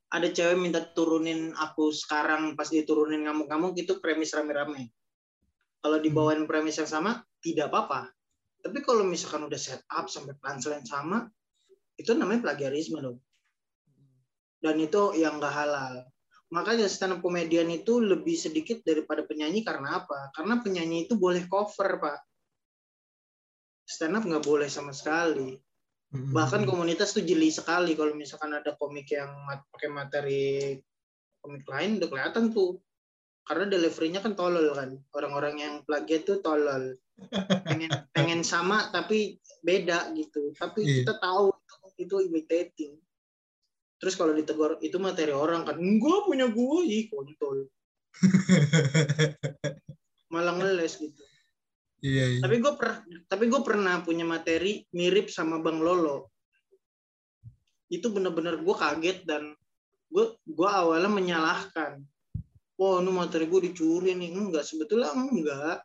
Ada 0.10 0.34
cewek 0.34 0.58
minta 0.58 0.82
turunin 0.82 1.54
aku 1.54 1.94
sekarang 1.94 2.58
pas 2.58 2.70
diturunin 2.70 3.30
ngamuk-ngamuk 3.30 3.78
itu 3.78 4.02
premis 4.02 4.34
rame-rame. 4.34 4.89
Kalau 5.86 6.02
dibawain 6.02 6.50
premis 6.50 6.82
yang 6.82 6.89
sama 6.89 7.22
tidak 7.46 7.70
apa-apa. 7.70 8.10
Tapi 8.64 8.80
kalau 8.82 9.06
misalkan 9.06 9.46
udah 9.46 9.60
set 9.60 9.84
up 9.91 10.08
sampai 10.10 10.34
punchline 10.39 10.88
sama, 10.88 11.28
itu 12.00 12.16
namanya 12.16 12.50
plagiarisme 12.50 12.98
dong. 13.04 13.20
Dan 14.64 14.80
itu 14.80 15.14
yang 15.20 15.38
nggak 15.38 15.54
halal. 15.54 16.08
Makanya 16.56 16.88
stand 16.88 17.18
up 17.18 17.20
komedian 17.20 17.68
itu 17.74 18.00
lebih 18.00 18.38
sedikit 18.38 18.80
daripada 18.86 19.26
penyanyi 19.28 19.66
karena 19.66 20.02
apa? 20.06 20.32
Karena 20.32 20.62
penyanyi 20.64 21.10
itu 21.10 21.20
boleh 21.20 21.44
cover, 21.50 22.00
Pak. 22.00 22.20
Stand 23.84 24.16
up 24.16 24.24
nggak 24.24 24.46
boleh 24.46 24.72
sama 24.72 24.96
sekali 24.96 25.60
Mm-mm. 26.14 26.30
bahkan 26.30 26.61
komunitas 26.70 27.18
tuh 27.18 27.26
jeli 27.26 27.49
sekali 27.49 27.97
kalau 27.97 28.14
misalkan 28.14 28.53
ada 28.53 28.78
komik 28.78 29.09
yang 29.09 29.34
mat- 29.49 29.66
pakai 29.74 29.89
materi 29.89 30.78
komik 31.41 31.66
lain 31.66 31.97
udah 31.97 32.09
kelihatan 32.09 32.53
tuh. 32.53 32.78
Karena 33.43 33.68
deliverynya 33.68 34.24
kan 34.24 34.39
tolol 34.39 34.72
kan. 34.72 34.95
Orang-orang 35.11 35.55
yang 35.59 35.74
plagiat 35.84 36.24
tuh 36.24 36.39
tolol. 36.39 36.95
Pengen 37.68 37.91
pengen 38.16 38.41
sama 38.45 38.88
tapi 38.93 39.41
beda 39.59 40.16
gitu. 40.16 40.55
Tapi 40.55 40.86
Iya. 40.86 40.95
kita 41.03 41.14
tahu 41.20 41.51
itu, 41.51 41.76
itu 42.07 42.16
imitating. 42.30 42.93
Terus 43.99 44.16
kalau 44.16 44.32
ditegur 44.32 44.80
itu 44.80 44.95
materi 45.01 45.36
orang 45.36 45.68
kan 45.68 45.76
enggak 45.76 46.24
punya 46.30 46.47
gue 46.47 46.80
ih 46.88 47.03
kontol. 47.11 47.68
Malah 50.34 50.53
ngeles 50.61 51.01
gitu 51.01 51.24
Iya, 52.04 52.26
iya. 52.36 52.39
tapi 52.43 52.60
gue 52.60 52.74
per 52.76 53.08
tapi 53.32 53.47
gue 53.47 53.62
pernah 53.64 54.04
punya 54.04 54.28
materi 54.28 54.84
mirip 54.91 55.32
sama 55.32 55.64
bang 55.64 55.80
Lolo. 55.80 56.36
Itu 57.88 58.12
bener-bener 58.12 58.60
gue 58.60 58.76
kaget 58.76 59.24
dan 59.24 59.56
gue 60.12 60.26
gue 60.43 60.70
awalnya 60.70 61.08
menyalahkan. 61.08 62.04
Wah 62.76 62.99
ini 62.99 63.08
materi 63.08 63.47
gue 63.47 63.72
dicuri 63.72 64.12
nih. 64.20 64.36
Enggak 64.36 64.68
sebetulnya 64.68 65.16
enggak. 65.16 65.80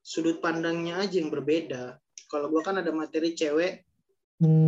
Sudut 0.00 0.40
pandangnya 0.40 1.04
aja 1.04 1.20
yang 1.20 1.28
berbeda. 1.28 2.00
Kalau 2.32 2.48
gue 2.48 2.64
kan 2.64 2.80
ada 2.80 2.88
materi 2.88 3.36
cewek 3.36 3.84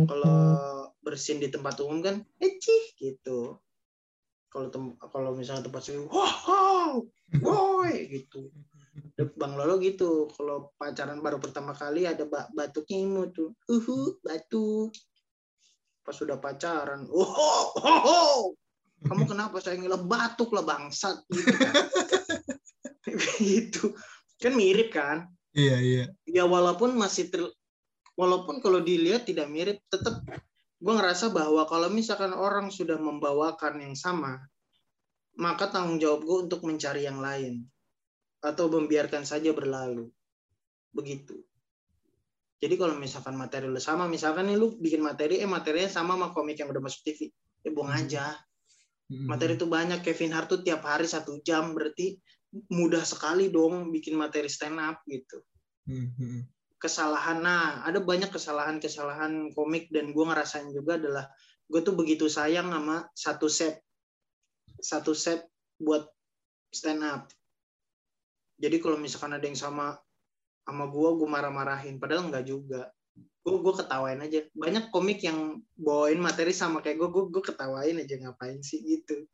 kalau 0.05 0.91
bersin 0.99 1.41
di 1.41 1.49
tempat 1.49 1.81
umum 1.81 2.03
kan 2.05 2.15
ecih 2.37 2.93
gitu. 3.01 3.57
Kalau 4.51 4.67
tem- 4.69 4.99
kalau 4.99 5.33
misalnya 5.33 5.65
tempat 5.65 5.81
sih 5.81 5.95
wow 5.97 6.99
boy 7.39 7.91
gitu 8.11 8.51
Bang 9.39 9.55
Lolo 9.55 9.79
gitu. 9.79 10.27
Kalau 10.35 10.75
pacaran 10.75 11.19
baru 11.23 11.39
pertama 11.39 11.71
kali 11.71 12.03
ada 12.07 12.27
ba- 12.27 12.49
batuknya 12.51 12.97
imut 13.01 13.31
tuh. 13.35 13.55
Uhu 13.71 14.19
batuk. 14.23 14.91
Pas 16.01 16.17
sudah 16.17 16.41
pacaran 16.41 17.05
oh, 17.13 17.29
oh, 17.29 17.65
oh, 17.77 17.99
oh. 18.09 18.41
kamu 19.05 19.29
kenapa 19.29 19.61
saya 19.61 19.77
ngilang? 19.77 20.09
Batuk 20.09 20.51
lah 20.53 20.65
bangsat. 20.65 21.21
Gitu 21.29 21.53
kan. 21.55 21.73
gitu. 23.53 23.83
Kan 24.41 24.53
mirip 24.57 24.89
kan? 24.91 25.29
Iya, 25.51 25.77
iya. 25.83 26.03
ya 26.23 26.47
walaupun 26.47 26.95
masih 26.95 27.27
ter- 27.27 27.55
walaupun 28.15 28.63
kalau 28.63 28.79
dilihat 28.79 29.27
tidak 29.27 29.51
mirip 29.51 29.83
tetap 29.91 30.23
gue 30.81 30.93
ngerasa 30.95 31.29
bahwa 31.29 31.67
kalau 31.67 31.91
misalkan 31.91 32.31
orang 32.33 32.71
sudah 32.71 32.95
membawakan 32.95 33.83
yang 33.83 33.95
sama 33.99 34.39
maka 35.35 35.67
tanggung 35.67 35.99
jawab 35.99 36.23
gue 36.23 36.37
untuk 36.49 36.61
mencari 36.63 37.03
yang 37.03 37.19
lain 37.19 37.67
atau 38.41 38.65
membiarkan 38.67 39.23
saja 39.23 39.53
berlalu. 39.53 40.09
Begitu. 40.91 41.37
Jadi 42.61 42.77
kalau 42.77 42.93
misalkan 42.93 43.33
materi 43.33 43.65
lu 43.65 43.81
sama 43.81 44.05
misalkan 44.05 44.45
nih 44.45 44.57
lu 44.57 44.77
bikin 44.77 45.01
materi 45.01 45.41
eh 45.41 45.49
materinya 45.49 45.89
sama 45.89 46.13
sama 46.13 46.29
komik 46.29 46.61
yang 46.61 46.69
udah 46.69 46.81
masuk 46.81 47.01
TV 47.01 47.33
ya 47.65 47.69
buang 47.73 47.89
Hmm. 47.89 48.01
aja. 48.05 48.25
Mm-mm. 49.11 49.27
materi 49.27 49.59
itu 49.59 49.67
banyak. 49.67 49.99
Kevin 50.05 50.31
Hart 50.31 50.47
tuh 50.47 50.61
tiap 50.63 50.87
hari 50.87 51.03
satu 51.03 51.43
jam 51.43 51.75
berarti 51.75 52.15
mudah 52.71 53.03
sekali 53.03 53.51
dong 53.51 53.91
bikin 53.91 54.15
materi 54.15 54.47
stand 54.47 54.79
up 54.79 55.03
gitu. 55.09 55.41
Mm-mm. 55.89 56.45
kesalahan 56.81 57.45
nah 57.45 57.85
ada 57.85 58.01
banyak 58.01 58.33
kesalahan-kesalahan 58.33 59.53
komik 59.53 59.93
dan 59.93 60.13
gue 60.17 60.25
ngerasain 60.25 60.69
juga 60.73 60.97
adalah 60.97 61.29
gue 61.69 61.81
tuh 61.85 61.93
begitu 61.93 62.25
sayang 62.25 62.73
sama 62.73 63.05
satu 63.13 63.45
set 63.45 63.85
satu 64.81 65.13
set 65.13 65.45
buat 65.77 66.09
stand 66.73 67.05
up 67.05 67.29
jadi 68.61 68.77
kalau 68.77 69.01
misalkan 69.01 69.33
ada 69.33 69.41
yang 69.41 69.57
sama 69.57 69.97
sama 70.61 70.85
gue 70.87 71.09
gue 71.17 71.29
marah-marahin. 71.29 71.97
Padahal 71.97 72.29
enggak 72.29 72.45
juga. 72.45 72.93
Gue 73.41 73.57
gue 73.57 73.73
ketawain 73.73 74.21
aja. 74.21 74.45
Banyak 74.53 74.93
komik 74.93 75.25
yang 75.25 75.65
bawain 75.73 76.21
materi 76.21 76.53
sama 76.53 76.85
kayak 76.85 77.01
gue 77.01 77.09
gue 77.09 77.23
gue 77.33 77.43
ketawain 77.43 77.97
aja 77.97 78.15
ngapain 78.21 78.61
sih 78.61 78.85
gitu. 78.85 79.25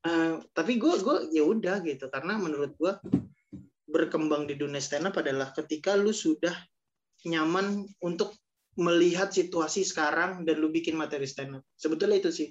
Eh, 0.00 0.40
tapi 0.56 0.80
gue 0.80 0.96
gue 0.96 1.28
ya 1.28 1.44
udah 1.44 1.84
gitu. 1.84 2.08
Karena 2.08 2.40
menurut 2.40 2.72
gue 2.80 2.92
berkembang 3.84 4.48
di 4.48 4.56
dunia 4.56 4.80
stand 4.80 5.12
up 5.12 5.20
adalah 5.20 5.52
ketika 5.52 5.92
lu 5.92 6.08
sudah 6.08 6.56
nyaman 7.28 7.84
untuk 8.00 8.32
melihat 8.80 9.28
situasi 9.28 9.84
sekarang 9.84 10.48
dan 10.48 10.56
lu 10.56 10.72
bikin 10.72 10.96
materi 10.96 11.28
stand 11.28 11.60
up. 11.60 11.64
Sebetulnya 11.76 12.16
itu 12.16 12.32
sih. 12.32 12.48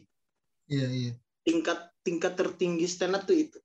Iya, 0.69 0.87
iya. 0.93 1.11
tingkat 1.41 1.89
tingkat 2.05 2.37
tertinggi 2.37 2.85
stand 2.85 3.17
up 3.17 3.25
tuh 3.25 3.33
itu 3.33 3.57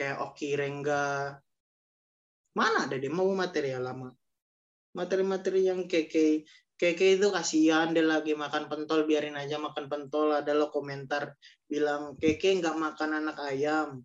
kayak 0.00 0.16
Oki 0.24 0.56
Rengga. 0.56 1.36
Mana 2.56 2.88
ada 2.88 2.96
dia? 2.96 3.12
Mau 3.12 3.28
materi 3.36 3.76
yang 3.76 3.84
lama. 3.84 4.08
Materi-materi 4.96 5.68
yang 5.68 5.84
keke 5.84 6.48
keke 6.80 7.20
itu 7.20 7.28
kasihan 7.28 7.92
dia 7.92 8.00
lagi 8.00 8.32
makan 8.32 8.72
pentol 8.72 9.04
biarin 9.04 9.36
aja 9.36 9.60
makan 9.60 9.92
pentol. 9.92 10.32
Ada 10.32 10.56
lo 10.56 10.72
komentar 10.72 11.36
bilang 11.68 12.16
keke 12.16 12.56
nggak 12.56 12.80
makan 12.80 13.20
anak 13.20 13.36
ayam. 13.44 14.00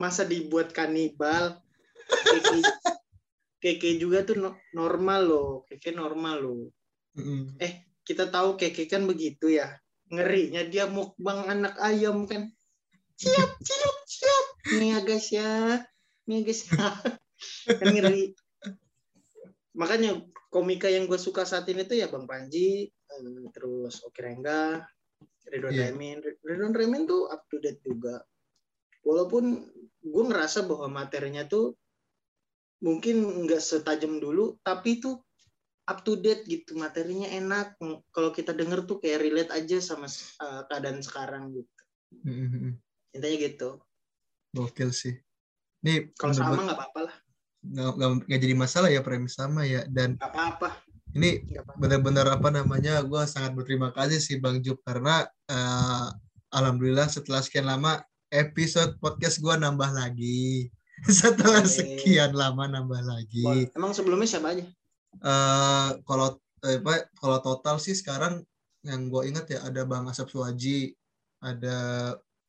Masa 0.00 0.24
dibuat 0.24 0.72
kanibal? 0.72 1.60
Keke 2.08 2.58
keke 3.60 3.90
juga 4.00 4.24
tuh 4.24 4.40
no- 4.40 4.60
normal 4.72 5.20
loh. 5.28 5.50
Keke 5.68 5.92
normal 5.92 6.36
loh. 6.40 6.72
Mm-mm. 7.14 7.54
kita 8.02 8.26
tahu 8.26 8.58
keke 8.58 8.90
kan 8.90 9.06
begitu 9.06 9.54
ya 9.54 9.70
ngerinya 10.14 10.62
dia 10.66 10.86
mukbang 10.86 11.46
anak 11.50 11.74
ayam 11.82 12.24
kan. 12.30 12.50
Siap 13.14 13.50
siap 13.62 13.96
siap 14.06 14.46
nih 14.78 14.88
ya 14.94 14.98
guys 15.02 15.28
ya. 15.30 15.52
Nih 16.26 16.34
ya 16.38 16.42
guys 16.46 16.60
ya. 16.66 16.88
Kan 17.80 17.86
ngeri. 17.94 18.34
Makanya 19.74 20.22
komika 20.48 20.86
yang 20.86 21.10
gue 21.10 21.18
suka 21.18 21.42
saat 21.42 21.66
ini 21.66 21.82
tuh 21.82 21.98
ya 21.98 22.06
bang 22.06 22.30
Panji 22.30 22.86
eh, 22.86 23.46
terus 23.50 24.06
Oki 24.06 24.20
Rengga 24.22 24.86
Ridwan 25.50 25.74
Iya. 25.74 25.84
Remin. 25.90 26.18
Ridwan 26.22 26.74
Remin 26.74 27.02
tuh 27.04 27.28
up 27.28 27.44
to 27.50 27.60
date 27.60 27.82
juga. 27.84 28.22
Walaupun 29.04 29.44
gue 30.04 30.24
ngerasa 30.24 30.64
bahwa 30.64 30.88
materinya 30.88 31.44
tuh 31.44 31.76
mungkin 32.84 33.48
nggak 33.48 33.64
setajam 33.64 34.20
dulu 34.20 34.60
tapi 34.60 35.00
tuh 35.00 35.24
up 35.84 36.00
to 36.00 36.16
date 36.16 36.48
gitu 36.48 36.80
materinya 36.80 37.28
enak 37.28 37.76
kalau 38.08 38.32
kita 38.32 38.56
denger 38.56 38.88
tuh 38.88 38.96
kayak 39.00 39.20
relate 39.20 39.52
aja 39.52 39.78
sama 39.84 40.08
uh, 40.40 40.64
keadaan 40.68 41.04
sekarang 41.04 41.52
gitu. 41.52 41.80
Mm-mm. 42.24 42.78
intinya 43.12 43.36
gitu. 43.38 43.70
Gokil 44.54 44.90
sih. 44.94 45.14
Nih, 45.84 46.14
kalau 46.16 46.32
sama 46.32 46.62
nggak 46.64 46.78
apa-apa 46.78 47.00
lah. 47.10 47.16
Nggak 48.24 48.40
jadi 48.40 48.54
masalah 48.56 48.88
ya 48.88 49.04
premis 49.04 49.36
sama 49.36 49.68
ya. 49.68 49.84
Dan 49.90 50.16
nggak 50.16 50.32
apa-apa. 50.32 50.68
ini 51.14 51.46
benar-benar 51.78 52.26
apa 52.26 52.50
namanya 52.50 52.98
gue 53.06 53.22
sangat 53.30 53.54
berterima 53.54 53.94
kasih 53.94 54.18
sih 54.18 54.42
Bang 54.42 54.58
Jup 54.66 54.82
karena 54.82 55.22
eh, 55.46 56.08
alhamdulillah 56.50 57.06
setelah 57.06 57.38
sekian 57.38 57.70
lama 57.70 58.02
episode 58.34 58.98
podcast 58.98 59.38
gue 59.38 59.54
nambah 59.54 59.90
lagi. 59.94 60.70
Setelah 61.10 61.66
sekian 61.66 62.38
lama 62.38 62.70
nambah 62.70 63.02
lagi. 63.02 63.66
Emang 63.74 63.90
sebelumnya 63.90 64.30
siapa 64.30 64.54
aja 64.54 64.64
eh 65.22 65.90
kalau 66.02 66.40
eh, 66.64 66.80
apa 66.80 67.06
kalau 67.20 67.38
total 67.44 67.76
sih 67.78 67.94
sekarang 67.94 68.42
yang 68.84 69.08
gue 69.08 69.22
ingat 69.28 69.46
ya 69.48 69.58
ada 69.64 69.86
Bang 69.88 70.08
Asap 70.10 70.28
Suwaji 70.32 70.92
ada 71.44 71.76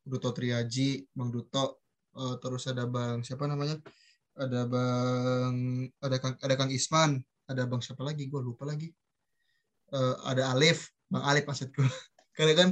Duto 0.06 0.30
Triaji 0.32 1.08
Bang 1.12 1.32
Duto 1.32 1.86
uh, 2.16 2.34
terus 2.40 2.64
ada 2.66 2.88
bang 2.88 3.20
siapa 3.20 3.44
namanya? 3.44 3.78
Ada 4.36 4.68
bang 4.68 5.56
ada 6.00 6.16
kang 6.20 6.34
ada 6.40 6.54
kang 6.56 6.72
Isman 6.72 7.20
ada 7.46 7.62
bang 7.68 7.80
siapa 7.84 8.02
lagi? 8.02 8.26
Gue 8.28 8.40
lupa 8.40 8.64
lagi. 8.64 8.90
Uh, 9.92 10.18
ada 10.26 10.50
Alif 10.56 10.90
bang 11.12 11.22
Alif 11.22 11.44
maksud 11.46 11.70
gue 11.70 11.86
karena 12.36 12.52
kan 12.58 12.68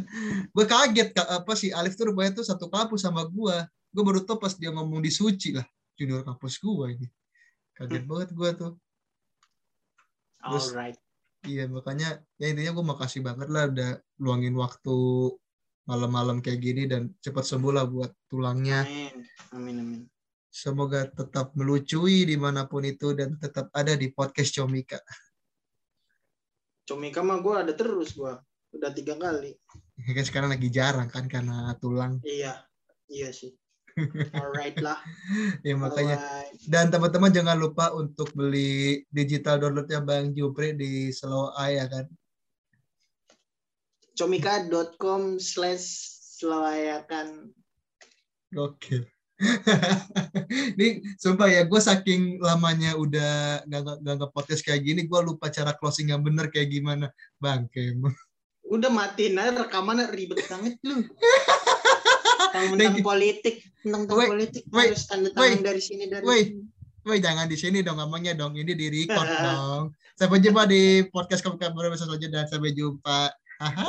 gue 0.51 0.65
kaget 0.67 1.15
apa 1.15 1.53
sih 1.55 1.71
Alif 1.71 1.95
tuh 1.95 2.11
rupanya 2.11 2.43
tuh 2.43 2.45
satu 2.45 2.67
kampus 2.67 3.07
sama 3.07 3.23
gue 3.31 3.57
gue 3.95 4.03
baru 4.03 4.27
tau 4.27 4.37
pas 4.37 4.51
dia 4.59 4.75
ngomong 4.75 4.99
di 4.99 5.15
Suci 5.15 5.55
lah 5.55 5.65
junior 5.95 6.27
kampus 6.27 6.59
gue 6.59 6.87
ini. 6.99 7.09
Kaget 7.75 8.03
hmm. 8.03 8.11
banget 8.11 8.29
gue 8.35 8.51
tuh 8.59 8.71
Terus, 10.45 10.67
Alright. 10.73 10.99
Iya 11.45 11.69
makanya 11.69 12.25
ya 12.41 12.47
intinya 12.49 12.73
gue 12.73 12.87
makasih 12.89 13.21
banget 13.21 13.53
lah 13.53 13.69
udah 13.69 13.91
luangin 14.17 14.57
waktu 14.57 14.97
malam-malam 15.85 16.41
kayak 16.41 16.61
gini 16.61 16.89
dan 16.89 17.13
cepat 17.21 17.45
sembuh 17.45 17.73
lah 17.73 17.85
buat 17.85 18.13
tulangnya. 18.33 18.85
Amin. 18.89 19.17
Amin 19.53 19.77
amin. 19.81 20.01
Semoga 20.49 21.05
tetap 21.05 21.53
melucui 21.53 22.25
di 22.25 22.37
mana 22.41 22.65
pun 22.65 22.87
itu 22.87 23.13
dan 23.13 23.37
tetap 23.37 23.69
ada 23.77 23.93
di 23.93 24.09
podcast 24.09 24.57
Comika. 24.57 24.97
Comika 26.89 27.21
mah 27.21 27.39
gue 27.45 27.55
ada 27.69 27.73
terus 27.77 28.17
gue. 28.17 28.33
Udah 28.73 28.91
tiga 28.97 29.21
kali. 29.21 29.53
Ya 30.01 30.13
kan 30.17 30.25
sekarang 30.25 30.51
lagi 30.55 30.69
jarang 30.73 31.13
kan 31.13 31.29
karena 31.29 31.77
tulang. 31.77 32.25
Iya, 32.25 32.65
iya 33.13 33.29
sih. 33.35 33.53
Alright 34.35 34.79
lah. 34.83 34.99
ya 35.67 35.75
makanya. 35.79 36.19
Alright. 36.19 36.59
Dan 36.67 36.91
teman-teman 36.91 37.31
jangan 37.31 37.57
lupa 37.59 37.95
untuk 37.95 38.31
beli 38.35 39.07
digital 39.15 39.63
downloadnya 39.63 40.03
Bang 40.03 40.35
Jupri 40.35 40.75
di 40.75 41.15
Slow 41.15 41.55
Eye 41.55 41.79
ya 41.79 41.87
kan. 41.87 42.07
Comika.com 44.15 45.39
slash 45.39 46.15
selayakan. 46.39 47.51
Oke. 48.55 49.11
Ini 50.79 51.03
sumpah 51.19 51.51
ya, 51.51 51.67
gue 51.67 51.81
saking 51.83 52.39
lamanya 52.39 52.95
udah 52.95 53.67
gak, 53.67 53.83
gak, 53.99 54.15
gak 54.23 54.33
podcast 54.35 54.63
kayak 54.63 54.87
gini, 54.87 55.11
gue 55.11 55.21
lupa 55.27 55.51
cara 55.51 55.75
closing 55.75 56.15
yang 56.15 56.23
bener 56.23 56.51
kayak 56.55 56.71
gimana. 56.71 57.11
Bang, 57.43 57.67
Udah 58.65 58.91
matiin 58.91 59.39
aja 59.39 59.67
rekaman 59.67 60.07
ribet 60.15 60.47
banget 60.47 60.79
lu. 60.87 61.03
tentang 62.73 62.97
politik 63.05 63.55
tentang 63.85 64.03
wait, 64.17 64.31
politik 64.33 64.63
wait, 64.73 64.97
harus 64.97 65.05
tanda 65.05 65.29
tangan 65.35 65.61
dari 65.61 65.83
sini 65.83 66.05
dari 66.09 66.25
wait, 66.25 66.49
sini. 66.57 66.63
Wait, 67.05 67.21
jangan 67.21 67.45
di 67.45 67.57
sini 67.61 67.85
dong 67.85 68.01
ngomongnya 68.01 68.33
dong. 68.33 68.57
Ini 68.57 68.73
di 68.73 68.87
record 68.89 69.29
dong. 69.45 69.93
Sampai 70.17 70.41
jumpa 70.41 70.65
di 70.65 71.05
podcast 71.13 71.45
kamu 71.45 71.61
kabar 71.61 71.93
selanjutnya 71.93 72.45
dan 72.45 72.49
sampai 72.49 72.73
jumpa. 72.73 73.29
Haha. 73.61 73.85